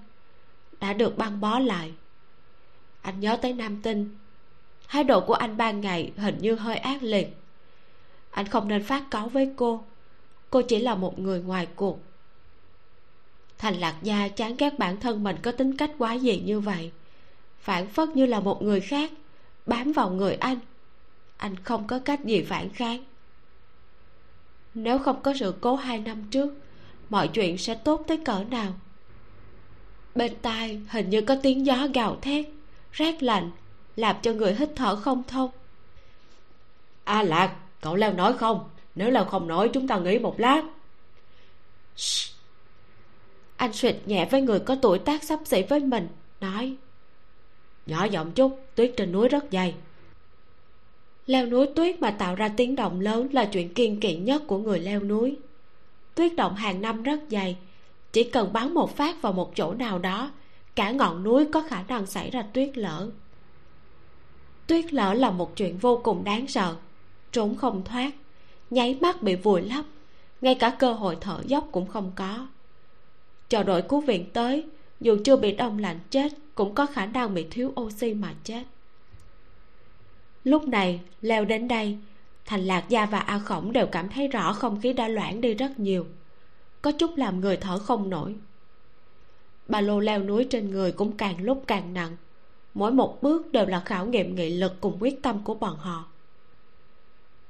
[0.81, 1.93] Đã được băng bó lại
[3.05, 4.17] anh nhớ tới nam tinh.
[4.89, 7.37] Thái độ của anh ban ngày hình như hơi ác liệt.
[8.31, 9.85] Anh không nên phát cáu với cô.
[10.51, 11.99] Cô chỉ là một người ngoài cuộc.
[13.59, 16.91] Thành lạc gia chán ghét bản thân mình có tính cách quá gì như vậy.
[17.59, 19.13] Phản phất như là một người khác,
[19.67, 20.59] bám vào người anh.
[21.37, 23.05] Anh không có cách gì phản kháng.
[24.75, 26.55] Nếu không có sự cố hai năm trước,
[27.11, 28.73] mọi chuyện sẽ tốt tới cỡ nào?
[30.15, 32.47] Bên tai hình như có tiếng gió gào thét
[32.95, 33.51] rét lạnh,
[33.97, 35.51] làm cho người hít thở không thông.
[37.05, 38.71] A lạc, cậu leo nói không?
[38.95, 40.63] Nếu leo không nói, chúng ta nghỉ một lát.
[41.97, 42.31] Shh.
[43.57, 46.09] anh suỵt nhẹ với người có tuổi tác sắp xỉ với mình,
[46.41, 46.77] nói.
[47.87, 49.75] Nhỏ giọng chút, tuyết trên núi rất dày.
[51.27, 54.59] Leo núi tuyết mà tạo ra tiếng động lớn là chuyện kiên kỵ nhất của
[54.59, 55.37] người leo núi.
[56.15, 57.57] Tuyết động hàng năm rất dày,
[58.13, 60.31] chỉ cần bắn một phát vào một chỗ nào đó
[60.75, 63.11] cả ngọn núi có khả năng xảy ra tuyết lở.
[64.67, 66.77] Tuyết lở là một chuyện vô cùng đáng sợ,
[67.33, 68.11] trốn không thoát,
[68.71, 69.85] nháy mắt bị vùi lấp,
[70.41, 72.47] ngay cả cơ hội thở dốc cũng không có.
[73.49, 74.67] Chờ đội cứu viện tới,
[75.01, 78.63] dù chưa bị đông lạnh chết, cũng có khả năng bị thiếu oxy mà chết.
[80.45, 81.99] Lúc này, leo đến đây,
[82.45, 85.55] thành lạc gia và a khổng đều cảm thấy rõ không khí đã loãng đi
[85.55, 86.07] rất nhiều.
[86.83, 88.35] Có chút làm người thở không nổi
[89.69, 92.17] ba lô leo núi trên người cũng càng lúc càng nặng.
[92.75, 96.05] Mỗi một bước đều là khảo nghiệm nghị lực cùng quyết tâm của bọn họ.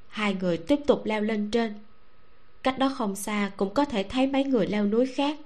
[0.08, 1.74] Hai người tiếp tục leo lên trên.
[2.62, 5.38] Cách đó không xa cũng có thể thấy mấy người leo núi khác.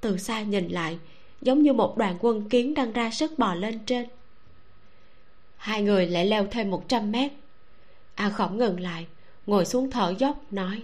[0.00, 0.98] Từ xa nhìn lại,
[1.40, 4.06] giống như một đoàn quân kiến đang ra sức bò lên trên.
[5.56, 7.32] Hai người lại leo thêm một trăm mét.
[8.14, 9.06] A khổng ngừng lại,
[9.46, 10.82] ngồi xuống thở dốc, nói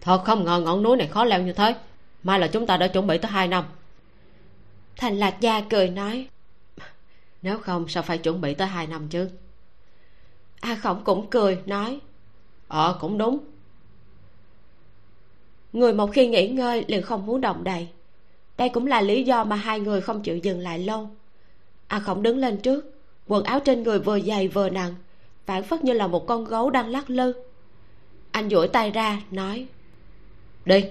[0.00, 1.74] thật không ngờ ngọn núi này khó leo như thế
[2.22, 3.64] mai là chúng ta đã chuẩn bị tới hai năm.
[4.96, 6.28] Thành lạc gia cười nói
[7.42, 9.30] nếu không sao phải chuẩn bị tới hai năm chứ?
[10.60, 12.00] A khổng cũng cười nói
[12.68, 13.38] ờ cũng đúng.
[15.72, 17.88] Người một khi nghỉ ngơi liền không muốn động đậy.
[18.56, 21.10] Đây cũng là lý do mà hai người không chịu dừng lại lâu.
[21.86, 22.94] A khổng đứng lên trước
[23.26, 24.94] quần áo trên người vừa dày vừa nặng
[25.46, 27.32] phản phất như là một con gấu đang lắc lư.
[28.30, 29.66] Anh duỗi tay ra nói
[30.64, 30.84] đi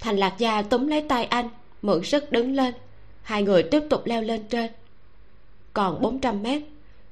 [0.00, 1.48] thành lạc gia túm lấy tay anh,
[1.82, 2.74] mượn sức đứng lên.
[3.22, 4.70] Hai người tiếp tục leo lên trên.
[5.72, 6.62] Còn 400 mét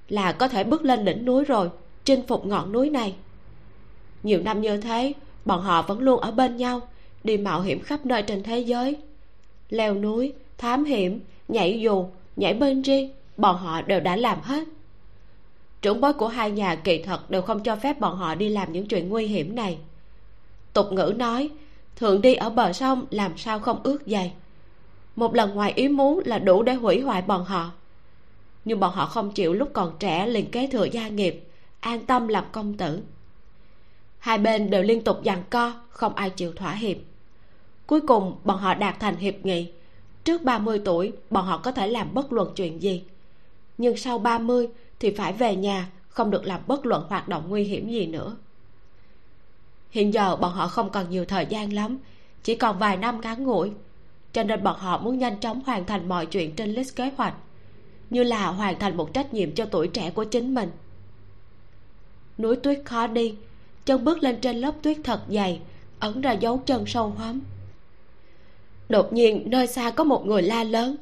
[0.09, 1.71] là có thể bước lên đỉnh núi rồi,
[2.05, 3.15] chinh phục ngọn núi này.
[4.23, 5.13] Nhiều năm như thế,
[5.45, 6.81] bọn họ vẫn luôn ở bên nhau,
[7.25, 8.97] đi mạo hiểm khắp nơi trên thế giới.
[9.71, 12.07] Leo núi, thám hiểm, nhảy dù,
[12.37, 14.65] nhảy bên riêng, bọn họ đều đã làm hết.
[15.83, 18.73] Trưởng bối của hai nhà kỳ thật đều không cho phép bọn họ đi làm
[18.73, 19.79] những chuyện nguy hiểm này.
[20.73, 21.51] Tục ngữ nói
[21.97, 24.33] thượng đi ở bờ sông, làm sao không ướt dày
[25.17, 27.71] một lần ngoài ý muốn là đủ để hủy hoại bọn họ.
[28.65, 31.49] Nhưng bọn họ không chịu lúc còn trẻ liền kế thừa gia nghiệp,
[31.81, 33.03] an tâm làm công tử.
[34.19, 36.97] Hai bên đều liên tục giằng co, không ai chịu thỏa hiệp.
[37.87, 39.73] Cuối cùng, bọn họ đạt thành hiệp nghị.
[40.25, 43.05] Trước 30 tuổi, bọn họ có thể làm bất luận chuyện gì.
[43.79, 44.69] Nhưng sau 30
[45.01, 48.37] thì phải về nhà, không được làm bất luận hoạt động nguy hiểm gì nữa
[49.91, 51.99] hiện giờ bọn họ không còn nhiều thời gian lắm,
[52.43, 53.71] chỉ còn vài năm ngắn ngủi.
[54.33, 57.35] Cho nên bọn họ muốn nhanh chóng hoàn thành mọi chuyện trên list kế hoạch,
[58.11, 60.71] như là hoàn thành một trách nhiệm cho tuổi trẻ của chính mình.
[62.39, 63.35] Núi tuyết khó đi,
[63.85, 65.61] chân bước lên trên lớp tuyết thật dày,
[65.99, 67.41] ẩn ra dấu chân sâu hoắm.
[68.89, 70.97] Đột nhiên, nơi xa có một người la lớn.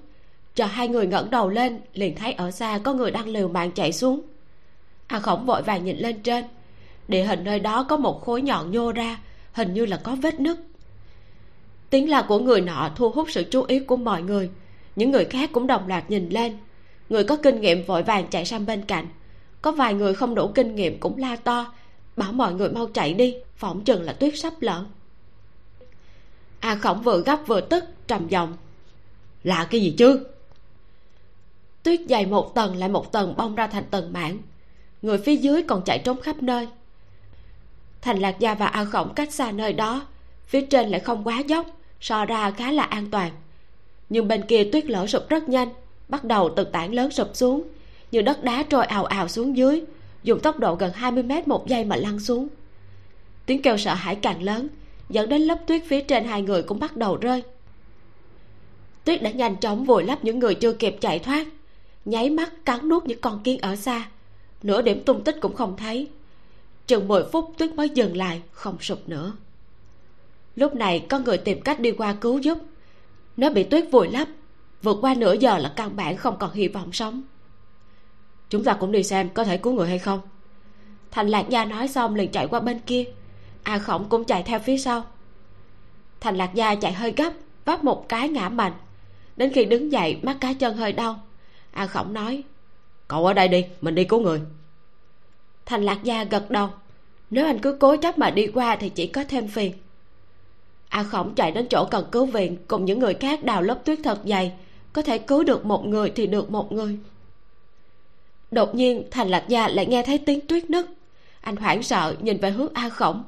[0.55, 3.73] Cho hai người ngẩng đầu lên, liền thấy ở xa có người đang liều mạng
[3.73, 4.21] chạy xuống.
[5.07, 6.45] A khổng vội vàng nhìn lên trên
[7.09, 9.19] địa hình nơi đó có một khối nhọn nhô ra,
[9.53, 10.57] hình như là có vết nứt.
[11.91, 14.51] Tiếng la của người nọ thu hút sự chú ý của mọi người.
[14.97, 16.59] Những người khác cũng đồng loạt nhìn lên.
[17.09, 19.07] Người có kinh nghiệm vội vàng chạy sang bên cạnh.
[19.63, 21.73] Có vài người không đủ kinh nghiệm cũng la to,
[22.17, 24.85] bảo mọi người mau chạy đi, phỏng chừng là tuyết sắp lở.
[26.61, 28.57] a khổng vừa gấp vừa tức, trầm giọng.
[29.43, 30.27] Là cái gì chứ?
[31.83, 34.39] Tuyết dày một tầng lại một tầng bong ra thành tầng mảng.
[35.03, 36.69] Người phía dưới còn chạy trốn khắp nơi
[38.05, 40.07] thành lạc gia và a khổng cách xa nơi đó,
[40.47, 41.67] phía trên lại không quá dốc,
[42.01, 43.33] so ra khá là an toàn.
[44.09, 45.69] Nhưng bên kia tuyết lở sụp rất nhanh,
[46.09, 47.63] bắt đầu từ tảng lớn sụp xuống,
[48.11, 49.83] như đất đá trôi ào ào xuống dưới,
[50.23, 52.49] dùng tốc độ gần 20 mét một giây mà lăn xuống.
[53.47, 54.69] Tiếng kêu sợ hãi càng lớn,
[55.11, 57.43] dẫn đến lớp tuyết phía trên hai người cũng bắt đầu rơi.
[59.05, 61.47] Tuyết đã nhanh chóng vùi lấp những người chưa kịp chạy thoát,
[62.05, 64.09] nháy mắt cắn nuốt những con kiến ở xa,
[64.63, 66.09] nửa điểm tung tích cũng không thấy
[66.87, 69.33] chừng 10 phút tuyết mới dừng lại, không sụp nữa.
[70.57, 72.59] Lúc này có người tìm cách đi qua cứu giúp.
[73.37, 74.29] Nó bị tuyết vùi lấp,
[74.83, 77.23] vượt qua nửa giờ là căn bản không còn hy vọng sống.
[78.51, 80.21] Chúng ta cũng đi xem có thể cứu người hay không.
[81.11, 83.05] Thành lạc gia nói xong liền chạy qua bên kia.
[83.63, 85.05] A khổng cũng chạy theo phía sau.
[86.21, 87.33] Thành lạc gia chạy hơi gấp
[87.65, 88.73] vấp một cái ngã mạnh.
[89.37, 91.21] Đến khi đứng dậy, mắt cá chân hơi đau.
[91.71, 92.43] A khổng nói,
[93.09, 94.41] cậu ở đây đi, mình đi cứu người
[95.67, 96.69] thành lạc gia gật đầu.
[97.31, 99.73] Nếu anh cứ cố chấp mà đi qua thì chỉ có thêm phiền.
[100.89, 103.99] A khổng chạy đến chỗ cần cứu viện, cùng những người khác đào lớp tuyết
[104.05, 104.53] thật dày.
[104.93, 106.99] Có thể cứu được một người thì được một người.
[108.51, 110.87] Đột nhiên, thành lạc gia lại nghe thấy tiếng tuyết nứt.
[111.41, 113.25] Anh hoảng sợ, nhìn về hướng a khổng.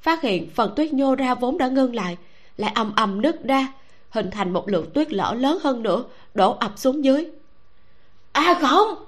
[0.00, 2.16] Phát hiện phần tuyết nhô ra vốn đã ngưng lại
[2.58, 3.72] lại ầm ầm nứt ra,
[4.10, 7.30] hình thành một lượng tuyết lở lớn hơn nữa, đổ ập xuống dưới.
[8.32, 9.07] A khổng!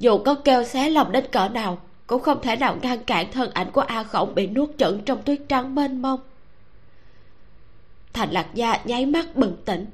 [0.00, 3.50] Dù có kêu xé lòng đến cỡ nào, cũng không thể nào ngăn cản thân
[3.50, 6.20] ảnh của a khổng bị nuốt chửng trong tuyết trắng mênh mông.
[8.12, 9.86] Thành lạc gia nháy mắt bừng tỉnh,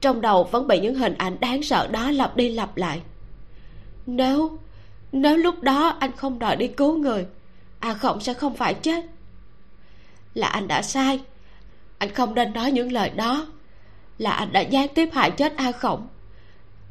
[0.00, 3.00] trong đầu vẫn bị những hình ảnh đáng sợ đó lặp đi lặp lại.
[4.06, 4.58] Nếu
[5.12, 7.26] nếu lúc đó anh không đòi đi cứu người,
[7.80, 9.04] a khổng sẽ không phải chết.
[10.34, 11.20] Là anh đã sai,
[11.98, 13.46] anh không nên nói những lời đó.
[14.18, 16.06] Là anh đã gián tiếp hại chết a khổng.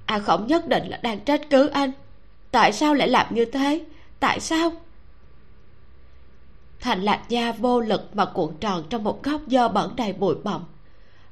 [0.05, 1.91] A khổng nhất định là đang trách cứ anh
[2.57, 3.85] tại sao lại làm như thế?
[4.19, 4.71] Tại sao?
[6.79, 10.35] Thành lạc gia vô lực mà cuộn tròn trong một góc dơ bẩn đầy bụi
[10.43, 10.61] bặm.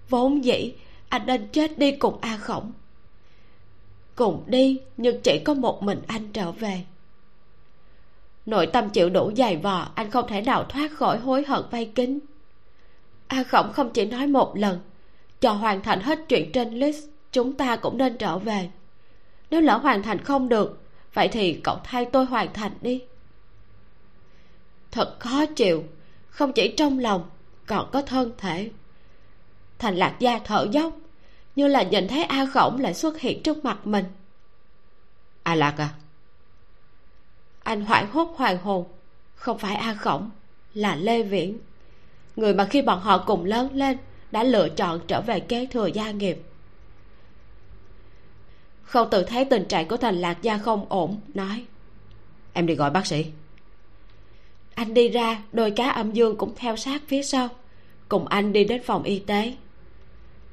[0.10, 0.74] Vốn dĩ,
[1.10, 2.72] anh nên chết đi cùng a khổng.
[4.16, 6.84] Cùng đi, nhưng chỉ có một mình anh trở về.
[8.46, 11.92] Nội tâm chịu đủ dày vò, anh không thể nào thoát khỏi hối hận vay
[11.96, 12.20] kính
[13.28, 14.80] a khổng không chỉ nói một lần,
[15.42, 18.70] cho hoàn thành hết chuyện trên list, chúng ta cũng nên trở về.
[19.50, 20.82] Nếu lỡ hoàn thành không được
[21.16, 23.04] vậy thì cậu thay tôi hoàn thành đi.
[24.92, 25.84] Thật khó chịu,
[26.30, 27.30] không chỉ trong lòng,
[27.66, 28.70] còn có thân thể.
[29.80, 30.94] Thành lạc gia thở dốc,
[31.56, 34.06] như là nhìn thấy a khổng lại xuất hiện trước mặt mình.
[35.44, 35.90] A lạc à?
[37.64, 38.86] Anh hoảng hốt hoàng hồn,
[39.36, 40.30] không phải a khổng,
[40.74, 41.60] là lê viễn.
[42.36, 43.98] Người mà khi bọn họ cùng lớn lên,
[44.32, 46.42] đã lựa chọn trở về kế thừa gia nghiệp
[48.86, 51.66] khâu tự thấy tình trạng của thành lạc gia không ổn nói.
[52.54, 53.26] Em đi gọi bác sĩ.
[54.76, 57.50] Anh đi ra đôi cá âm dương cũng theo sát phía sau.
[58.10, 59.54] Cùng anh đi đến phòng y tế.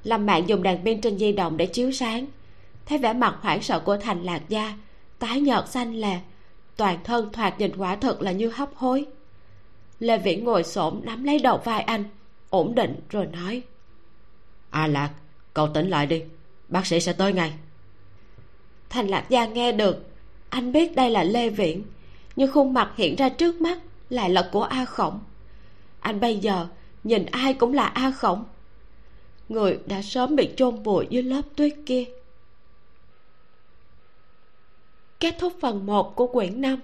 [0.04, 2.26] Lâm mạng dùng đèn pin trên di động để chiếu sáng.
[2.86, 4.78] Thấy vẻ mặt hoảng sợ của thành lạc gia
[5.18, 6.20] tái nhợt xanh lè.
[6.76, 9.06] Toàn thân thoạt nhìn quả thực là như hấp hối.
[9.98, 12.04] Lê viễn ngồi xổm nắm lấy đầu vai anh
[12.50, 13.62] ổn định rồi nói.
[14.70, 15.10] A lạc
[15.54, 16.22] cậu tỉnh lại đi.
[16.68, 17.52] Bác sĩ sẽ tới ngay
[18.92, 20.06] thành lạc gia nghe được.
[20.48, 21.82] Anh biết đây là lê viễn,
[22.36, 23.78] nhưng khuôn mặt hiện ra trước mắt
[24.08, 25.20] lại là của a khổng.
[26.00, 26.66] Anh bây giờ
[27.04, 28.44] nhìn ai cũng là a khổng.
[29.48, 32.04] Người đã sớm bị chôn vùi dưới lớp tuyết kia.
[35.20, 36.80] Kết thúc phần 1 của quyển 5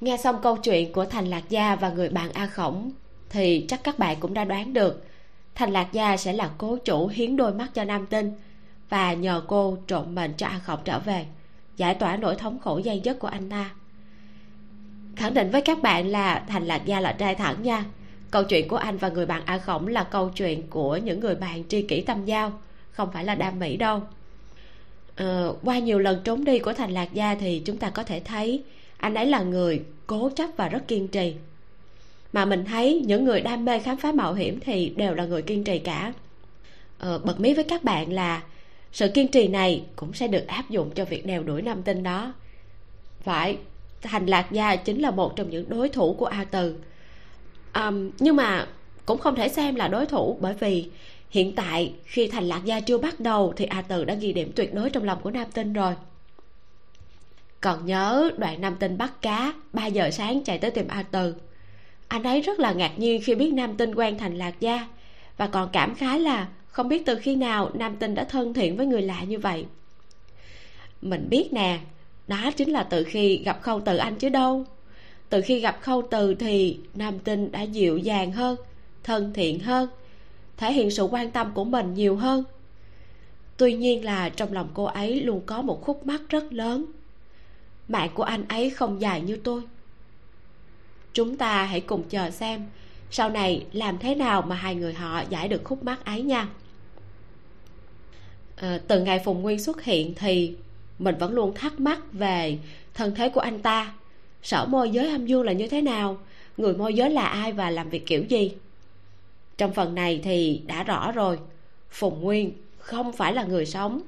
[0.00, 2.92] nghe xong câu chuyện của thành lạc gia và người bạn a khổng,
[3.28, 5.04] thì chắc các bạn cũng đã đoán được
[5.54, 8.32] thành lạc gia sẽ là cố chủ hiến đôi mắt cho nam tinh
[8.90, 11.26] và nhờ cô trộn mệnh cho a khổng trở về
[11.76, 13.70] giải tỏa nỗi thống khổ dây dứt của anh ta.
[15.16, 17.84] Khẳng định với các bạn là thành lạc gia là trai thẳng nha.
[18.30, 21.34] Câu chuyện của anh và người bạn a khổng là câu chuyện của những người
[21.34, 22.52] bạn tri kỷ tâm giao
[22.90, 24.02] không phải là đam mỹ đâu.
[25.16, 28.20] Ờ, qua nhiều lần trốn đi của thành lạc gia thì chúng ta có thể
[28.20, 28.62] thấy
[28.96, 31.34] anh ấy là người cố chấp và rất kiên trì.
[32.32, 35.42] Mà mình thấy những người đam mê khám phá mạo hiểm thì đều là người
[35.42, 36.12] kiên trì cả.
[36.98, 38.42] Ờ, bật mí với các bạn là
[38.92, 42.02] sự kiên trì này cũng sẽ được áp dụng cho việc đeo đuổi nam tinh
[42.02, 42.32] đó.
[43.20, 43.58] Phải
[44.02, 46.76] thành lạc gia chính là một trong những đối thủ của a từ.
[47.74, 48.66] Um, nhưng mà
[49.06, 50.90] cũng không thể xem là đối thủ bởi vì
[51.30, 54.52] hiện tại khi thành lạc gia chưa bắt đầu thì a từ đã ghi điểm
[54.56, 55.94] tuyệt đối trong lòng của nam tinh rồi.
[57.60, 61.34] Còn nhớ đoạn nam tinh bắt cá 3 giờ sáng chạy tới tìm a từ.
[62.08, 64.88] Anh ấy rất là ngạc nhiên khi biết nam tinh quen thành lạc gia
[65.36, 66.48] và còn cảm khái là
[66.80, 69.66] không biết từ khi nào nam tinh đã thân thiện với người lạ như vậy.
[71.02, 71.78] Mình biết nè,
[72.28, 74.64] đó chính là từ khi gặp khâu từ anh chứ đâu.
[75.28, 78.56] Từ khi gặp khâu từ thì nam tinh đã dịu dàng hơn,
[79.04, 79.88] thân thiện hơn,
[80.56, 82.44] thể hiện sự quan tâm của mình nhiều hơn.
[83.56, 86.84] Tuy nhiên là trong lòng cô ấy luôn có một khúc mắc rất lớn.
[87.88, 89.62] Mạng của anh ấy không dài như tôi.
[91.12, 92.66] Chúng ta hãy cùng chờ xem
[93.10, 96.48] sau này làm thế nào mà hai người họ giải được khúc mắc ấy nha
[98.60, 100.54] à, từ ngày phùng nguyên xuất hiện thì
[100.98, 102.58] mình vẫn luôn thắc mắc về
[102.94, 103.92] thân thế của anh ta.
[104.42, 106.18] Sở môi giới âm dương là như thế nào?
[106.56, 108.52] Người môi giới là ai và làm việc kiểu gì?
[109.58, 111.38] Trong phần này thì đã rõ rồi.
[111.90, 114.00] Phùng nguyên không phải là người sống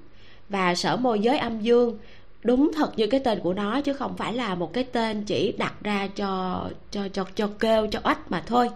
[0.49, 1.99] và sở môi giới âm dương
[2.43, 5.53] đúng thật như cái tên của nó chứ không phải là một cái tên chỉ
[5.59, 8.71] đặt ra cho cho cho cho kêu cho ếch mà thôi.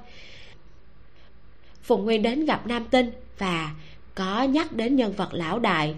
[1.82, 3.70] Phùng nguyên đến gặp nam tinh và
[4.16, 5.94] có nhắc đến nhân vật lão đại.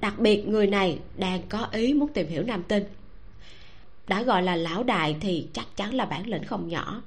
[0.00, 2.84] Đặc biệt người này đang có ý muốn tìm hiểu nam tinh.
[4.06, 7.02] Đã gọi là lão đại thì chắc chắn là bản lĩnh không nhỏ.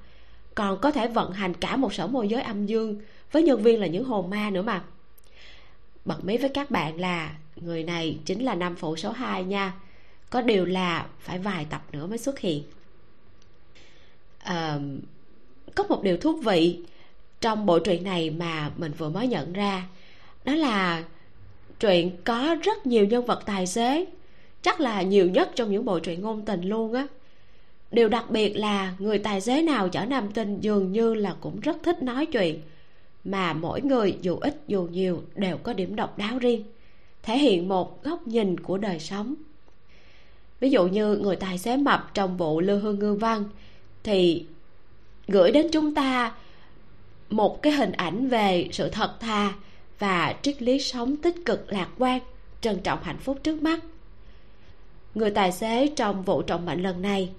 [0.55, 3.01] Còn có thể vận hành cả một sở môi giới âm dương
[3.31, 4.83] với nhân viên là những hồn ma nữa mà.
[6.05, 9.73] Bật mí với các bạn là người này chính là nam phụ số 2 nha.
[10.29, 12.63] Có điều là phải vài tập nữa mới xuất hiện.
[14.43, 14.79] À,
[15.75, 16.79] có một điều thú vị.
[17.41, 19.87] Trong bộ truyện này mà mình vừa mới nhận ra
[20.45, 21.03] đó là
[21.79, 24.05] truyện có rất nhiều nhân vật tài xế.
[24.61, 27.07] Chắc là nhiều nhất trong những bộ truyện ngôn tình luôn á.
[27.91, 31.59] Điều đặc biệt là người tài xế nào chở nam tinh dường như là cũng
[31.59, 32.61] rất thích nói chuyện.
[33.23, 36.63] Mà mỗi người dù ít dù nhiều đều có điểm độc đáo riêng,
[37.23, 39.35] thể hiện một góc nhìn của đời sống.
[40.59, 43.43] Ví dụ như người tài xế mập trong bộ lư hương ngư văn
[44.03, 44.45] thì
[45.27, 46.35] gửi đến chúng ta
[47.29, 49.53] một cái hình ảnh về sự thật thà
[49.99, 52.19] và triết lý sống tích cực lạc quan,
[52.61, 53.79] trân trọng hạnh phúc trước mắt.
[55.15, 57.29] Người tài xế trong vụ trọng mệnh lần này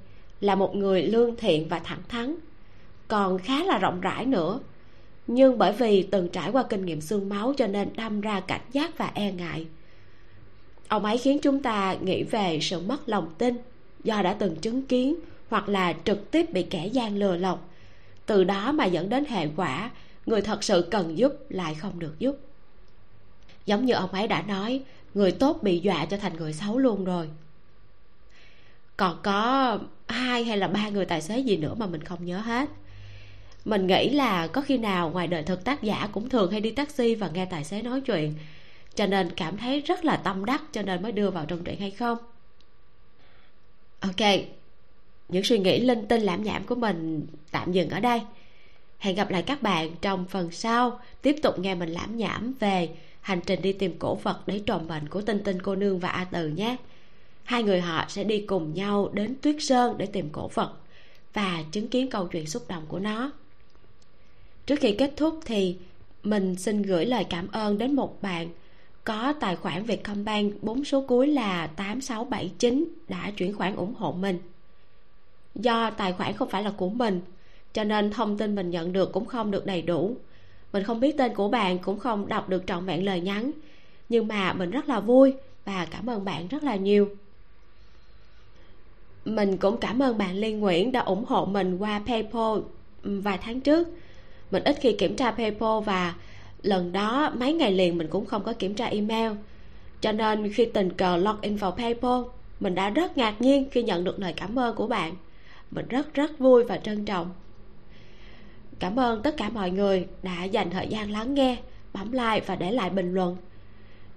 [0.41, 2.37] là một người lương thiện và thẳng thắn,
[3.09, 4.61] còn khá là rộng rãi nữa.
[5.27, 8.61] Nhưng bởi vì từng trải qua kinh nghiệm xương máu cho nên đâm ra cảnh
[8.73, 9.67] giác và e ngại.
[10.89, 13.57] Ông ấy khiến chúng ta nghĩ về sự mất lòng tin
[14.05, 15.15] do đã từng chứng kiến
[15.49, 17.69] hoặc là trực tiếp bị kẻ gian lừa lọc.
[18.27, 19.91] Từ đó mà dẫn đến hệ quả
[20.27, 22.37] người thật sự cần giúp lại không được giúp.
[23.67, 24.83] Giống như ông ấy đã nói,
[25.15, 27.29] người tốt bị dọa cho thành người xấu luôn rồi.
[28.97, 29.79] Còn có
[30.09, 32.69] hai hay là ba người tài xế gì nữa mà mình không nhớ hết.
[33.65, 36.71] Mình nghĩ là có khi nào ngoài đời thực tác giả cũng thường hay đi
[36.71, 38.35] taxi và nghe tài xế nói chuyện,
[38.95, 41.81] cho nên cảm thấy rất là tâm đắc cho nên mới đưa vào trong truyện
[41.81, 42.19] hay không.
[44.01, 44.31] Ok,
[45.29, 48.21] những suy nghĩ linh tinh lãm nhảm của mình tạm dừng ở đây
[48.99, 51.01] hẹn gặp lại các bạn trong phần sau.
[51.23, 52.89] Tiếp tục nghe mình lãm nhảm về
[53.21, 56.09] hành trình đi tìm cổ vật để trộm bệnh của tinh tinh, cô nương và
[56.09, 56.77] a từ nhé.
[57.45, 60.73] Hai người họ sẽ đi cùng nhau đến tuyết sơn để tìm cổ vật
[61.33, 63.31] và chứng kiến câu chuyện xúc động của nó.
[64.67, 65.77] Trước khi kết thúc thì
[66.23, 68.49] mình xin gửi lời cảm ơn đến một bạn
[69.05, 70.63] có tài khoản Vietcombank.
[70.63, 74.39] Bốn số cuối là 8679 đã chuyển khoản ủng hộ mình.
[75.55, 77.21] Do tài khoản không phải là của mình
[77.77, 80.17] cho nên thông tin mình nhận được cũng không được đầy đủ.
[80.73, 83.51] Mình không biết tên của bạn cũng không đọc được trọn vẹn lời nhắn.
[84.09, 85.35] Nhưng mà mình rất là vui
[85.65, 87.09] và cảm ơn bạn rất là nhiều.
[89.25, 92.59] Mình cũng cảm ơn bạn liên nguyễn đã ủng hộ mình qua paypal
[93.03, 93.89] ừ, vài tháng trước.
[94.51, 96.15] Mình ít khi kiểm tra paypal và
[96.63, 99.33] lần đó mấy ngày liền mình cũng không có kiểm tra email.
[100.01, 102.23] Cho nên khi tình cờ login vào paypal,
[102.61, 105.15] mình đã rất ngạc nhiên khi nhận được lời cảm ơn của bạn.
[105.71, 107.31] Mình rất rất vui và trân trọng
[108.79, 111.57] cảm ơn tất cả mọi người đã dành thời gian lắng nghe,
[111.93, 113.37] bấm like và để lại bình luận.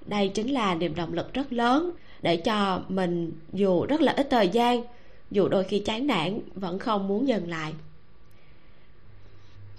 [0.06, 1.92] Đây chính là niềm động lực rất lớn
[2.22, 4.84] để cho mình, dù rất là ít thời gian,
[5.32, 7.74] dù đôi khi chán nản, vẫn không muốn dừng lại.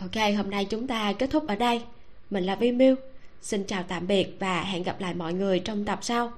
[0.01, 1.83] Ok, hôm nay chúng ta kết thúc ở đây.
[2.31, 2.95] Mình là vi miu
[3.43, 6.33] xin chào tạm biệt và hẹn gặp lại mọi người trong tập sau.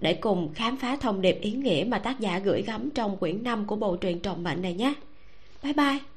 [0.00, 3.44] Để cùng khám phá thông điệp ý nghĩa mà tác giả gửi gắm trong quyển
[3.44, 4.94] 5 của bộ truyện trọng mệnh này nhé.
[5.62, 6.13] Bye bye.